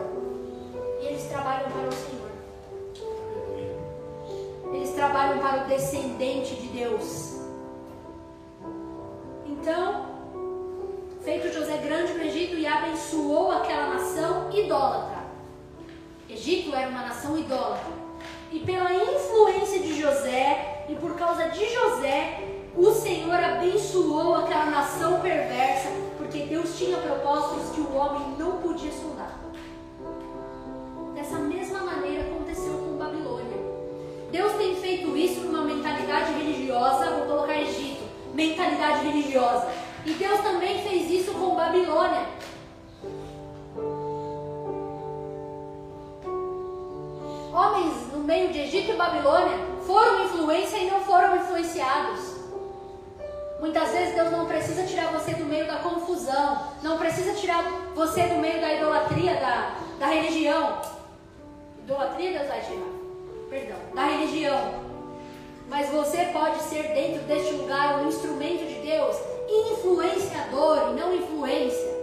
E 1.01 1.07
eles 1.07 1.23
trabalham 1.23 1.69
para 1.69 1.87
o 1.87 1.91
Senhor. 1.91 2.31
Eles 4.73 4.91
trabalham 4.91 5.39
para 5.39 5.63
o 5.63 5.67
descendente 5.67 6.55
de 6.55 6.67
Deus. 6.67 7.35
Então, 9.45 10.05
feito 11.21 11.53
José 11.53 11.77
grande 11.77 12.13
no 12.13 12.23
Egito 12.23 12.55
e 12.55 12.65
abençoou 12.65 13.51
aquela 13.51 13.93
nação 13.93 14.49
idólatra. 14.51 15.25
Egito 16.29 16.73
era 16.75 16.89
uma 16.89 17.01
nação 17.01 17.37
idólatra. 17.37 18.04
E 18.55 18.59
pela 18.61 18.89
influência 18.93 19.79
de 19.79 19.99
José 19.99 20.85
e 20.87 20.95
por 20.95 21.13
causa 21.17 21.49
de 21.49 21.73
José, 21.73 22.39
o 22.73 22.89
Senhor 22.89 23.35
abençoou 23.35 24.33
aquela 24.35 24.67
nação 24.67 25.19
perversa, 25.19 25.89
porque 26.17 26.43
Deus 26.43 26.77
tinha 26.77 26.97
propósitos 26.99 27.75
que 27.75 27.81
o 27.81 27.93
homem 27.93 28.37
não 28.39 28.53
podia 28.59 28.93
sondar. 28.93 29.37
Dessa 31.13 31.37
mesma 31.37 31.79
maneira 31.79 32.23
aconteceu 32.23 32.77
com 32.77 32.97
Babilônia. 32.97 33.57
Deus 34.31 34.53
tem 34.53 34.77
feito 34.77 35.17
isso 35.17 35.41
numa 35.41 35.65
mentalidade 35.65 36.31
religiosa, 36.31 37.09
vou 37.09 37.25
colocar 37.25 37.61
Egito, 37.61 38.05
mentalidade 38.33 39.05
religiosa. 39.05 39.67
E 40.05 40.13
Deus 40.13 40.39
também 40.39 40.81
fez 40.81 41.11
isso 41.11 41.33
com 41.33 41.55
Babilônia. 41.55 42.25
Homens 47.55 48.11
no 48.11 48.19
meio 48.19 48.51
de 48.51 48.59
Egito 48.59 48.91
e 48.91 48.97
Babilônia 48.97 49.57
foram 49.87 50.25
influência 50.25 50.75
e 50.75 50.91
não 50.91 50.99
foram 50.99 51.37
influenciados. 51.37 52.35
Muitas 53.61 53.91
vezes 53.91 54.13
Deus 54.13 54.29
não 54.29 54.45
precisa 54.45 54.83
tirar 54.83 55.07
você 55.13 55.33
do 55.35 55.45
meio 55.45 55.65
da 55.65 55.77
confusão, 55.77 56.67
não 56.83 56.97
precisa 56.97 57.33
tirar 57.33 57.63
você 57.95 58.23
do 58.23 58.41
meio 58.41 58.59
da 58.59 58.73
idolatria, 58.73 59.35
da, 59.35 59.73
da 59.97 60.07
religião. 60.07 60.81
Idolatria, 61.79 62.39
Deus 62.39 62.47
vai 62.49 62.59
tirar. 62.59 62.89
Perdão, 63.49 63.77
da 63.95 64.03
religião. 64.03 64.73
Mas 65.69 65.87
você 65.87 66.25
pode 66.33 66.61
ser 66.61 66.89
dentro 66.89 67.21
deste 67.23 67.53
lugar 67.53 68.01
um 68.01 68.09
instrumento 68.09 68.67
de 68.67 68.81
Deus, 68.81 69.15
influenciador 69.47 70.89
e 70.89 70.99
não 70.99 71.15
influência. 71.15 71.94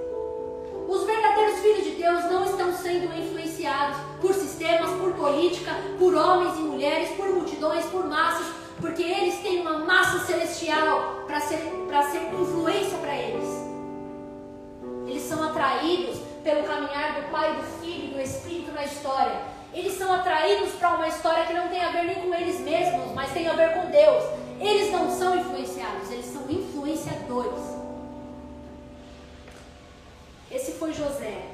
Os 0.93 1.05
verdadeiros 1.05 1.61
filhos 1.61 1.85
de 1.85 1.91
Deus 1.93 2.25
não 2.25 2.45
estão 2.45 2.71
sendo 2.71 3.19
influenciados 3.19 3.97
por 4.21 4.35
sistemas, 4.35 4.91
por 4.91 5.15
política, 5.15 5.73
por 5.99 6.15
homens 6.15 6.59
e 6.59 6.61
mulheres, 6.61 7.09
por 7.17 7.31
multidões, 7.31 7.87
por 7.87 8.07
massas, 8.07 8.47
porque 8.79 9.03
eles 9.03 9.37
têm 9.39 9.63
uma 9.63 9.79
massa 9.79 10.19
celestial 10.27 11.23
para 11.27 11.41
ser, 11.41 11.57
ser 11.57 12.35
influência 12.39 12.99
para 12.99 13.17
eles. 13.17 13.49
Eles 15.07 15.23
são 15.23 15.43
atraídos 15.43 16.19
pelo 16.45 16.63
caminhar 16.65 17.23
do 17.23 17.31
Pai, 17.31 17.57
do 17.57 17.63
Filho 17.81 18.11
e 18.11 18.15
do 18.15 18.21
Espírito 18.21 18.73
na 18.73 18.85
história. 18.85 19.41
Eles 19.73 19.95
são 19.95 20.13
atraídos 20.13 20.73
para 20.73 20.97
uma 20.97 21.09
história 21.09 21.47
que 21.47 21.55
não 21.55 21.69
tem 21.69 21.83
a 21.83 21.89
ver 21.89 22.03
nem 22.03 22.17
com 22.17 22.35
eles 22.35 22.61
mesmos, 22.61 23.15
mas 23.15 23.33
tem 23.33 23.49
a 23.49 23.55
ver 23.55 23.73
com 23.73 23.91
Deus. 23.91 24.25
Eles 24.61 24.93
não 24.93 25.11
são 25.11 25.39
influenciados, 25.39 26.11
eles 26.11 26.27
são 26.27 26.43
influenciadores. 26.51 27.72
Esse 30.53 30.73
foi 30.73 30.93
José. 30.93 31.47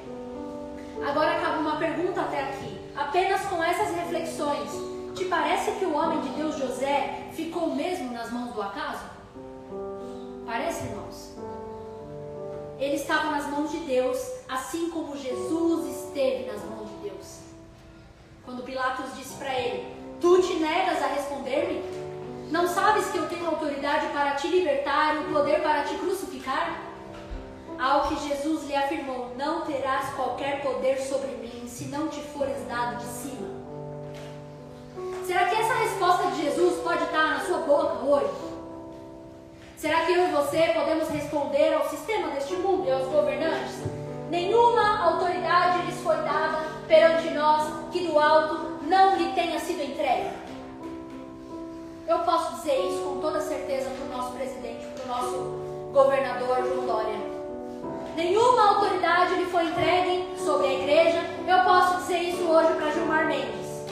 Agora 1.07 1.37
acaba 1.37 1.59
uma 1.59 1.77
pergunta 1.77 2.19
até 2.19 2.41
aqui. 2.41 2.77
Apenas 2.93 3.41
com 3.43 3.63
essas 3.63 3.95
reflexões, 3.95 4.69
te 5.15 5.23
parece 5.25 5.71
que 5.71 5.85
o 5.85 5.95
homem 5.95 6.19
de 6.19 6.29
Deus 6.29 6.57
José 6.57 7.29
ficou 7.31 7.73
mesmo 7.73 8.11
nas 8.11 8.29
mãos 8.29 8.53
do 8.53 8.61
acaso? 8.61 9.05
Parece, 10.45 10.85
irmãos? 10.87 11.33
Ele 12.77 12.95
estava 12.95 13.31
nas 13.31 13.47
mãos 13.47 13.71
de 13.71 13.77
Deus, 13.79 14.17
assim 14.49 14.89
como 14.89 15.15
Jesus 15.15 16.03
esteve 16.03 16.51
nas 16.51 16.61
mãos 16.65 16.89
de 16.89 17.09
Deus. 17.09 17.39
Quando 18.43 18.63
Pilatos 18.63 19.15
disse 19.15 19.35
para 19.35 19.53
ele: 19.53 19.95
Tu 20.19 20.41
te 20.41 20.55
negas 20.55 21.01
a 21.01 21.07
responder-me? 21.07 21.83
Não 22.51 22.67
sabes 22.67 23.09
que 23.11 23.17
eu 23.17 23.29
tenho 23.29 23.47
autoridade 23.47 24.07
para 24.07 24.31
te 24.31 24.47
libertar 24.47 25.15
e 25.15 25.19
o 25.19 25.33
poder 25.33 25.61
para 25.61 25.83
te 25.83 25.95
crucificar? 25.95 26.88
Ao 27.79 28.09
que 28.09 28.27
Jesus 28.27 28.67
lhe 28.67 28.75
afirmou: 28.75 29.33
Não 29.37 29.61
terás 29.61 30.09
qualquer 30.13 30.61
poder 30.61 30.99
sobre 30.99 31.31
mim 31.37 31.65
se 31.65 31.85
não 31.85 32.09
te 32.09 32.19
fores 32.19 32.57
dado 32.67 32.97
de 32.97 33.05
cima. 33.05 33.47
Será 35.25 35.45
que 35.45 35.55
essa 35.55 35.73
resposta 35.75 36.31
de 36.31 36.43
Jesus 36.43 36.83
pode 36.83 37.03
estar 37.03 37.29
na 37.29 37.39
sua 37.39 37.59
boca 37.59 38.05
hoje? 38.05 38.49
Será 39.77 40.05
que 40.05 40.11
eu 40.11 40.27
e 40.27 40.31
você 40.31 40.73
podemos 40.73 41.07
responder 41.07 41.73
ao 41.73 41.87
sistema 41.87 42.27
deste 42.31 42.53
mundo 42.57 42.85
e 42.85 42.91
aos 42.91 43.07
governantes? 43.07 43.75
Nenhuma 44.29 45.05
autoridade 45.05 45.85
lhes 45.85 46.01
foi 46.01 46.17
dada 46.17 46.65
perante 46.85 47.29
nós 47.29 47.91
que 47.91 48.05
do 48.05 48.19
alto 48.19 48.83
não 48.83 49.15
lhe 49.15 49.31
tenha 49.31 49.57
sido 49.57 49.81
entregue. 49.81 50.31
Eu 52.05 52.19
posso 52.19 52.55
dizer 52.55 52.77
isso 52.87 53.03
com 53.03 53.21
toda 53.21 53.39
certeza 53.39 53.89
para 53.89 54.05
o 54.05 54.17
nosso 54.17 54.33
presidente, 54.35 54.85
para 54.85 55.05
o 55.05 55.07
nosso 55.07 55.91
governador 55.93 56.57
João 56.65 56.85
Dória. 56.85 57.28
Nenhuma 58.19 58.71
autoridade 58.71 59.35
lhe 59.35 59.45
foi 59.45 59.63
entregue 59.63 60.27
sobre 60.37 60.67
a 60.67 60.73
igreja. 60.73 61.21
Eu 61.47 61.63
posso 61.63 61.99
dizer 61.99 62.17
isso 62.17 62.43
hoje 62.43 62.73
para 62.73 62.91
Gilmar 62.91 63.27
Mendes. 63.27 63.85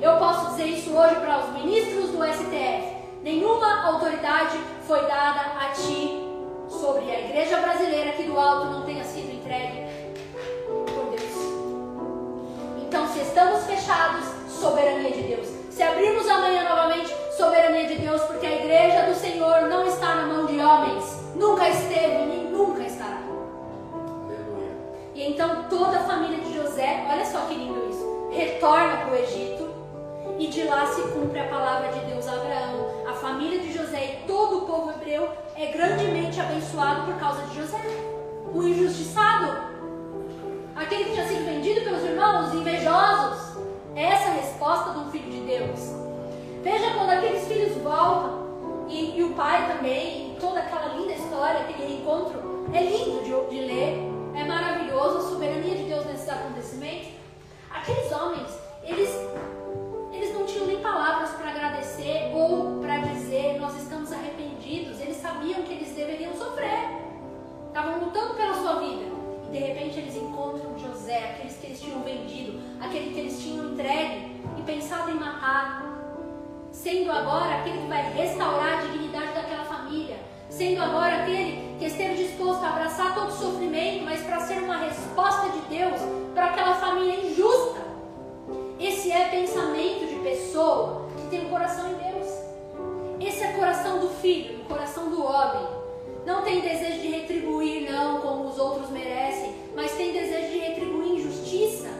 Eu 0.00 0.18
posso 0.18 0.50
dizer 0.50 0.66
isso 0.66 0.96
hoje 0.96 1.16
para 1.16 1.40
os 1.40 1.52
ministros 1.52 2.10
do 2.10 2.24
STF. 2.24 2.96
Nenhuma 3.24 3.88
autoridade 3.88 4.56
foi 4.86 5.00
dada 5.06 5.40
a 5.60 5.70
ti 5.70 6.22
sobre 6.68 7.10
a 7.10 7.18
igreja 7.18 7.56
brasileira 7.56 8.12
que 8.12 8.22
do 8.22 8.38
alto 8.38 8.66
não 8.66 8.82
tenha 8.84 9.02
sido 9.02 9.34
entregue 9.34 9.82
por 10.68 11.06
Deus. 11.10 11.34
Então, 12.86 13.08
se 13.08 13.18
estamos 13.18 13.64
fechados, 13.64 14.26
soberania 14.48 15.10
de 15.10 15.22
Deus. 15.22 15.48
Se 15.70 15.82
abrirmos 15.82 16.28
amanhã 16.28 16.68
novamente, 16.68 17.12
soberania 17.36 17.88
de 17.88 17.96
Deus, 17.96 18.22
porque 18.22 18.46
a 18.46 18.54
igreja 18.54 19.06
do 19.06 19.14
Senhor 19.16 19.62
não 19.62 19.84
está 19.84 20.14
na 20.14 20.26
mão 20.26 20.46
de 20.46 20.60
homens. 20.60 21.04
Nunca 21.34 21.68
esteve 21.68 22.26
nem 22.26 22.44
nunca 22.44 22.84
estará. 22.84 23.25
E 25.16 25.30
então 25.30 25.64
toda 25.70 25.96
a 25.96 26.02
família 26.04 26.44
de 26.44 26.54
José, 26.54 27.06
olha 27.10 27.24
só 27.24 27.40
que 27.46 27.54
lindo 27.54 27.88
isso, 27.88 28.28
retorna 28.30 28.98
para 28.98 29.12
o 29.12 29.16
Egito 29.16 29.66
e 30.38 30.46
de 30.46 30.64
lá 30.64 30.86
se 30.88 31.00
cumpre 31.08 31.40
a 31.40 31.48
palavra 31.48 31.90
de 31.90 32.00
Deus 32.00 32.28
a 32.28 32.34
Abraão. 32.34 32.90
A 33.08 33.14
família 33.14 33.58
de 33.60 33.72
José 33.72 34.04
e 34.04 34.26
todo 34.26 34.58
o 34.58 34.66
povo 34.66 34.90
hebreu 34.90 35.30
é 35.56 35.68
grandemente 35.68 36.38
abençoado 36.38 37.10
por 37.10 37.18
causa 37.18 37.40
de 37.46 37.56
José. 37.56 37.80
O 38.54 38.62
injustiçado, 38.62 39.56
aquele 40.76 41.04
que 41.04 41.12
tinha 41.12 41.26
sido 41.26 41.46
vendido 41.46 41.80
pelos 41.80 42.04
irmãos, 42.04 42.52
invejosos. 42.52 43.56
Essa 43.94 44.24
é 44.24 44.28
a 44.28 44.34
resposta 44.34 44.90
do 44.90 45.10
filho 45.10 45.30
de 45.30 45.40
Deus. 45.40 45.80
Veja 46.62 46.92
quando 46.92 47.08
aqueles 47.08 47.48
filhos 47.48 47.74
voltam 47.78 48.84
e, 48.86 49.18
e 49.18 49.24
o 49.24 49.30
pai 49.30 49.66
também, 49.74 50.32
e 50.32 50.36
toda 50.38 50.60
aquela 50.60 50.88
linda 50.88 51.14
história, 51.14 51.60
aquele 51.60 52.02
encontro, 52.02 52.68
é 52.74 52.82
lindo 52.82 53.22
de, 53.24 53.56
de 53.56 53.64
ler, 53.64 54.15
é 54.36 54.44
maravilhoso 54.44 55.18
a 55.18 55.22
soberania 55.22 55.74
de 55.74 55.84
Deus 55.84 56.04
nesses 56.06 56.28
acontecimentos. 56.28 57.08
Aqueles 57.70 58.12
homens, 58.12 58.50
eles 58.82 59.10
eles 60.12 60.32
não 60.32 60.46
tinham 60.46 60.66
nem 60.66 60.78
palavras 60.80 61.30
para 61.30 61.50
agradecer 61.50 62.30
ou 62.34 62.80
para 62.80 62.98
dizer 62.98 63.58
nós 63.60 63.76
estamos 63.76 64.12
arrependidos. 64.12 65.00
Eles 65.00 65.16
sabiam 65.16 65.62
que 65.62 65.72
eles 65.72 65.94
deveriam 65.94 66.34
sofrer. 66.34 66.88
Estavam 67.68 67.98
lutando 67.98 68.34
pela 68.34 68.54
sua 68.54 68.80
vida. 68.80 69.04
E 69.48 69.52
de 69.52 69.58
repente 69.58 69.98
eles 69.98 70.16
encontram 70.16 70.78
José, 70.78 71.18
aqueles 71.18 71.56
que 71.56 71.66
eles 71.66 71.80
tinham 71.80 72.00
vendido, 72.00 72.58
aquele 72.80 73.12
que 73.12 73.20
eles 73.20 73.40
tinham 73.40 73.72
entregue 73.72 74.40
e 74.58 74.62
pensado 74.62 75.10
em 75.10 75.14
matar. 75.14 75.84
Sendo 76.72 77.10
agora 77.10 77.56
aquele 77.56 77.78
que 77.78 77.86
vai 77.86 78.12
restaurar 78.12 78.78
a 78.78 78.82
dignidade 78.82 79.34
daquela 79.34 79.64
família. 79.64 80.25
Sendo 80.56 80.82
agora 80.82 81.16
aquele 81.16 81.76
que 81.78 81.84
esteve 81.84 82.14
disposto 82.14 82.64
a 82.64 82.70
abraçar 82.70 83.14
todo 83.14 83.28
o 83.28 83.30
sofrimento, 83.30 84.06
mas 84.06 84.22
para 84.22 84.40
ser 84.40 84.54
uma 84.60 84.78
resposta 84.78 85.50
de 85.50 85.60
Deus 85.68 86.00
para 86.34 86.46
aquela 86.46 86.76
família 86.76 87.26
injusta. 87.26 87.80
Esse 88.80 89.12
é 89.12 89.28
pensamento 89.28 90.06
de 90.06 90.14
pessoa 90.20 91.10
que 91.14 91.28
tem 91.28 91.44
um 91.44 91.50
coração 91.50 91.90
em 91.90 92.10
Deus. 92.10 92.26
Esse 93.20 93.44
é 93.44 93.50
o 93.50 93.56
coração 93.56 93.98
do 93.98 94.08
filho, 94.08 94.62
o 94.62 94.64
coração 94.64 95.10
do 95.10 95.22
homem. 95.22 95.66
Não 96.24 96.40
tem 96.40 96.62
desejo 96.62 97.02
de 97.02 97.08
retribuir, 97.08 97.92
não, 97.92 98.22
como 98.22 98.48
os 98.48 98.58
outros 98.58 98.88
merecem, 98.88 99.54
mas 99.74 99.92
tem 99.92 100.10
desejo 100.10 100.52
de 100.52 100.58
retribuir 100.58 101.20
injustiça, 101.20 101.90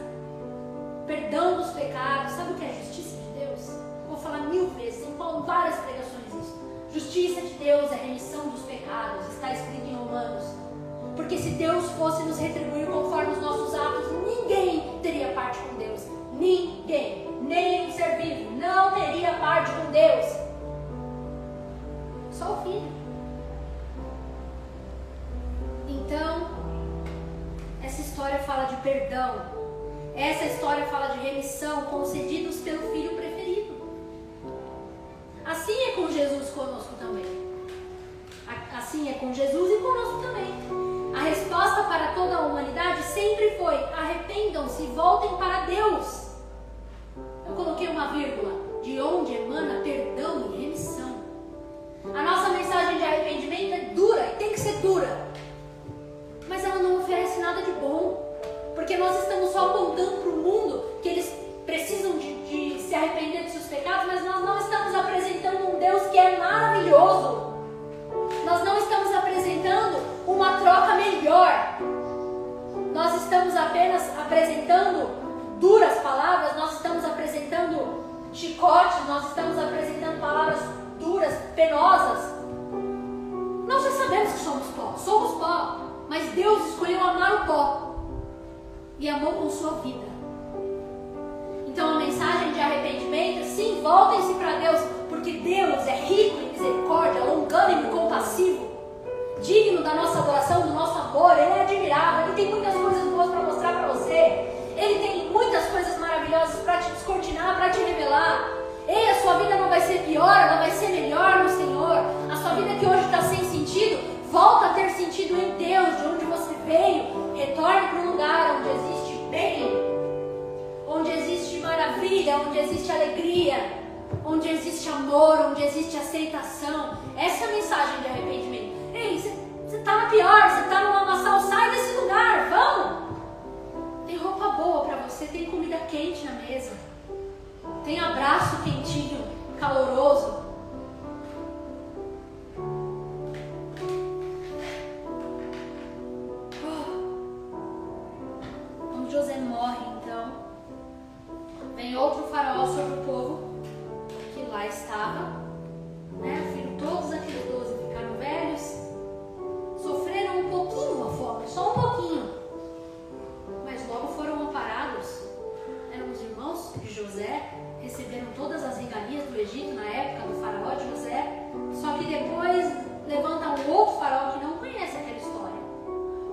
perdão 1.05 1.57
dos 1.57 1.69
pecados. 1.73 2.33
Sabe 2.33 2.53
o 2.53 2.55
que 2.55 2.65
é 2.65 2.73
justiça 2.73 3.17
de 3.17 3.39
Deus? 3.39 3.69
Vou 4.07 4.17
falar 4.17 4.39
mil 4.47 4.67
vezes, 4.69 5.07
em 5.07 5.15
várias 5.15 5.75
pregações. 5.75 6.16
Justiça 6.97 7.41
de 7.41 7.53
Deus 7.63 7.91
é 7.91 7.95
remissão 7.95 8.49
dos 8.49 8.63
pecados, 8.63 9.27
está 9.27 9.53
escrito 9.53 9.85
em 9.85 9.93
Romanos. 9.93 10.45
Porque 11.15 11.37
se 11.37 11.51
Deus 11.51 11.91
fosse 11.91 12.23
nos 12.23 12.39
retribuir 12.39 12.87
conforme 12.87 13.33
os 13.33 13.39
nossos 13.39 13.75
atos, 13.75 14.11
ninguém 14.25 14.97
teria 15.03 15.27
parte 15.33 15.59
com 15.59 15.75
Deus. 15.75 16.01
Ninguém, 16.33 17.27
nem 17.43 17.87
um 17.87 17.91
ser 17.91 18.17
vivo, 18.19 18.49
não 18.57 18.95
teria 18.95 19.33
parte 19.33 19.71
com 19.73 19.91
Deus. 19.91 20.25
Só 22.31 22.53
o 22.53 22.61
Filho. 22.63 22.91
Então, 25.87 26.47
essa 27.83 28.01
história 28.01 28.39
fala 28.39 28.63
de 28.63 28.75
perdão. 28.77 29.35
Essa 30.15 30.45
história 30.45 30.87
fala 30.87 31.09
de 31.09 31.19
remissão 31.19 31.83
concedidos 31.83 32.46
sempre 43.17 43.57
foi: 43.57 43.75
arrependam-se 43.93 44.83
e 44.83 44.87
voltem 44.87 45.35
para 45.37 45.61
Deus. 45.61 46.16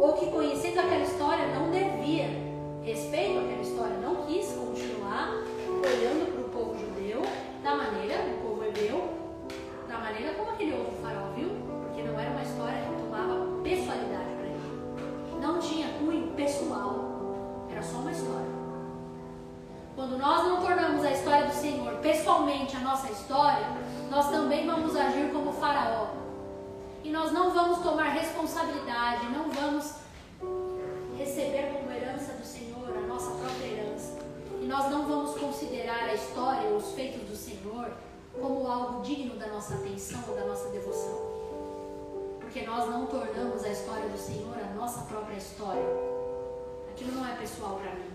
Ou 0.04 0.12
que 0.12 0.26
conhecendo 0.26 0.80
aquela 0.80 1.02
história 1.02 1.46
não 1.46 1.70
devia 1.70 2.26
respeito 2.82 3.38
àquela 3.38 3.62
história, 3.62 3.96
não 3.96 4.16
quis 4.26 4.52
continuar 4.52 5.30
olhando 5.82 6.30
para 6.30 6.40
o 6.42 6.48
povo 6.50 6.78
judeu 6.78 7.22
da 7.62 7.74
maneira, 7.74 8.16
o 8.22 8.46
povo 8.46 8.64
hebreu, 8.64 9.08
da 9.88 9.96
maneira 9.96 10.34
como 10.34 10.50
aquele 10.50 10.74
outro 10.74 10.92
faraó 11.00 11.30
viu, 11.34 11.48
porque 11.86 12.02
não 12.02 12.20
era 12.20 12.30
uma 12.32 12.42
história 12.42 12.82
que 12.82 13.02
tomava 13.02 13.62
pessoalidade 13.62 14.34
para 14.36 14.46
ele. 14.46 15.40
Não 15.40 15.58
tinha 15.58 15.88
cunho 15.98 16.32
pessoal, 16.32 17.64
era 17.70 17.82
só 17.82 17.96
uma 17.96 18.12
história. 18.12 18.54
Quando 19.96 20.18
nós 20.18 20.46
não 20.46 20.60
tornamos 20.60 21.02
a 21.02 21.12
história 21.12 21.46
do 21.46 21.54
Senhor 21.54 21.94
pessoalmente 22.00 22.76
a 22.76 22.80
nossa 22.80 23.10
história, 23.10 23.68
nós 24.10 24.28
também 24.28 24.66
vamos 24.66 24.94
agir 24.94 25.32
como 25.32 25.50
faraó. 25.50 26.23
E 27.04 27.10
nós 27.10 27.32
não 27.32 27.50
vamos 27.50 27.80
tomar 27.80 28.14
responsabilidade, 28.14 29.26
não 29.26 29.50
vamos 29.50 29.92
receber 31.18 31.74
como 31.74 31.92
herança 31.92 32.32
do 32.32 32.46
Senhor 32.46 32.96
a 32.96 33.06
nossa 33.06 33.30
própria 33.32 33.66
herança. 33.66 34.18
E 34.58 34.64
nós 34.64 34.90
não 34.90 35.06
vamos 35.06 35.38
considerar 35.38 36.04
a 36.04 36.14
história 36.14 36.66
ou 36.70 36.78
os 36.78 36.92
feitos 36.92 37.28
do 37.28 37.36
Senhor 37.36 37.92
como 38.40 38.66
algo 38.66 39.02
digno 39.02 39.36
da 39.36 39.48
nossa 39.48 39.74
atenção 39.74 40.24
ou 40.26 40.34
da 40.34 40.46
nossa 40.46 40.70
devoção. 40.70 41.34
Porque 42.40 42.62
nós 42.62 42.88
não 42.88 43.04
tornamos 43.04 43.62
a 43.64 43.68
história 43.68 44.08
do 44.08 44.18
Senhor 44.18 44.56
a 44.58 44.74
nossa 44.74 45.02
própria 45.02 45.36
história. 45.36 45.84
Aquilo 46.90 47.12
não 47.12 47.28
é 47.28 47.36
pessoal 47.36 47.78
para 47.82 47.94
mim. 47.96 48.13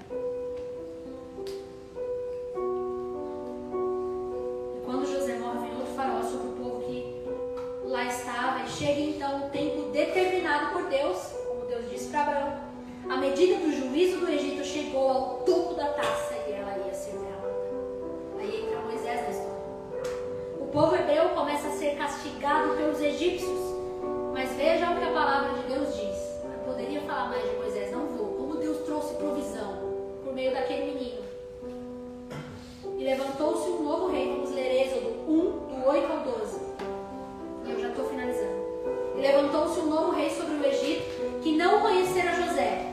Por 10.69 10.83
Deus, 10.83 11.17
como 11.47 11.65
Deus 11.65 11.89
disse 11.89 12.09
para 12.09 12.21
Abraão 12.21 12.69
a 13.09 13.17
medida 13.17 13.55
do 13.55 13.71
juízo 13.71 14.19
do 14.19 14.29
Egito 14.29 14.63
chegou 14.63 15.09
ao 15.09 15.37
topo 15.39 15.73
da 15.73 15.87
taça 15.93 16.35
e 16.47 16.51
ela 16.51 16.77
ia 16.77 16.93
ser 16.93 17.13
derramada. 17.13 17.55
Aí 18.37 18.61
entra 18.61 18.81
Moisés 18.81 19.21
na 19.21 19.29
história. 19.29 19.59
O 20.59 20.67
povo 20.67 20.95
hebreu 20.95 21.29
começa 21.29 21.69
a 21.69 21.71
ser 21.71 21.97
castigado 21.97 22.75
pelos 22.75 23.01
egípcios. 23.01 23.59
Mas 24.31 24.51
veja 24.51 24.91
o 24.91 24.97
que 24.97 25.03
a 25.03 25.11
palavra 25.11 25.53
de 25.53 25.73
Deus 25.73 25.95
diz. 25.95 26.17
Eu 26.43 26.59
poderia 26.63 27.01
falar 27.01 27.29
mais 27.29 27.49
de 27.49 27.57
Moisés, 27.57 27.91
não 27.91 28.05
vou. 28.05 28.27
Como 28.35 28.57
Deus 28.57 28.77
trouxe 28.85 29.15
provisão 29.15 29.79
por 30.23 30.31
meio 30.33 30.53
daquele 30.53 30.93
menino. 30.93 31.23
E 32.95 33.03
levantou-se 33.03 33.69
um 33.69 33.83
novo 33.83 34.11
rei. 34.11 34.29
Vamos 34.29 34.51
ler 34.51 34.85
Êxodo 34.85 35.09
1, 35.27 35.81
do 35.81 35.87
8 35.87 36.11
ao 36.11 36.19
12. 36.19 36.59
E 37.65 37.71
eu 37.71 37.79
já 37.81 37.89
estou 37.89 38.05
finalizando. 38.07 38.58
Levantou-se 39.19 39.79
um 39.79 39.87
novo 39.87 40.11
rei 40.11 40.29
sobre 40.29 40.55
o 40.55 40.65
Egito 40.65 41.41
que 41.41 41.55
não 41.55 41.81
conhecera 41.81 42.33
José 42.35 42.89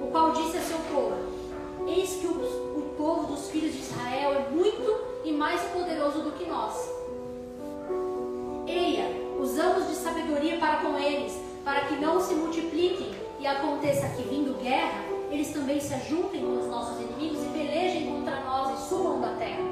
o 0.00 0.10
qual 0.10 0.32
disse 0.32 0.56
a 0.56 0.60
seu 0.60 0.78
povo: 0.92 1.16
Eis 1.86 2.14
que 2.14 2.26
o, 2.26 2.30
o 2.30 2.94
povo 2.96 3.34
dos 3.34 3.50
filhos 3.50 3.72
de 3.72 3.80
Israel 3.80 4.34
é 4.34 4.48
muito 4.50 4.98
e 5.24 5.32
mais 5.32 5.60
poderoso 5.70 6.20
do 6.20 6.32
que 6.32 6.48
nós. 6.48 6.88
Eia, 8.66 9.04
usamos 9.38 9.88
de 9.88 9.94
sabedoria 9.96 10.58
para 10.58 10.76
com 10.76 10.98
eles, 10.98 11.32
para 11.64 11.82
que 11.82 11.96
não 11.96 12.20
se 12.20 12.34
multipliquem 12.34 13.10
e 13.38 13.46
aconteça 13.46 14.08
que, 14.10 14.22
vindo 14.22 14.60
guerra, 14.62 15.04
eles 15.30 15.52
também 15.52 15.80
se 15.80 15.92
ajuntem 15.94 16.40
com 16.40 16.58
os 16.58 16.66
nossos 16.66 17.00
inimigos 17.00 17.42
e 17.42 17.48
pelejem 17.48 18.06
contra 18.06 18.40
nós 18.40 18.78
e 18.78 18.88
subam 18.88 19.20
da 19.20 19.34
terra. 19.34 19.64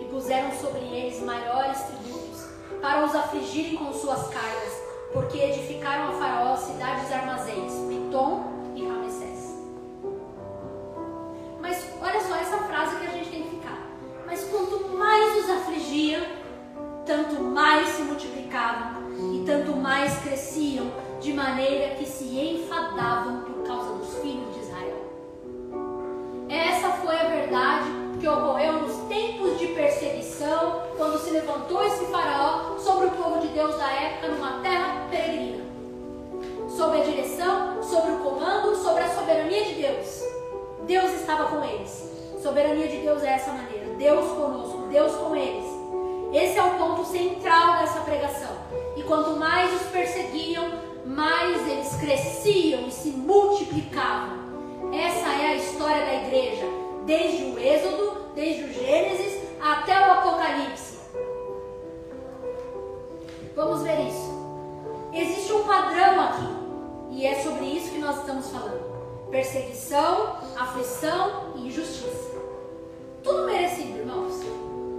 E 0.00 0.04
puseram 0.04 0.52
sobre 0.52 0.80
eles 0.80 1.20
maiores 1.22 1.78
tributos, 1.82 2.15
para 2.80 3.04
os 3.04 3.14
afligirem 3.14 3.76
com 3.76 3.92
suas 3.92 4.28
cargas, 4.28 4.82
porque 5.12 5.38
edificaram 5.38 6.08
a 6.08 6.12
Faraó 6.12 6.56
cidades 6.56 7.10
armazéns, 7.12 7.72
Pitom 7.88 8.72
e 8.74 8.86
Ramessés. 8.86 9.54
Mas 11.60 11.92
olha 12.00 12.20
só 12.20 12.36
essa 12.36 12.58
frase 12.58 12.96
que 12.96 13.06
a 13.06 13.10
gente 13.10 13.30
tem 13.30 13.42
que 13.42 13.50
ficar. 13.50 13.78
Mas 14.26 14.44
quanto 14.44 14.88
mais 14.96 15.44
os 15.44 15.50
afligiam, 15.50 16.24
tanto 17.04 17.42
mais 17.42 17.88
se 17.88 18.02
multiplicavam 18.02 19.02
e 19.34 19.44
tanto 19.46 19.76
mais 19.76 20.18
cresciam, 20.18 20.90
de 21.20 21.32
maneira 21.32 21.94
que 21.94 22.04
se 22.04 22.24
enfadavam 22.38 23.40
por 23.42 23.66
causa 23.66 23.94
dos 23.94 24.18
filhos 24.18 24.54
de 24.54 24.60
Israel. 24.60 25.06
Essa 26.48 26.90
foi 26.90 27.16
a 27.16 27.28
verdade 27.28 28.05
que 28.26 28.30
ocorreu 28.30 28.72
nos 28.72 28.96
tempos 29.08 29.56
de 29.56 29.68
perseguição, 29.68 30.82
quando 30.96 31.16
se 31.16 31.30
levantou 31.30 31.86
esse 31.86 32.06
faraó 32.06 32.76
sobre 32.76 33.06
o 33.06 33.10
povo 33.12 33.38
de 33.38 33.46
Deus 33.46 33.78
da 33.78 33.88
época 33.88 34.26
numa 34.32 34.60
terra 34.62 35.06
peregrina. 35.08 35.64
Sob 36.68 37.00
a 37.00 37.04
direção, 37.04 37.80
sobre 37.84 38.14
o 38.14 38.18
comando, 38.18 38.74
sobre 38.82 39.04
a 39.04 39.14
soberania 39.14 39.64
de 39.66 39.74
Deus. 39.74 40.24
Deus 40.88 41.12
estava 41.12 41.44
com 41.44 41.64
eles. 41.64 42.10
Soberania 42.42 42.88
de 42.88 42.96
Deus 42.96 43.22
é 43.22 43.34
essa 43.34 43.52
maneira. 43.52 43.94
Deus 43.94 44.26
conosco, 44.32 44.88
Deus 44.90 45.14
com 45.14 45.36
eles. 45.36 45.64
Esse 46.32 46.58
é 46.58 46.64
o 46.64 46.74
ponto 46.78 47.04
central 47.04 47.78
dessa 47.78 48.00
pregação. 48.00 48.56
E 48.96 49.04
quanto 49.04 49.36
mais 49.36 49.72
os 49.72 49.86
perseguiam, 49.86 50.68
mais 51.04 51.64
eles 51.68 51.94
cresciam 51.94 52.88
e 52.88 52.90
se 52.90 53.10
multiplicavam. 53.10 54.36
Essa 54.92 55.28
é 55.28 55.46
a 55.46 55.54
história 55.54 56.04
da 56.04 56.14
igreja, 56.26 56.66
desde 57.06 57.44
o 57.44 57.58
Êxodo, 57.58 58.15
desde 58.36 58.64
o 58.64 58.72
Gênesis 58.72 59.42
até 59.60 59.98
o 60.06 60.12
Apocalipse. 60.12 60.98
Vamos 63.56 63.82
ver 63.82 63.98
isso. 64.06 64.36
Existe 65.12 65.52
um 65.54 65.64
padrão 65.64 66.20
aqui, 66.20 66.46
e 67.12 67.26
é 67.26 67.42
sobre 67.42 67.64
isso 67.64 67.90
que 67.90 67.98
nós 67.98 68.18
estamos 68.18 68.50
falando: 68.50 69.30
perseguição, 69.30 70.36
aflição 70.54 71.54
e 71.56 71.68
injustiça. 71.68 72.36
Tudo 73.24 73.46
merecido, 73.46 73.98
irmãos. 73.98 74.34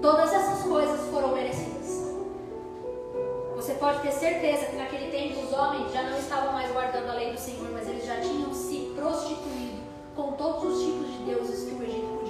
Todas 0.01 0.33
essas 0.33 0.63
coisas 0.63 1.07
foram 1.11 1.33
merecidas. 1.35 2.07
Você 3.55 3.73
pode 3.75 3.99
ter 4.01 4.11
certeza 4.11 4.65
que 4.65 4.75
naquele 4.75 5.11
tempo 5.11 5.45
os 5.45 5.53
homens 5.53 5.91
já 5.91 6.03
não 6.03 6.17
estavam 6.17 6.53
mais 6.53 6.71
guardando 6.71 7.09
a 7.09 7.13
lei 7.13 7.31
do 7.31 7.39
Senhor, 7.39 7.69
mas 7.71 7.87
eles 7.87 8.05
já 8.05 8.19
tinham 8.19 8.53
se 8.53 8.93
prostituído 8.95 9.81
com 10.15 10.33
todos 10.33 10.73
os 10.73 10.83
tipos 10.83 11.11
de 11.11 11.17
deuses 11.25 11.69
que 11.69 11.75
o 11.75 11.83
Egito 11.83 12.17
podia. 12.19 12.26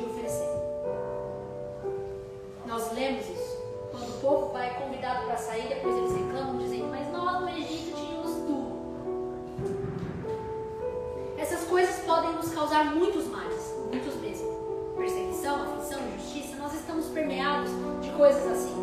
Nós 2.67 2.91
lemos 2.91 3.25
isso. 3.29 3.57
Quando 3.91 4.09
o 4.09 4.19
povo 4.19 4.51
vai 4.51 4.75
convidado 4.75 5.25
para 5.25 5.37
sair, 5.37 5.69
depois 5.69 5.97
eles 5.97 6.11
reclamam 6.11 6.57
dizendo: 6.57 6.87
Mas 6.89 7.09
nós 7.13 7.41
no 7.41 7.49
Egito 7.49 7.95
tínhamos 7.95 8.31
tudo. 8.31 8.77
Essas 11.37 11.63
coisas 11.63 11.95
podem 12.05 12.33
nos 12.33 12.49
causar 12.49 12.93
muitos 12.93 13.25
males, 13.27 13.73
muitos 13.89 14.15
mesmo. 14.15 14.95
Perseguição, 14.97 15.63
aflição, 15.63 15.99
injustiça, 16.09 16.57
nós 16.57 16.73
estamos 16.73 17.05
permeados 17.05 17.71
de 18.01 18.09
coisas 18.11 18.45
assim. 18.51 18.75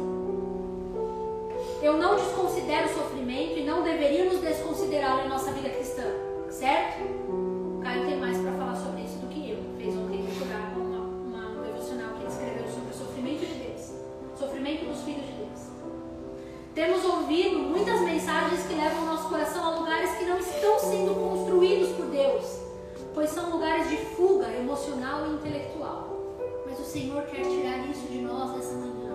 Eu 1.82 1.99
não 1.99 2.16
desconsidero 2.16 2.87
o 2.87 2.95
sofrimento 2.95 3.59
e 3.59 3.64
não 3.64 3.82
deveríamos 3.82 4.39
desconsiderá-lo 4.41 5.26
em 5.26 5.28
nossa 5.28 5.53
vida 5.53 5.68
cristã, 5.68 6.05
certo? 6.49 7.03
Caio 7.82 8.07
tem 8.07 8.18
mais 8.18 8.43
Temos 16.75 17.05
ouvido 17.05 17.61
muitas 17.61 18.01
mensagens 18.01 18.66
que 18.66 18.75
levam 18.75 19.05
o 19.05 19.07
nosso 19.07 19.29
coração 19.29 19.64
a 19.64 19.79
lugares 19.79 20.11
que 20.18 20.25
não 20.25 20.41
estão 20.41 20.77
sendo 20.81 21.14
construídos 21.14 21.91
por 21.91 22.07
Deus, 22.07 22.45
pois 23.14 23.31
são 23.31 23.51
lugares 23.51 23.89
de 23.89 23.97
fuga 23.97 24.49
emocional 24.49 25.25
e 25.25 25.35
intelectual. 25.35 26.09
Mas 26.66 26.81
o 26.81 26.85
Senhor 26.85 27.22
quer 27.27 27.43
tirar 27.43 27.79
isso 27.89 28.09
de 28.09 28.18
nós 28.22 28.57
nessa 28.57 28.75
manhã. 28.75 29.14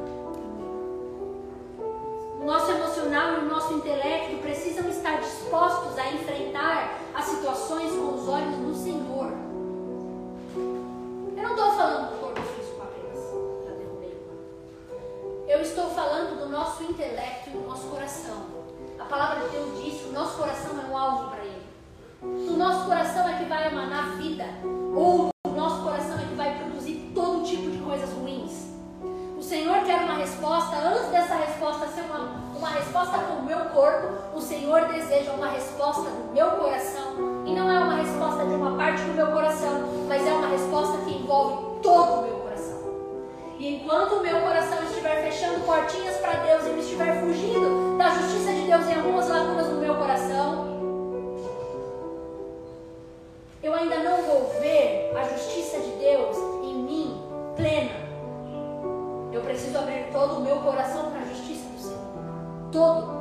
O 2.39 2.45
nosso 2.45 2.71
emocional 2.71 3.33
e 3.33 3.37
o 3.39 3.49
nosso 3.49 3.73
intelecto 3.73 4.37
precisam 4.37 4.89
estar 4.89 5.19
dispostos 5.19 5.97
a 5.97 6.13
enfrentar 6.13 6.97
as 7.13 7.25
situações 7.25 7.91
com 7.91 8.13
os 8.13 8.29
olhos 8.29 8.57
no 8.57 8.73
Senhor. 8.73 9.33
Eu 11.35 11.43
não 11.43 11.55
estou 11.55 11.73
falando 11.73 12.11
do 12.11 12.19
corpo 12.21 12.41
Eu 15.49 15.63
estou 15.63 15.89
falando 15.89 16.37
do 16.37 16.47
nosso 16.47 16.83
intelecto 16.83 17.49
e 17.49 17.53
do 17.53 17.67
nosso 17.67 17.87
coração. 17.87 18.35
A 18.99 19.05
palavra 19.05 19.45
de 19.45 19.55
Deus 19.55 19.83
diz 19.83 19.99
que 19.99 20.09
o 20.09 20.11
nosso 20.11 20.37
coração 20.37 20.79
é 20.79 20.85
um 20.85 20.95
alvo 20.95 21.31
para 21.31 21.43
Ele. 21.43 21.65
O 22.21 22.55
nosso 22.55 22.85
coração 22.85 23.27
é 23.27 23.39
que 23.39 23.45
vai 23.45 23.65
emanar 23.65 24.11
vida. 24.17 24.45
Ou 24.95 25.29
o 25.47 25.49
nosso 25.49 25.81
coração 25.81 26.19
é 26.19 26.27
que 26.27 26.35
vai 26.35 26.55
produzir 26.55 27.11
todo 27.15 27.43
tipo 27.43 27.71
de 27.71 27.79
coisas 27.79 28.11
ruins. 28.11 28.67
O 29.39 29.41
Senhor 29.41 29.83
quer 29.85 30.01
uma 30.01 30.17
resposta. 30.17 30.75
Antes 30.75 31.07
dessa 31.07 31.33
resposta 31.33 31.87
ser 31.87 32.01
uma, 32.01 32.19
uma 32.55 32.69
resposta 32.69 33.17
com 33.17 33.33
o 33.37 33.45
meu 33.45 33.59
corpo, 33.69 34.37
o 34.37 34.41
Senhor 34.41 34.85
deseja 34.89 35.31
uma 35.31 35.47
resposta 35.47 36.11
do 36.11 36.31
meu 36.31 36.51
coração. 36.51 37.43
E 37.47 37.55
não 37.55 37.71
é 37.71 37.79
uma 37.79 37.95
resposta 37.95 38.45
de 38.45 38.53
uma 38.53 38.77
parte 38.77 39.01
do 39.01 39.13
meu 39.13 39.31
coração, 39.31 39.81
mas 40.07 40.27
é 40.27 40.31
uma 40.31 40.49
resposta 40.49 40.99
que 40.99 41.11
envolve 41.11 41.81
todo 41.81 42.19
o 42.19 42.21
meu 42.21 42.33
coração. 42.33 42.48
E 43.59 43.75
enquanto 43.75 44.13
o 44.13 44.21
meu 44.21 44.39
coração 44.39 44.81
estiver 44.85 45.21
fechando 45.21 45.59
portinhas 45.65 46.15
para 46.17 46.31
Deus 46.45 46.65
e 46.65 46.69
me 46.69 46.79
estiver 46.79 47.19
fugindo 47.19 47.97
da 47.97 48.09
justiça 48.11 48.53
de 48.53 48.61
Deus 48.61 48.87
em 48.87 48.95
algumas 48.95 49.27
lacunas 49.27 49.67
no 49.67 49.81
meu 49.81 49.95
coração, 49.95 50.79
eu 53.61 53.73
ainda 53.73 53.97
não 53.97 54.21
vou 54.21 54.55
ver 54.61 55.11
a 55.13 55.23
justiça 55.25 55.77
de 55.77 55.91
Deus 55.91 56.37
em 56.63 56.73
mim 56.75 57.21
plena. 57.57 57.91
Eu 59.33 59.41
preciso 59.41 59.77
abrir 59.77 60.09
todo 60.13 60.37
o 60.37 60.39
meu 60.39 60.55
coração 60.61 61.11
para 61.11 61.19
a 61.19 61.25
justiça 61.25 61.67
do 61.67 61.79
Senhor. 61.79 62.71
Todo. 62.71 63.19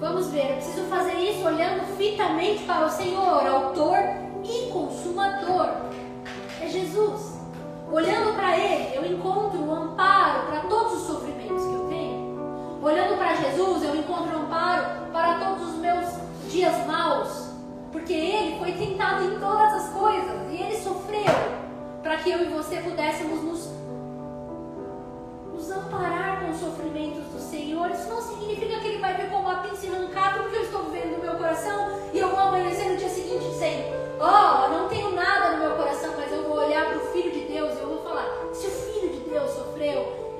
Vamos 0.00 0.28
ver, 0.28 0.50
eu 0.50 0.56
preciso 0.56 0.82
fazer 0.90 1.14
isso 1.14 1.46
olhando 1.46 1.96
fitamente 1.96 2.62
para 2.64 2.84
o 2.84 2.90
Senhor, 2.90 3.46
autor 3.46 3.96
e 4.44 4.70
consumador. 4.70 5.70
É 6.60 6.68
Jesus. 6.68 7.33
Olhando 7.90 8.34
para 8.34 8.56
Ele, 8.56 8.96
eu 8.96 9.04
encontro 9.04 9.60
um 9.60 9.72
amparo 9.72 10.46
para 10.46 10.60
todos 10.60 10.94
os 10.94 11.06
sofrimentos 11.06 11.62
que 11.64 11.74
eu 11.74 11.86
tenho. 11.88 12.78
Olhando 12.82 13.16
para 13.16 13.34
Jesus, 13.34 13.82
eu 13.84 13.94
encontro 13.94 14.36
um 14.36 14.42
amparo 14.42 15.10
para 15.12 15.38
todos 15.38 15.68
os 15.68 15.74
meus 15.76 16.06
dias 16.50 16.74
maus. 16.86 17.50
Porque 17.92 18.12
Ele 18.12 18.58
foi 18.58 18.72
tentado 18.72 19.24
em 19.24 19.38
todas 19.38 19.72
as 19.74 19.88
coisas 19.90 20.50
e 20.50 20.62
Ele 20.62 20.76
sofreu 20.76 21.64
para 22.02 22.16
que 22.16 22.30
eu 22.30 22.42
e 22.42 22.48
você 22.48 22.78
pudéssemos 22.78 23.42
nos, 23.42 23.70
nos 25.52 25.70
amparar 25.70 26.40
com 26.40 26.50
os 26.50 26.58
sofrimentos 26.58 27.24
do 27.26 27.38
Senhor. 27.38 27.90
Isso 27.90 28.08
não 28.08 28.20
significa 28.20 28.80
que 28.80 28.86
Ele 28.88 28.98
vai 28.98 29.14
ver 29.14 29.30
como 29.30 29.48
a 29.48 29.56
pinça 29.56 29.86
arrancada 29.86 30.40
porque 30.40 30.56
eu 30.56 30.62
estou 30.62 30.84
vivendo 30.84 31.18
no 31.18 31.22
meu 31.22 31.34
coração 31.36 31.98
e 32.12 32.18
eu 32.18 32.28
vou 32.30 32.38
amanhecer 32.38 32.90
no 32.90 32.96
dia 32.96 33.08
seguinte 33.08 33.44
dizendo: 33.44 33.84
Ó, 34.18 34.64
oh, 34.66 34.68
não 34.68 34.88
tenho 34.88 35.03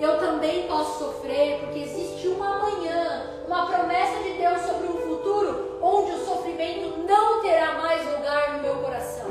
eu 0.05 0.18
também 0.18 0.68
posso 0.68 0.98
sofrer, 0.98 1.60
porque 1.60 1.78
existe 1.78 2.28
uma 2.28 2.59
manhã, 2.59 3.31
uma 3.47 3.66
promessa 3.66 4.22
de 4.22 4.35
Deus 4.35 4.60
sobre 4.60 4.89
um 4.89 4.98
futuro 4.98 5.78
onde 5.81 6.12
o 6.12 6.24
sofrimento 6.24 6.98
não 7.09 7.40
terá 7.40 7.81
mais 7.81 8.05
lugar 8.05 8.52
no 8.52 8.62
meu 8.62 8.76
coração. 8.76 9.28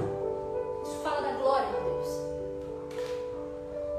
Isso 0.82 1.00
fala 1.04 1.22
da 1.22 1.34
glória 1.34 1.68
de 1.68 1.84
Deus. 1.84 2.08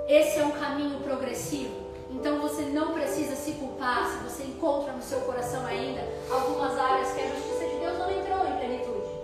Esse 0.08 0.40
é 0.40 0.44
um 0.44 0.50
caminho 0.50 0.98
progressivo. 1.00 1.84
Então 2.10 2.40
você 2.40 2.62
não 2.62 2.92
precisa 2.92 3.36
se 3.36 3.52
culpar 3.52 4.08
se 4.08 4.24
você 4.24 4.42
encontra 4.44 4.92
no 4.92 5.02
seu 5.02 5.20
coração 5.20 5.64
ainda 5.66 6.02
algumas 6.30 6.78
áreas 6.78 7.12
que 7.12 7.20
a 7.20 7.28
justiça 7.28 7.66
de 7.66 7.76
Deus 7.76 7.98
não 7.98 8.10
entrou 8.10 8.46
em 8.46 8.56
plenitude. 8.58 9.14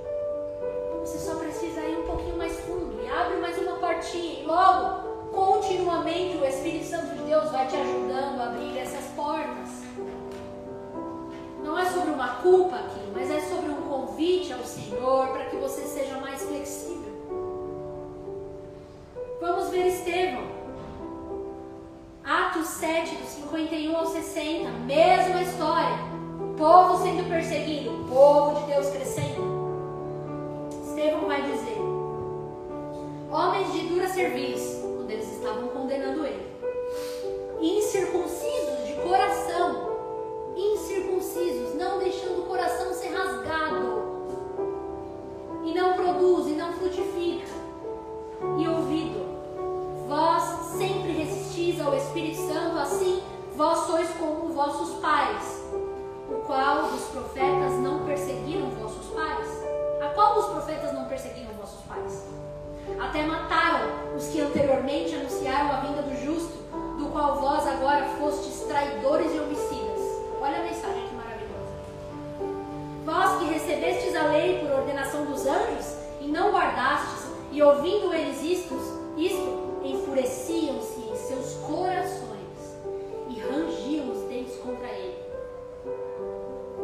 Você 1.00 1.18
só 1.18 1.34
precisa 1.36 1.80
ir 1.80 1.98
um 1.98 2.06
pouquinho 2.06 2.36
mais 2.36 2.58
fundo 2.60 3.00
e 3.02 3.08
abre 3.08 3.38
mais 3.38 3.58
uma 3.58 3.76
portinha 3.76 4.42
e 4.42 4.46
logo 4.46 5.09
continuamente 5.32 6.36
o 6.36 6.44
Espírito 6.44 6.86
Santo 6.86 7.14
de 7.16 7.22
Deus 7.24 7.50
vai 7.50 7.66
te 7.66 7.76
ajudando 7.76 8.40
a 8.40 8.46
abrir 8.46 8.78
essas 8.78 9.04
portas. 9.16 9.68
Não 11.62 11.78
é 11.78 11.84
sobre 11.90 12.10
uma 12.10 12.36
culpa 12.36 12.76
aqui, 12.76 13.00
mas 13.14 13.30
é 13.30 13.40
sobre 13.40 13.70
um 13.70 13.82
convite 13.82 14.52
ao 14.52 14.64
Senhor 14.64 15.28
para 15.28 15.44
que 15.46 15.56
você 15.56 15.82
seja 15.82 16.16
mais 16.18 16.42
flexível. 16.42 17.00
Vamos 19.40 19.70
ver 19.70 19.86
Estevão. 19.86 20.60
Atos 22.24 22.66
7, 22.66 23.16
do 23.16 23.26
51 23.26 23.96
ao 23.96 24.06
60, 24.06 24.70
mesma 24.86 25.42
história. 25.42 25.98
povo 26.56 27.02
sendo 27.02 27.28
perseguido, 27.28 27.90
o 27.90 28.04
povo 28.08 28.60
de 28.60 28.72
Deus 28.72 28.90
crescendo. 28.90 29.50
Estevão 30.86 31.26
vai 31.26 31.42
dizer: 31.42 31.78
homens 33.30 33.72
de 33.72 33.88
dura 33.88 34.08
serviço, 34.08 34.79
estavam 35.40 35.68
condenando 35.68 36.24
ele, 36.26 36.46
incircuncisos 37.60 38.86
de 38.86 38.92
coração, 39.02 39.96
incircuncisos, 40.54 41.74
não 41.74 41.98
deixando 41.98 42.42
o 42.42 42.46
coração 42.46 42.92
ser 42.92 43.08
rasgado, 43.08 44.10
e 45.64 45.74
não 45.74 45.94
produz, 45.94 46.46
e 46.46 46.52
não 46.52 46.72
frutifica, 46.74 47.48
e 48.58 48.68
ouvido, 48.68 50.06
vós 50.06 50.42
sempre 50.76 51.12
resistis 51.12 51.80
ao 51.80 51.96
Espírito 51.96 52.46
Santo, 52.46 52.78
assim 52.78 53.22
vós 53.56 53.78
sois 53.80 54.08
como 54.18 54.52
vossos 54.52 55.00
pais, 55.00 55.64
o 56.30 56.42
qual 56.46 56.84
dos 56.84 57.02
profetas 57.06 57.72
não 57.80 58.04
perseguiram 58.04 58.70
vossos 58.70 59.06
pais. 59.08 59.70
A 60.00 60.08
qual 60.14 60.34
dos 60.34 60.46
profetas 60.46 60.94
não 60.94 61.04
perseguiram 61.04 61.52
vossos 61.54 61.82
pais? 61.82 62.39
Até 62.98 63.22
mataram 63.22 64.16
os 64.16 64.28
que 64.28 64.40
anteriormente 64.40 65.14
anunciaram 65.14 65.72
a 65.72 65.80
vinda 65.80 66.02
do 66.02 66.24
justo, 66.24 66.58
do 66.98 67.06
qual 67.12 67.40
vós 67.40 67.66
agora 67.66 68.04
fostes 68.18 68.60
traidores 68.66 69.34
e 69.34 69.38
homicidas. 69.38 70.00
Olha 70.40 70.58
a 70.58 70.62
mensagem 70.62 71.06
que 71.08 71.14
maravilhosa. 71.14 71.70
Vós 73.04 73.38
que 73.38 73.52
recebestes 73.52 74.14
a 74.14 74.26
lei 74.26 74.58
por 74.58 74.70
ordenação 74.70 75.24
dos 75.24 75.46
anjos 75.46 75.94
e 76.20 76.28
não 76.28 76.52
guardastes, 76.52 77.30
e 77.52 77.62
ouvindo 77.62 78.12
eles 78.14 78.42
isto, 78.42 78.74
isto 79.16 79.80
enfureciam-se 79.82 81.00
em 81.00 81.16
seus 81.16 81.54
corações 81.66 82.30
e 83.28 83.40
rangiam 83.40 84.10
os 84.10 84.28
dentes 84.28 84.56
contra 84.58 84.86
ele. 84.88 85.18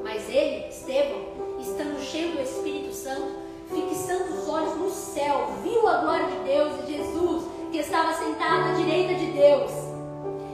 Mas 0.03 0.29
ele, 0.29 0.69
Estevão, 0.69 1.21
estando 1.61 2.01
cheio 2.01 2.33
do 2.33 2.41
Espírito 2.41 2.93
Santo, 2.93 3.46
fixando 3.83 4.35
os 4.35 4.49
olhos 4.49 4.77
no 4.77 4.91
céu, 4.91 5.51
viu 5.63 5.87
a 5.89 5.99
glória 5.99 6.27
de 6.27 6.37
Deus 6.45 6.73
e 6.83 6.93
Jesus, 6.93 7.45
que 7.71 7.79
estava 7.79 8.13
sentado 8.15 8.71
à 8.71 8.73
direita 8.75 9.15
de 9.15 9.27
Deus, 9.27 9.71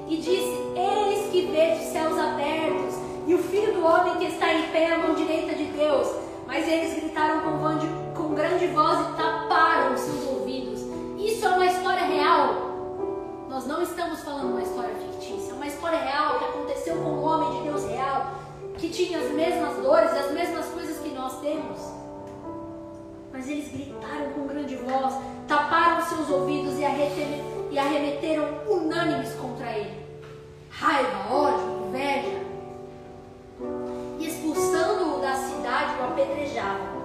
e 0.09 0.17
disse: 0.17 0.57
Eis 0.77 1.31
que 1.31 1.47
vejo 1.47 1.93
céus 1.93 2.19
abertos 2.19 2.95
e 3.27 3.35
o 3.35 3.39
filho 3.39 3.75
do 3.75 3.85
homem 3.85 4.17
que 4.17 4.27
está 4.27 4.53
em 4.53 4.69
pé 4.69 4.93
à 4.93 4.99
mão 4.99 5.15
direita 5.15 5.55
de 5.55 5.65
Deus. 5.65 6.09
Mas 6.47 6.69
eles 6.69 6.95
gritaram 6.95 7.41
com, 7.41 8.13
com 8.15 8.35
grande 8.35 8.67
voz 8.69 8.99
e 9.01 9.17
taparam 9.17 9.95
os 9.95 10.01
seus 10.01 10.27
ouvidos. 10.27 10.81
Isso 11.19 11.47
é 11.47 11.49
uma 11.51 11.67
história 11.67 12.05
real. 12.05 12.73
Nós 13.49 13.67
não 13.67 13.83
estamos 13.83 14.21
falando 14.21 14.51
uma 14.51 14.63
história 14.63 14.95
fictícia, 14.95 15.53
é 15.53 15.55
uma 15.55 15.67
história 15.67 15.99
real 15.99 16.39
que 16.39 16.45
aconteceu 16.45 16.97
com 16.97 17.11
um 17.11 17.23
homem 17.23 17.59
de 17.59 17.69
Deus 17.69 17.85
real, 17.85 18.33
que 18.77 18.89
tinha 18.89 19.19
as 19.19 19.31
mesmas 19.31 19.77
dores, 19.77 20.11
as 20.11 20.33
mesmas 20.33 20.67
coisas 20.67 20.99
que 20.99 21.11
nós 21.11 21.41
temos. 21.41 21.92
Mas 23.43 23.51
eles 23.51 23.73
gritaram 23.73 24.31
com 24.35 24.47
grande 24.47 24.77
voz, 24.77 25.15
taparam 25.49 26.07
seus 26.07 26.31
ouvidos 26.31 26.79
e 26.79 27.77
arremeteram 27.77 28.47
unânimes 28.69 29.35
contra 29.35 29.69
ele. 29.73 30.01
Raiva, 30.71 31.35
ódio, 31.35 31.89
inveja. 31.89 32.41
E 34.21 34.29
expulsando-o 34.29 35.21
da 35.21 35.35
cidade, 35.35 35.93
o 36.01 36.05
apedrejavam. 36.05 37.03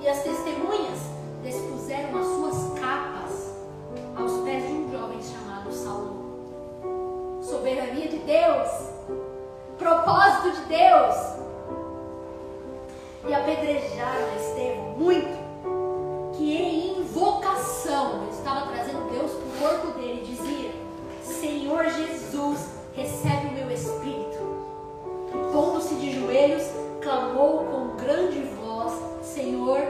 E 0.00 0.08
as 0.08 0.22
testemunhas 0.22 1.00
despuseram 1.42 2.18
as 2.18 2.26
suas 2.28 2.80
capas 2.80 3.54
aos 4.16 4.42
pés 4.42 4.66
de 4.66 4.72
um 4.72 4.90
jovem 4.90 5.20
chamado 5.22 5.70
Saulo. 5.70 7.42
Soberania 7.42 8.08
de 8.08 8.20
Deus, 8.20 8.70
propósito 9.76 10.50
de 10.50 10.64
Deus. 10.64 11.14
E 13.28 13.34
apedrejaram 13.34 14.34
Estevão 14.38 14.94
muito 14.96 15.43
que 16.44 16.56
em 16.56 16.98
invocação, 16.98 18.22
ele 18.22 18.32
estava 18.32 18.70
trazendo 18.70 19.10
Deus 19.10 19.32
para 19.32 19.46
o 19.46 19.70
corpo 19.70 19.98
dele, 19.98 20.26
dizia: 20.26 20.70
Senhor 21.22 21.84
Jesus, 21.84 22.68
recebe 22.94 23.46
o 23.46 23.52
meu 23.52 23.70
espírito. 23.70 24.44
E 25.28 25.52
pondo-se 25.52 25.94
de 25.94 26.20
joelhos, 26.20 26.64
clamou 27.00 27.64
com 27.64 27.96
grande 27.96 28.42
voz: 28.60 28.92
Senhor, 29.22 29.80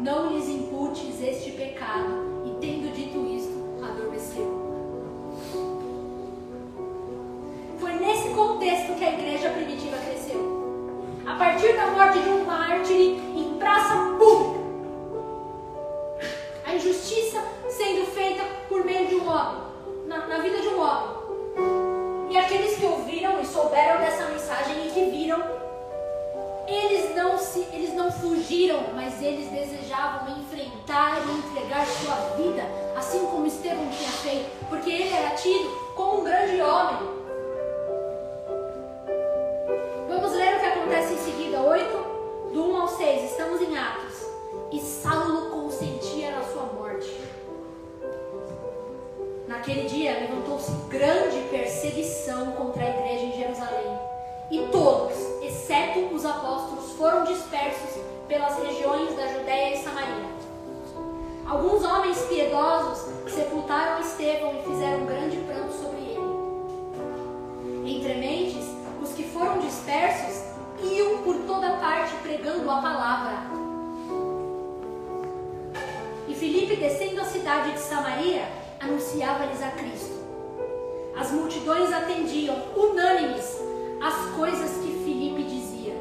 não 0.00 0.30
lhes 0.32 0.48
imputes 0.48 1.22
este 1.22 1.52
pecado. 1.52 2.42
E 2.44 2.50
tendo 2.60 2.92
dito 2.92 3.24
isto, 3.26 3.84
adormeceu. 3.84 4.68
Foi 7.78 7.92
nesse 7.92 8.30
contexto 8.30 8.94
que 8.98 9.04
a 9.04 9.12
igreja 9.12 9.50
primitiva 9.50 9.96
cresceu. 9.98 10.58
A 11.24 11.36
partir 11.36 11.76
da 11.76 11.86
morte 11.92 12.18
de 12.18 12.28
um 12.28 12.44
mártir 12.44 13.20
em 13.36 13.56
praça 13.58 13.94
pública 14.18 14.59
a 16.70 16.76
injustiça 16.76 17.42
sendo 17.68 18.06
feita 18.12 18.44
por 18.68 18.84
meio 18.84 19.08
de 19.08 19.16
um 19.16 19.28
homem, 19.28 19.62
na, 20.06 20.26
na, 20.28 20.38
vida 20.38 20.60
de 20.60 20.68
um 20.68 20.80
homem. 20.80 22.30
E 22.30 22.36
aqueles 22.36 22.78
que 22.78 22.86
ouviram 22.86 23.40
e 23.40 23.46
souberam 23.46 24.00
dessa 24.00 24.26
mensagem 24.26 24.86
e 24.86 24.90
que 24.92 25.04
viram, 25.06 25.42
eles 26.68 27.16
não, 27.16 27.36
se, 27.36 27.66
eles 27.72 27.92
não 27.94 28.12
fugiram, 28.12 28.84
mas 28.94 29.20
eles 29.20 29.48
desejavam 29.50 30.38
enfrentar 30.38 31.18
e 31.26 31.38
entregar 31.38 31.84
sua 31.86 32.14
vida, 32.36 32.62
assim 32.96 33.26
como 33.26 33.46
Estevão 33.46 33.88
tinha 33.88 34.10
feito, 34.10 34.48
porque 34.68 34.90
ele 34.90 35.12
era 35.12 35.30
tido 35.30 35.68
como 35.96 36.20
um 36.20 36.24
grande 36.24 36.62
homem. 36.62 36.98
Vamos 40.08 40.32
ler 40.32 40.54
o 40.54 40.60
que 40.60 40.66
acontece 40.66 41.14
em 41.14 41.18
seguida, 41.18 41.60
8, 41.62 42.52
do 42.52 42.70
1 42.70 42.80
ao 42.80 42.88
6, 42.88 43.30
estamos 43.32 43.60
em 43.60 43.76
Atos. 43.76 44.30
E 44.72 44.80
Saulo 44.80 45.50
consentia 45.50 45.99
Naquele 49.50 49.88
dia 49.88 50.12
levantou-se 50.12 50.70
grande 50.88 51.40
perseguição 51.50 52.52
contra 52.52 52.84
a 52.84 52.88
igreja 52.88 53.24
em 53.24 53.32
Jerusalém. 53.32 53.98
E 54.48 54.68
todos, 54.70 55.18
exceto 55.42 56.14
os 56.14 56.24
apóstolos, 56.24 56.92
foram 56.92 57.24
dispersos 57.24 58.00
pelas 58.28 58.56
regiões 58.62 59.16
da 59.16 59.26
Judéia 59.26 59.74
e 59.74 59.82
Samaria. 59.82 60.30
Alguns 61.44 61.84
homens 61.84 62.20
piedosos 62.28 63.12
sepultaram 63.28 64.00
Estevão 64.00 64.54
e 64.54 64.62
fizeram 64.62 65.04
grande 65.04 65.38
pranto 65.38 65.72
sobre 65.72 65.98
ele. 65.98 67.90
Entre 67.96 68.14
mentes, 68.14 68.64
os 69.02 69.10
que 69.14 69.24
foram 69.24 69.58
dispersos 69.58 70.44
iam 70.80 71.24
por 71.24 71.34
toda 71.48 71.70
parte 71.70 72.14
pregando 72.22 72.70
a 72.70 72.80
palavra. 72.80 73.50
E 76.28 76.34
Filipe, 76.36 76.76
descendo 76.76 77.20
a 77.20 77.24
cidade 77.24 77.72
de 77.72 77.80
Samaria, 77.80 78.69
anunciava-lhes 78.80 79.62
a 79.62 79.70
Cristo. 79.72 80.18
As 81.14 81.30
multidões 81.30 81.92
atendiam, 81.92 82.56
unânimes, 82.74 83.58
as 84.00 84.34
coisas 84.34 84.70
que 84.78 85.04
Filipe 85.04 85.42
dizia. 85.44 85.94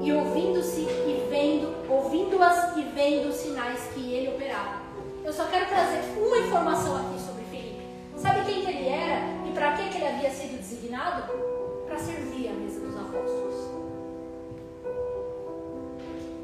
E 0.00 0.12
ouvindo-se 0.12 0.82
e 0.82 1.26
vendo, 1.28 1.74
ouvindo-as 1.90 2.76
e 2.76 2.82
vendo 2.82 3.28
os 3.28 3.36
sinais 3.36 3.80
que 3.92 4.12
ele 4.12 4.28
operava. 4.28 4.80
Eu 5.24 5.32
só 5.32 5.44
quero 5.46 5.66
trazer 5.66 6.00
uma 6.16 6.38
informação 6.38 6.96
aqui 6.96 7.20
sobre 7.20 7.42
Filipe. 7.50 7.84
Sabe 8.16 8.44
quem 8.44 8.64
que 8.64 8.70
ele 8.70 8.88
era 8.88 9.20
e 9.46 9.52
para 9.52 9.72
que, 9.72 9.88
que 9.88 9.96
ele 9.96 10.06
havia 10.06 10.30
sido 10.30 10.56
designado? 10.56 11.24
Para 11.86 11.98
servir 11.98 12.48
a 12.48 12.52
mesa 12.52 12.80
dos 12.80 12.96
apóstolos. 12.96 13.80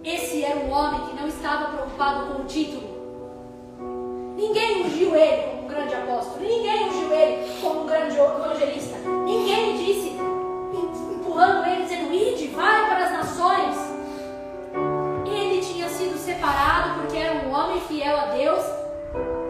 Esse 0.03 0.45
era 0.45 0.59
um 0.61 0.70
homem 0.70 1.09
que 1.09 1.16
não 1.16 1.28
estava 1.28 1.73
preocupado 1.73 2.35
com 2.35 2.43
o 2.43 2.45
título. 2.47 2.85
Ninguém 4.57 4.87
ungiu 4.87 5.15
ele 5.15 5.43
como 5.43 5.65
um 5.65 5.69
grande 5.69 5.95
apóstolo. 5.95 6.41
Ninguém 6.41 6.89
ungiu 6.89 7.12
ele 7.12 7.61
como 7.61 7.83
um 7.83 7.87
grande 7.87 8.16
evangelista. 8.16 8.97
Ninguém 9.27 9.77
disse, 9.77 10.16
empurrando 11.15 11.66
ele, 11.66 11.83
dizendo: 11.83 12.15
Ide, 12.15 12.49
vai 12.49 12.89
para 12.89 13.05
as 13.05 13.12
nações. 13.12 13.77
Ele 15.27 15.61
tinha 15.61 15.87
sido 15.91 16.16
separado 16.16 17.03
porque 17.03 17.19
era 17.19 17.47
um 17.47 17.53
homem 17.53 17.83
fiel 17.83 18.16
a 18.16 18.27
Deus. 18.28 18.65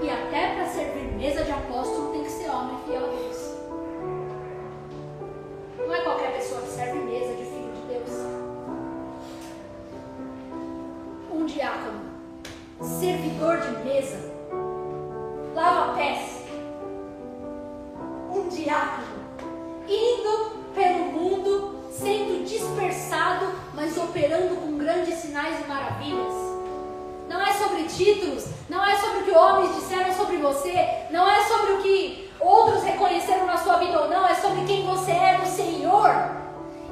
E 0.03 0.11
até 0.11 0.57
para 0.57 0.67
servir 0.67 1.13
mesa 1.13 1.45
de 1.45 1.53
apóstolo 1.53 2.11
tem 2.11 2.25
que 2.25 2.31
ser 2.31 2.51
homem 2.51 2.77
fiel 2.85 3.05
a 3.05 3.23
Deus. 3.23 3.37
Não 5.87 5.95
é 5.95 6.01
qualquer 6.01 6.33
pessoa 6.33 6.63
que 6.63 6.69
serve 6.69 6.99
mesa 6.99 7.33
de 7.33 7.45
filho 7.45 7.73
de 7.73 7.95
Deus. 7.95 8.11
Um 11.33 11.47
diácono, 11.47 12.01
servidor 12.81 13.59
de 13.59 13.71
mesa, 13.85 14.36
lava 15.57 15.95
pés, 15.95 16.43
um 18.31 18.47
diabo, 18.47 19.03
indo 19.89 20.51
pelo 20.75 21.05
mundo, 21.07 21.81
sendo 21.91 22.45
dispersado, 22.45 23.47
mas 23.73 23.97
operando 23.97 24.57
com 24.57 24.77
grandes 24.77 25.15
sinais 25.15 25.65
e 25.65 25.67
maravilhas. 25.67 26.35
Não 27.27 27.41
é 27.41 27.55
sobre 27.55 27.85
títulos, 27.85 28.47
não 28.69 28.85
é 28.85 28.97
sobre 28.99 29.21
o 29.21 29.25
que 29.25 29.31
homens 29.31 29.75
disseram 29.77 30.15
sobre 30.15 30.37
você, 30.37 31.07
não 31.11 31.27
é 31.27 31.43
sobre 31.45 31.73
o 31.73 31.79
que 31.79 32.31
outros 32.39 32.83
reconheceram 32.83 33.47
na 33.47 33.57
sua 33.57 33.79
vida 33.79 33.99
ou 33.99 34.11
não, 34.11 34.27
é 34.27 34.35
sobre 34.35 34.63
quem 34.67 34.85
você 34.85 35.13
é 35.13 35.39
no 35.39 35.47
Senhor. 35.47 36.11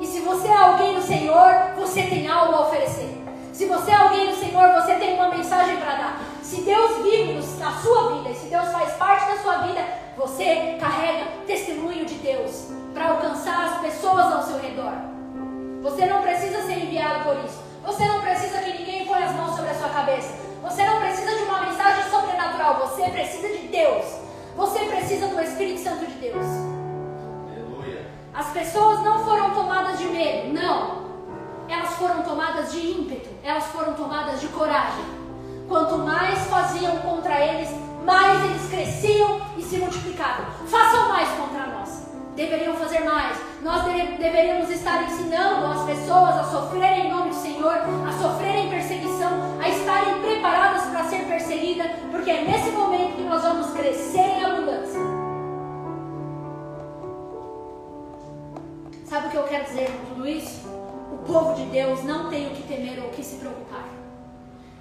E 0.01 0.07
se 0.07 0.21
você 0.21 0.49
é 0.49 0.57
alguém 0.57 0.95
do 0.95 1.03
Senhor, 1.03 1.75
você 1.77 2.05
tem 2.05 2.27
algo 2.27 2.55
a 2.55 2.61
oferecer. 2.63 3.23
Se 3.53 3.67
você 3.67 3.91
é 3.91 3.95
alguém 3.95 4.31
do 4.31 4.37
Senhor, 4.37 4.73
você 4.73 4.95
tem 4.95 5.15
uma 5.15 5.29
mensagem 5.29 5.77
para 5.77 5.95
dar. 5.95 6.34
Deus 6.63 7.03
vive 7.03 7.35
na 7.59 7.73
sua 7.81 8.15
vida 8.15 8.31
e 8.31 8.35
se 8.35 8.47
Deus 8.47 8.69
faz 8.71 8.93
parte 8.95 9.31
da 9.31 9.39
sua 9.39 9.59
vida, 9.59 9.81
você 10.17 10.77
carrega 10.81 11.25
testemunho 11.47 12.05
de 12.05 12.15
Deus 12.15 12.69
para 12.93 13.11
alcançar 13.11 13.65
as 13.65 13.81
pessoas 13.81 14.33
ao 14.33 14.43
seu 14.43 14.59
redor. 14.59 14.93
Você 15.83 16.07
não 16.07 16.23
precisa 16.23 16.63
ser 16.63 16.85
enviado 16.85 17.25
por 17.25 17.45
isso. 17.45 17.63
Você 17.85 18.07
não 18.07 18.21
precisa 18.21 18.59
que 18.59 18.79
ninguém 18.79 19.07
ponha 19.07 19.27
as 19.27 19.37
mãos 19.37 19.55
sobre 19.55 19.71
a 19.71 19.75
sua 19.75 19.89
cabeça. 19.89 20.33
Você 20.63 20.85
não 20.87 21.01
precisa 21.01 21.37
de 21.37 21.43
uma 21.43 21.61
mensagem 21.61 22.11
sobrenatural. 22.11 22.89
Você 22.89 23.11
precisa 23.11 23.49
de 23.49 23.69
Deus. 23.69 24.05
Você 24.57 24.79
precisa 24.87 25.27
do 25.27 25.41
Espírito 25.43 25.81
Santo 25.81 26.07
de 26.07 26.15
Deus. 26.15 26.47
Aleluia. 27.51 28.07
As 28.33 28.47
pessoas 28.53 29.03
não 29.03 29.25
foram 29.25 29.51
tomadas 29.53 29.99
de 29.99 30.07
medo, 30.07 30.55
não. 30.55 31.05
Elas 31.69 31.95
foram 31.95 32.23
tomadas 32.23 32.73
de 32.73 32.79
ímpeto. 32.79 33.29
Elas 33.43 33.65
foram 33.67 33.95
tomadas 33.95 34.41
de 34.41 34.49
coragem. 34.49 35.24
Quanto 35.69 35.99
mais 35.99 36.39
faziam 36.47 36.97
contra 36.99 37.41
eles, 37.41 37.71
mais 38.05 38.45
eles 38.45 38.69
cresciam 38.69 39.41
e 39.57 39.63
se 39.63 39.79
multiplicavam. 39.79 40.47
Façam 40.67 41.09
mais 41.09 41.29
contra 41.31 41.67
nós. 41.67 42.07
Deveriam 42.37 42.75
fazer 42.75 43.01
mais. 43.01 43.39
Nós 43.63 43.85
deveríamos 43.85 44.69
estar 44.69 45.05
ensinando 45.05 45.67
as 45.67 45.87
pessoas 45.87 46.37
a 46.37 46.45
sofrerem 46.45 47.07
em 47.07 47.11
nome 47.11 47.31
do 47.31 47.35
Senhor, 47.35 47.73
a 47.73 48.13
sofrerem 48.21 48.69
perseguição, 48.69 49.59
a 49.59 49.69
estarem 49.69 50.21
preparadas 50.21 50.85
para 50.85 51.05
ser 51.05 51.25
perseguida, 51.27 51.85
porque 52.11 52.31
é 52.31 52.45
nesse 52.45 52.71
momento 52.71 53.17
que 53.17 53.23
nós 53.23 53.43
vamos 53.43 53.71
crescer 53.71 54.19
em 54.19 54.45
abundância. 54.45 55.01
Sabe 59.07 59.29
o 59.29 59.31
que 59.31 59.37
eu 59.37 59.45
quero 59.45 59.65
dizer 59.65 59.91
com 59.91 60.15
tudo 60.15 60.29
isso? 60.29 60.69
O 61.13 61.19
povo 61.25 61.55
de 61.55 61.65
Deus 61.67 62.03
não 62.05 62.29
tem 62.29 62.49
o 62.49 62.51
que 62.51 62.65
temer 62.65 62.99
ou 62.99 63.07
o 63.07 63.11
que 63.11 63.23
se 63.23 63.37
preocupar 63.37 63.94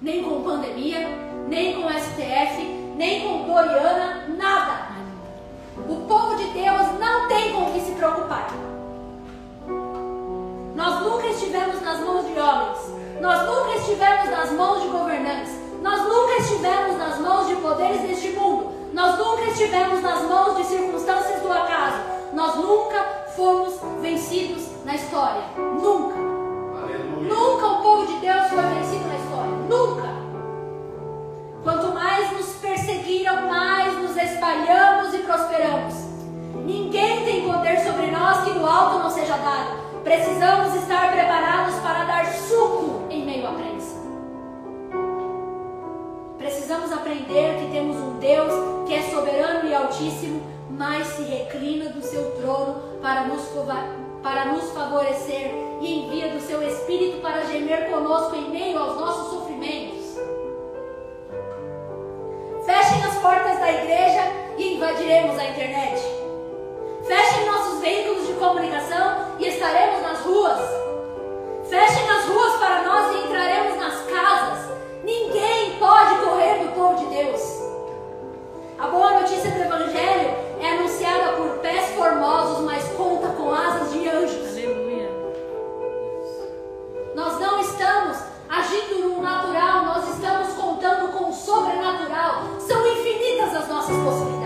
nem 0.04 0.22
com 0.22 0.42
pandemia, 0.42 1.08
nem 1.48 1.80
com 1.80 1.88
STF, 1.88 2.62
nem 2.94 3.22
com 3.22 3.46
Doriana, 3.50 4.26
nada. 4.36 4.88
O 5.88 6.06
povo 6.06 6.36
de 6.36 6.44
Deus 6.50 7.00
não 7.00 7.26
tem 7.26 7.54
com 7.54 7.62
o 7.62 7.72
que 7.72 7.80
se 7.80 7.92
preocupar. 7.92 8.50
Nós 10.76 11.00
nunca 11.00 11.26
estivemos 11.28 11.80
nas 11.80 12.00
mãos 12.00 12.26
de 12.26 12.38
homens, 12.38 12.78
nós 13.22 13.46
nunca 13.46 13.78
estivemos 13.78 14.30
nas 14.30 14.52
mãos 14.52 14.82
de 14.82 14.88
governantes, 14.88 15.52
nós 15.80 16.02
nunca 16.02 16.36
estivemos 16.36 16.98
nas 16.98 17.18
mãos 17.20 17.48
de 17.48 17.56
poderes 17.56 18.02
deste 18.02 18.28
mundo, 18.32 18.72
nós 18.92 19.18
nunca 19.18 19.44
estivemos 19.44 20.02
nas 20.02 20.22
mãos 20.24 20.58
de 20.58 20.64
circunstâncias 20.64 21.40
do 21.40 21.50
acaso, 21.50 22.02
nós 22.34 22.56
nunca 22.56 23.02
fomos 23.34 23.80
vencidos 24.02 24.68
na 24.84 24.96
história. 24.96 25.44
Nunca. 25.56 26.16
Aleluia. 26.82 27.34
Nunca 27.34 27.66
o 27.66 27.82
povo 27.82 28.06
de 28.06 28.18
Deus 28.18 28.48
foi 28.48 28.62
vencido 28.62 29.08
na 29.08 29.13
Precisamos 40.04 40.74
estar 40.74 41.12
preparados 41.12 41.76
para 41.76 42.04
dar 42.04 42.26
suco 42.26 43.06
em 43.08 43.24
meio 43.24 43.48
à 43.48 43.52
prensa. 43.52 43.96
Precisamos 46.36 46.92
aprender 46.92 47.58
que 47.58 47.72
temos 47.72 47.96
um 47.96 48.18
Deus 48.18 48.86
que 48.86 48.92
é 48.92 49.02
soberano 49.04 49.66
e 49.66 49.74
altíssimo, 49.74 50.42
mas 50.68 51.06
se 51.06 51.22
reclina 51.22 51.88
do 51.88 52.02
seu 52.02 52.32
trono 52.32 53.00
para 53.00 53.24
nos, 53.24 53.48
para 54.22 54.44
nos 54.52 54.70
favorecer 54.72 55.50
e 55.80 56.04
envia 56.04 56.34
do 56.34 56.40
seu 56.40 56.62
Espírito 56.62 57.22
para 57.22 57.46
gemer 57.46 57.90
conosco 57.90 58.36
em 58.36 58.50
meio 58.50 58.78
aos 58.78 59.00
nossos 59.00 59.30
sofrimentos. 59.30 60.18
Fechem 62.66 63.04
as 63.04 63.18
portas 63.22 63.58
da 63.58 63.72
igreja 63.72 64.20
e 64.58 64.74
invadiremos 64.74 65.38
a 65.38 65.44
internet. 65.46 66.13
De 68.34 68.40
comunicação 68.40 69.36
e 69.38 69.46
estaremos 69.46 70.02
nas 70.02 70.18
ruas. 70.22 70.58
Fechem 71.70 72.10
as 72.10 72.24
ruas 72.24 72.56
para 72.56 72.82
nós 72.82 73.14
e 73.14 73.26
entraremos 73.26 73.78
nas 73.78 73.94
casas. 74.10 74.70
Ninguém 75.04 75.78
pode 75.78 76.16
correr 76.16 76.64
do 76.64 76.74
povo 76.74 76.98
de 76.98 77.14
Deus. 77.14 77.40
A 78.76 78.88
boa 78.88 79.20
notícia 79.20 79.52
do 79.52 79.62
Evangelho 79.62 80.34
é 80.60 80.70
anunciada 80.72 81.34
por 81.34 81.58
pés 81.58 81.90
formosos, 81.90 82.64
mas 82.64 82.82
conta 82.96 83.28
com 83.28 83.54
asas 83.54 83.92
de 83.92 84.08
anjos. 84.08 84.58
Aleluia. 84.58 85.10
Nós 87.14 87.38
não 87.38 87.60
estamos 87.60 88.18
agindo 88.48 89.10
no 89.10 89.22
natural, 89.22 89.84
nós 89.84 90.08
estamos 90.08 90.54
contando 90.54 91.12
com 91.16 91.30
o 91.30 91.32
sobrenatural. 91.32 92.42
São 92.58 92.84
infinitas 92.84 93.54
as 93.54 93.68
nossas 93.68 93.96
possibilidades. 93.96 94.43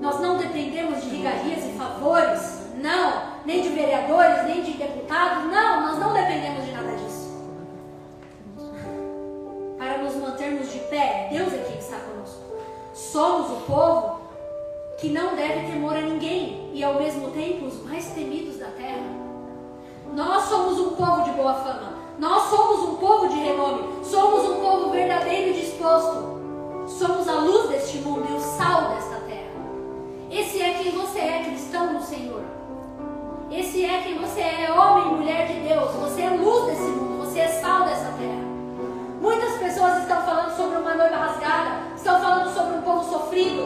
Nós 0.00 0.18
não 0.18 0.38
dependemos 0.38 1.02
de 1.02 1.16
regalias 1.16 1.64
e 1.64 1.76
favores, 1.76 2.60
não, 2.76 3.22
nem 3.44 3.60
de 3.60 3.68
vereadores, 3.68 4.44
nem 4.46 4.62
de 4.62 4.72
deputados, 4.72 5.44
não, 5.52 5.82
nós 5.82 5.98
não 5.98 6.14
dependemos 6.14 6.64
de 6.64 6.72
nada 6.72 6.92
disso. 6.92 7.30
Para 9.76 9.98
nos 9.98 10.14
mantermos 10.16 10.72
de 10.72 10.78
pé, 10.78 11.28
Deus 11.30 11.52
é 11.52 11.58
quem 11.68 11.78
está 11.78 11.98
conosco. 11.98 12.40
Somos 12.94 13.50
o 13.50 13.60
povo 13.66 14.20
que 14.98 15.10
não 15.10 15.34
deve 15.36 15.70
temor 15.70 15.94
a 15.94 16.00
ninguém 16.00 16.70
e 16.72 16.82
ao 16.82 16.94
mesmo 16.94 17.30
tempo 17.30 17.66
os 17.66 17.82
mais 17.82 18.06
temidos 18.06 18.58
da 18.58 18.68
terra. 18.68 19.04
Nós 20.14 20.44
somos 20.44 20.78
um 20.80 20.96
povo 20.96 21.24
de 21.24 21.30
boa 21.32 21.54
fama. 21.54 21.92
Nós 22.18 22.50
somos 22.50 22.88
um 22.88 22.96
povo 22.96 23.28
de 23.28 23.38
renome. 23.38 24.04
Somos 24.04 24.48
um 24.48 24.60
povo 24.60 24.90
verdadeiro 24.90 25.50
e 25.50 25.60
disposto. 25.60 26.40
Somos 26.86 27.28
a 27.28 27.34
luz 27.34 27.68
deste 27.70 27.98
mundo 27.98 28.26
e 28.28 28.34
o 28.34 28.40
sal 28.40 28.90
desta. 28.90 29.19
Esse 30.30 30.62
é 30.62 30.74
quem 30.74 30.92
você 30.92 31.18
é, 31.18 31.42
cristão 31.42 31.92
no 31.92 32.00
Senhor. 32.00 32.42
Esse 33.50 33.84
é 33.84 34.00
quem 34.02 34.16
você 34.16 34.40
é, 34.40 34.72
homem 34.72 35.08
e 35.08 35.16
mulher 35.16 35.48
de 35.48 35.68
Deus. 35.68 35.90
Você 35.94 36.22
é 36.22 36.30
luz 36.30 36.66
desse 36.66 36.88
mundo. 36.88 37.24
Você 37.24 37.40
é 37.40 37.48
sal 37.48 37.84
dessa 37.84 38.12
terra. 38.16 38.50
Muitas 39.20 39.58
pessoas 39.58 39.98
estão 39.98 40.22
falando 40.22 40.56
sobre 40.56 40.78
uma 40.78 40.94
noiva 40.94 41.16
rasgada. 41.16 41.94
Estão 41.96 42.20
falando 42.20 42.54
sobre 42.54 42.78
um 42.78 42.82
povo 42.82 43.10
sofrido. 43.10 43.62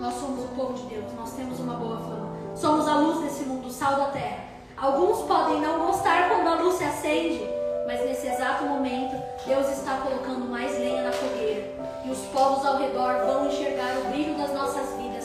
Nós 0.00 0.14
somos 0.14 0.44
o 0.44 0.48
povo 0.48 0.74
de 0.74 0.82
Deus. 0.82 1.12
Nós 1.16 1.32
temos 1.32 1.60
uma 1.60 1.74
boa 1.74 1.98
fama. 1.98 2.28
Somos 2.56 2.88
a 2.88 2.96
luz 2.96 3.20
desse 3.20 3.44
mundo, 3.44 3.70
sal 3.70 3.94
da 3.94 4.06
terra. 4.06 4.44
Alguns 4.76 5.20
podem 5.28 5.60
não 5.60 5.78
gostar 5.78 6.28
quando 6.28 6.48
a 6.48 6.60
luz 6.60 6.74
se 6.74 6.84
acende, 6.84 7.48
mas 7.86 8.04
nesse 8.04 8.26
exato 8.26 8.64
momento, 8.64 9.14
Deus 9.46 9.68
está 9.70 9.98
colocando 9.98 10.46
mais 10.46 10.78
lenha 10.78 11.02
na 11.02 11.12
fogueira. 11.12 11.70
E 12.04 12.10
os 12.10 12.18
povos 12.26 12.64
ao 12.64 12.78
redor 12.78 13.24
vão 13.26 13.48
enxergar 13.48 13.98
o 13.98 14.10
brilho 14.10 14.36
das 14.36 14.52
nossas 14.52 14.88
vidas 14.96 15.24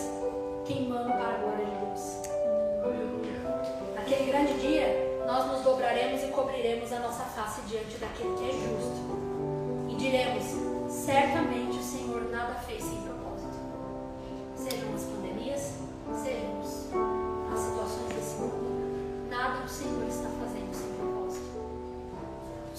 queimando 0.66 1.12
para 1.12 1.36
a 1.36 1.38
glória 1.38 1.66
de 1.66 1.86
Deus. 1.86 2.20
Naquele 3.96 4.32
grande 4.32 4.54
dia, 4.60 5.24
nós 5.26 5.48
nos 5.48 5.62
dobraremos 5.62 6.24
e 6.24 6.28
cobriremos 6.28 6.92
a 6.94 7.00
nossa 7.00 7.24
face 7.24 7.62
diante 7.62 7.98
daquele 7.98 8.36
que 8.38 8.50
é 8.50 8.54
justo. 8.54 9.20
E 9.90 9.96
diremos: 9.96 10.44
certamente 10.90 11.78
o 11.78 11.84
Senhor 11.84 12.30
nada 12.32 12.54
fez 12.68 12.84
sem 12.84 13.02
propósito. 13.02 13.58
Sejam 14.56 14.94
as 14.94 15.04
pandemias, 15.04 15.74
sejam 16.24 16.62
as 16.62 17.60
situações 17.60 18.14
desse 18.14 18.36
mundo, 18.36 19.28
nada 19.30 19.66
o 19.66 19.68
Senhor 19.68 20.08
está 20.08 20.30
fazendo. 20.40 20.69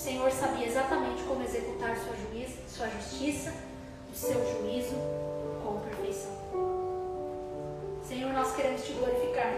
O 0.01 0.02
Senhor 0.02 0.31
sabia 0.32 0.66
exatamente 0.66 1.22
como 1.24 1.43
executar 1.43 1.94
sua, 1.94 2.16
juízo, 2.16 2.56
sua 2.74 2.89
justiça, 2.89 3.52
o 4.10 4.16
seu 4.16 4.32
juízo 4.32 4.94
com 5.62 5.78
perfeição. 5.81 6.31
Senhor, 8.09 8.32
nós 8.32 8.51
queremos 8.56 8.82
te 8.82 8.94
glorificar. 8.94 9.52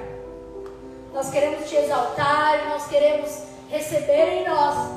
Nós 1.14 1.31
queremos 1.31 1.70
te 1.70 1.77
exaltar, 1.77 2.70
nós 2.70 2.89
queremos 2.89 3.44
receber 3.70 4.40
em 4.40 4.48
nós 4.48 4.90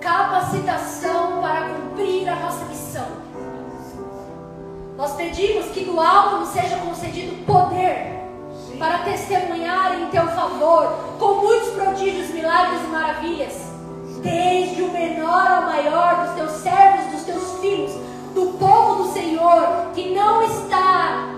capacitação 0.00 1.40
para 1.40 1.68
cumprir 1.68 2.28
a 2.28 2.34
nossa 2.34 2.64
missão. 2.64 3.06
Nós 4.96 5.14
pedimos 5.14 5.66
que 5.66 5.84
do 5.84 6.00
alto 6.00 6.38
nos 6.38 6.48
seja 6.48 6.76
concedido 6.78 7.46
poder 7.46 8.18
para 8.76 9.04
testemunhar 9.04 10.00
em 10.00 10.10
teu 10.10 10.26
favor, 10.26 11.16
com 11.16 11.34
muitos 11.34 11.74
prodígios, 11.74 12.30
milagres 12.30 12.82
e 12.82 12.86
maravilhas, 12.88 13.69
desde 14.22 14.82
o 14.82 14.92
menor 14.92 15.50
ao 15.50 15.62
maior 15.62 16.26
dos 16.26 16.34
teus 16.34 16.52
servos, 16.62 17.12
dos 17.12 17.22
teus 17.24 17.60
filhos, 17.60 17.92
do 18.34 18.58
povo 18.58 19.04
do 19.04 19.12
Senhor, 19.12 19.90
que 19.94 20.14
não 20.14 20.42
está 20.42 21.28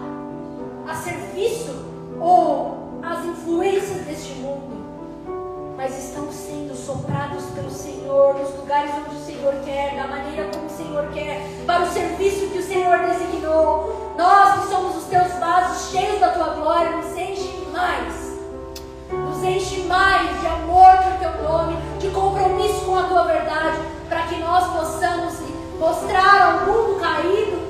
a 0.88 0.94
serviço 0.94 1.74
ou 2.20 3.00
às 3.02 3.24
influências 3.24 4.04
deste 4.06 4.34
mundo, 4.34 5.74
mas 5.76 5.96
estão 5.98 6.30
sendo 6.30 6.74
soprados 6.74 7.44
pelo 7.54 7.70
Senhor 7.70 8.34
nos 8.34 8.54
lugares 8.56 8.92
onde 9.06 9.16
o 9.16 9.24
Senhor 9.24 9.54
quer, 9.64 9.96
da 9.96 10.06
maneira 10.06 10.50
como 10.52 10.66
o 10.66 10.70
Senhor 10.70 11.08
quer, 11.12 11.42
para 11.66 11.84
o 11.84 11.90
serviço 11.90 12.48
que 12.48 12.58
o 12.58 12.62
Senhor 12.62 12.98
designou. 12.98 14.14
Nós 14.16 14.60
que 14.60 14.72
somos 14.72 14.96
os 14.96 15.04
teus 15.04 15.32
vasos 15.40 15.90
cheios 15.90 16.20
da 16.20 16.28
tua 16.28 16.48
glória, 16.54 16.96
nos 16.96 17.16
enche 17.16 17.66
mais. 17.72 18.21
Enche 19.44 19.82
mais 19.82 20.40
de 20.40 20.46
amor 20.46 20.96
por 20.98 21.18
teu 21.18 21.42
nome, 21.42 21.76
de 21.98 22.08
compromisso 22.10 22.84
com 22.84 22.96
a 22.96 23.02
tua 23.02 23.24
verdade, 23.24 23.78
para 24.08 24.22
que 24.22 24.36
nós 24.36 24.72
possamos 24.72 25.34
mostrar 25.78 26.42
ao 26.42 26.66
mundo 26.66 27.00
caído 27.00 27.60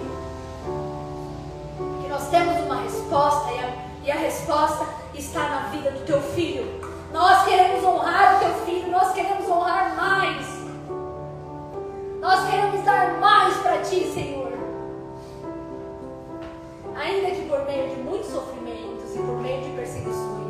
que 2.03 2.09
nós 2.09 2.28
temos 2.28 2.59
uma 2.66 2.82
resposta 2.82 3.53
e 3.53 3.59
a, 3.59 3.74
e 4.05 4.11
a 4.11 4.16
resposta 4.16 4.86
está 5.15 5.49
na 5.49 5.61
vida 5.69 5.93
do 5.93 6.05
teu 6.05 6.20
filho. 6.20 6.78
Nós 7.11 7.44
queremos 7.44 7.82
honrar 7.82 8.36
o 8.36 8.39
teu 8.40 8.55
filho, 8.66 8.90
nós 8.90 9.12
queremos 9.12 9.49
honrar 9.49 9.94
mais. 9.97 10.47
Nós 12.20 12.51
queremos 12.51 12.85
dar 12.85 13.19
mais 13.19 13.57
para 13.57 13.78
ti, 13.78 14.12
Senhor. 14.12 14.53
Ainda 16.94 17.31
que 17.31 17.49
por 17.49 17.65
meio 17.65 17.89
de 17.89 17.97
muitos 18.03 18.31
sofrimentos 18.31 19.15
e 19.15 19.19
por 19.19 19.40
meio 19.40 19.62
de 19.62 19.70
perseguições, 19.70 20.41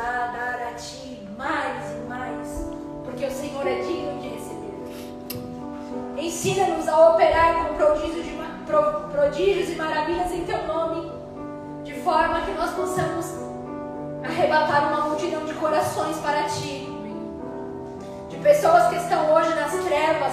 a 0.00 0.26
dar 0.28 0.68
a 0.70 0.74
ti 0.74 1.28
mais 1.36 1.92
e 1.92 2.08
mais, 2.08 2.66
porque 3.04 3.26
o 3.26 3.30
Senhor 3.30 3.66
é 3.66 3.80
digno 3.80 4.18
de 4.18 4.28
receber. 4.28 4.70
Ensina-nos 6.16 6.88
a 6.88 7.10
operar 7.10 7.66
com 7.66 7.74
prodígios, 7.74 8.24
de, 8.24 8.38
prodígios 9.12 9.70
e 9.70 9.74
maravilhas 9.76 10.32
em 10.32 10.44
teu 10.44 10.66
nome, 10.66 11.12
de 11.84 11.94
forma 12.00 12.40
que 12.42 12.52
nós 12.52 12.70
possamos 12.70 13.26
arrebatar 14.24 14.92
uma 14.92 15.08
multidão 15.08 15.44
de 15.44 15.54
corações 15.54 16.16
para 16.18 16.44
ti. 16.44 16.88
De 18.28 18.36
pessoas 18.38 18.88
que 18.88 18.96
estão 18.96 19.34
hoje 19.34 19.54
nas 19.54 19.72
trevas, 19.84 20.32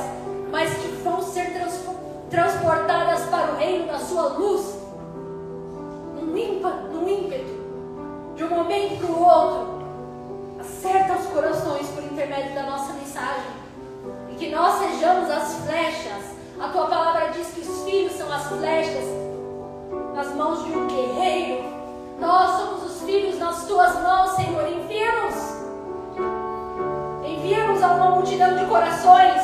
mas 0.50 0.74
que 0.78 0.88
vão 1.04 1.22
ser 1.22 1.52
transportadas 2.30 3.26
para 3.26 3.52
o 3.52 3.58
reino 3.58 3.88
da 3.88 4.00
sua 4.00 4.30
luz, 4.30 4.78
num 6.16 6.38
ímpeto, 6.38 7.57
de 8.38 8.44
um 8.44 8.50
momento 8.50 9.00
para 9.00 9.12
o 9.12 9.24
outro. 9.24 9.78
Acerta 10.60 11.14
os 11.14 11.26
corações 11.26 11.88
por 11.88 12.04
intermédio 12.04 12.54
da 12.54 12.64
nossa 12.64 12.94
mensagem 12.94 13.52
e 14.32 14.36
que 14.36 14.50
nós 14.50 14.76
sejamos 14.76 15.30
as 15.30 15.56
flechas. 15.56 16.38
A 16.60 16.68
tua 16.70 16.86
palavra 16.86 17.32
diz 17.32 17.48
que 17.48 17.62
os 17.62 17.84
filhos 17.84 18.14
são 18.14 18.32
as 18.32 18.46
flechas 18.46 19.06
nas 20.14 20.34
mãos 20.36 20.64
de 20.64 20.72
um 20.72 20.88
guerreiro. 20.88 21.64
Nós 22.20 22.60
somos 22.60 22.84
os 22.84 23.02
filhos 23.02 23.40
nas 23.40 23.66
tuas 23.66 24.02
mãos, 24.02 24.36
Senhor. 24.36 24.68
Envia-nos. 24.68 25.36
Envia-nos 27.26 27.82
a 27.82 27.88
uma 27.88 28.12
multidão 28.12 28.56
de 28.56 28.66
corações. 28.66 29.42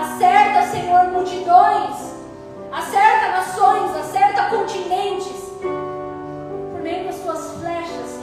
Acerta, 0.00 0.70
Senhor, 0.70 1.12
multidões. 1.12 2.14
Acerta 2.72 3.28
nações, 3.32 3.96
acerta 3.96 4.44
continentes. 4.44 5.44
Por 5.60 6.80
meio 6.82 7.04
das 7.04 7.16
tuas 7.16 7.52
flechas. 7.60 8.13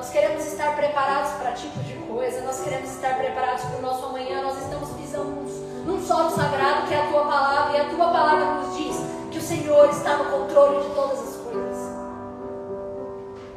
Nós 0.00 0.08
queremos 0.08 0.46
estar 0.46 0.74
preparados 0.76 1.32
para 1.32 1.52
tipo 1.52 1.78
de 1.80 1.92
coisa. 2.08 2.40
Nós 2.40 2.60
queremos 2.60 2.88
estar 2.90 3.18
preparados 3.18 3.62
para 3.66 3.76
o 3.76 3.82
nosso 3.82 4.06
amanhã. 4.06 4.40
Nós 4.40 4.56
estamos 4.56 4.88
pisando 4.96 5.44
num 5.84 6.02
solo 6.02 6.30
sagrado 6.30 6.88
que 6.88 6.94
é 6.94 7.02
a 7.02 7.06
tua 7.08 7.22
palavra. 7.26 7.76
E 7.76 7.80
a 7.82 7.84
tua 7.90 8.08
palavra 8.08 8.46
nos 8.46 8.78
diz 8.78 8.96
que 9.30 9.36
o 9.36 9.42
Senhor 9.42 9.90
está 9.90 10.16
no 10.16 10.24
controle 10.24 10.88
de 10.88 10.94
todas 10.94 11.18
as 11.18 11.36
coisas. 11.36 11.76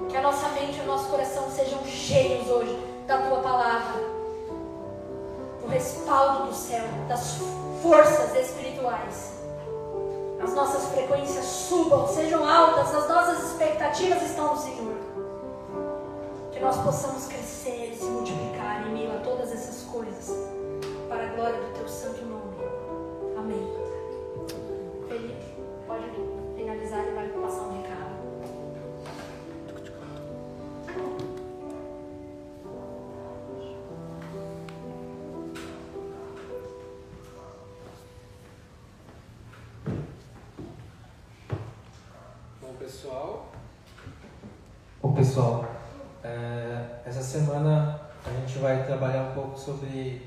Que 0.10 0.18
a 0.18 0.22
nossa 0.22 0.49
mente 0.49 0.80
e 0.80 0.82
o 0.82 0.86
nosso 0.86 1.06
coração 1.06 1.49
sejam 1.49 1.82
cheios 1.86 2.45
hoje 2.49 2.78
da 3.07 3.20
tua 3.20 3.40
palavra, 3.40 4.02
do 5.61 5.68
respaldo 5.70 6.48
do 6.48 6.53
céu, 6.53 6.84
das 7.07 7.38
forças 7.82 8.36
espirituais. 8.36 9.32
As 10.44 10.53
nossas 10.53 10.91
frequências 10.91 11.45
subam, 11.45 12.06
sejam 12.10 12.45
altas, 12.45 12.94
as 12.94 13.07
nossas 13.07 13.49
expectativas 13.49 14.22
estão 14.24 14.56
no 14.56 14.61
Senhor. 14.61 15.12
Nós 16.64 16.77
possamos 16.77 17.26
crescer 17.26 17.91
e 17.91 17.98
se 17.98 18.06
multiplicar 18.06 18.88
em 18.88 18.94
meio 18.94 19.11
a 19.11 19.19
todas 19.19 19.52
essas 19.52 19.84
coisas, 19.84 20.30
sobre 49.64 50.22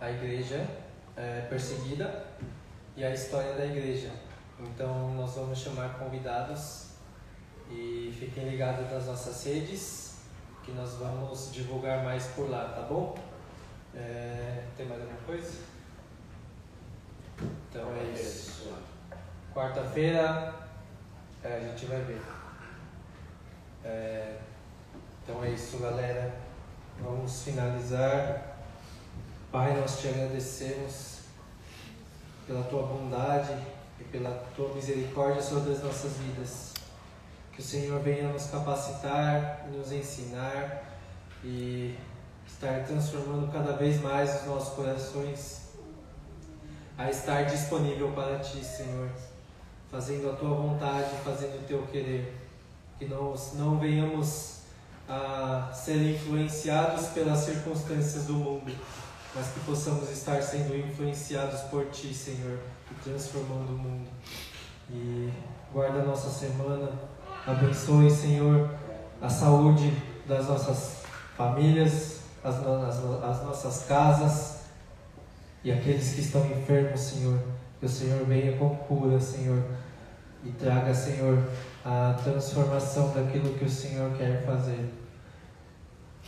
a 0.00 0.10
igreja 0.10 0.66
é, 1.16 1.46
perseguida 1.48 2.26
e 2.96 3.02
a 3.04 3.10
história 3.10 3.54
da 3.54 3.64
igreja. 3.64 4.10
Então 4.58 5.14
nós 5.14 5.34
vamos 5.34 5.58
chamar 5.58 5.98
convidados 5.98 6.90
e 7.70 8.14
fiquem 8.18 8.48
ligados 8.48 8.90
nas 8.90 9.06
nossas 9.06 9.44
redes 9.44 10.16
que 10.62 10.72
nós 10.72 10.94
vamos 10.94 11.50
divulgar 11.52 12.04
mais 12.04 12.26
por 12.28 12.50
lá, 12.50 12.68
tá 12.68 12.82
bom? 12.82 13.16
É, 13.94 14.64
tem 14.76 14.86
mais 14.86 15.00
alguma 15.00 15.20
coisa? 15.22 15.58
Então 17.40 17.88
é 17.96 18.12
isso. 18.12 18.74
Quarta-feira 19.54 20.54
é, 21.42 21.56
a 21.56 21.60
gente 21.60 21.86
vai 21.86 22.00
ver. 22.02 22.20
É, 23.84 24.36
então 25.22 25.42
é 25.42 25.50
isso, 25.50 25.78
galera. 25.78 26.34
Vamos 27.00 27.42
finalizar. 27.42 28.49
Pai, 29.52 29.76
nós 29.80 30.00
te 30.00 30.06
agradecemos 30.06 31.22
pela 32.46 32.62
tua 32.62 32.84
bondade 32.84 33.52
e 33.98 34.04
pela 34.04 34.30
tua 34.54 34.72
misericórdia 34.74 35.42
sobre 35.42 35.72
as 35.72 35.82
nossas 35.82 36.12
vidas. 36.18 36.74
Que 37.52 37.60
o 37.60 37.64
Senhor 37.64 38.00
venha 38.00 38.32
nos 38.32 38.46
capacitar, 38.46 39.66
nos 39.72 39.90
ensinar 39.90 40.84
e 41.42 41.98
estar 42.46 42.84
transformando 42.84 43.50
cada 43.52 43.72
vez 43.72 44.00
mais 44.00 44.42
os 44.42 44.46
nossos 44.46 44.74
corações 44.74 45.62
a 46.96 47.10
estar 47.10 47.42
disponível 47.42 48.12
para 48.12 48.38
ti, 48.38 48.64
Senhor, 48.64 49.10
fazendo 49.90 50.30
a 50.30 50.36
tua 50.36 50.54
vontade, 50.54 51.10
fazendo 51.24 51.60
o 51.60 51.66
teu 51.66 51.82
querer. 51.88 52.36
Que 53.00 53.06
nós 53.06 53.54
não 53.54 53.80
venhamos 53.80 54.60
a 55.08 55.72
ser 55.74 55.96
influenciados 55.96 57.08
pelas 57.08 57.40
circunstâncias 57.40 58.26
do 58.26 58.34
mundo, 58.34 58.72
mas 59.34 59.48
que 59.48 59.60
possamos 59.60 60.10
estar 60.10 60.42
sendo 60.42 60.76
influenciados 60.76 61.60
por 61.62 61.86
Ti, 61.90 62.12
Senhor, 62.12 62.58
e 62.90 62.94
transformando 63.02 63.74
o 63.74 63.78
mundo. 63.78 64.08
E 64.90 65.30
guarda 65.72 66.00
a 66.00 66.04
nossa 66.04 66.28
semana, 66.28 66.90
abençoe, 67.46 68.10
Senhor, 68.10 68.70
a 69.22 69.28
saúde 69.28 69.92
das 70.26 70.48
nossas 70.48 71.02
famílias, 71.36 72.20
as, 72.42 72.56
as, 72.56 73.24
as 73.24 73.44
nossas 73.44 73.84
casas 73.86 74.60
e 75.62 75.70
aqueles 75.70 76.14
que 76.14 76.20
estão 76.20 76.44
enfermos, 76.46 77.00
Senhor. 77.00 77.38
Que 77.78 77.86
o 77.86 77.88
Senhor 77.88 78.24
venha 78.26 78.56
com 78.58 78.76
cura, 78.76 79.18
Senhor, 79.18 79.62
e 80.44 80.50
traga, 80.52 80.92
Senhor, 80.94 81.48
a 81.84 82.14
transformação 82.22 83.12
daquilo 83.14 83.54
que 83.54 83.64
o 83.64 83.70
Senhor 83.70 84.10
quer 84.16 84.44
fazer. 84.44 84.92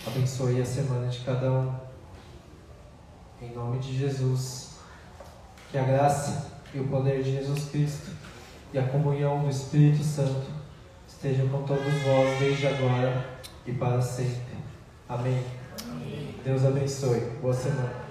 Abençoe 0.07 0.61
a 0.61 0.65
semana 0.65 1.09
de 1.09 1.21
cada 1.21 1.51
um. 1.51 1.92
Em 3.43 3.53
nome 3.57 3.81
de 3.81 3.99
Jesus. 3.99 4.77
Que 5.73 5.79
a 5.79 5.83
graça 5.83 6.53
e 6.73 6.79
o 6.79 6.87
poder 6.87 7.25
de 7.25 7.33
Jesus 7.33 7.71
Cristo 7.71 8.11
e 8.73 8.79
a 8.79 8.87
comunhão 8.87 9.43
do 9.43 9.51
Espírito 9.51 10.05
Santo 10.05 10.47
estejam 11.09 11.49
com 11.49 11.65
todos 11.65 11.93
vós 12.05 12.39
desde 12.39 12.69
agora 12.69 13.41
e 13.67 13.73
para 13.73 14.01
sempre. 14.01 14.55
Amém. 15.09 15.43
Amém. 15.91 16.35
Deus 16.45 16.65
abençoe. 16.65 17.21
Boa 17.41 17.53
semana. 17.53 18.02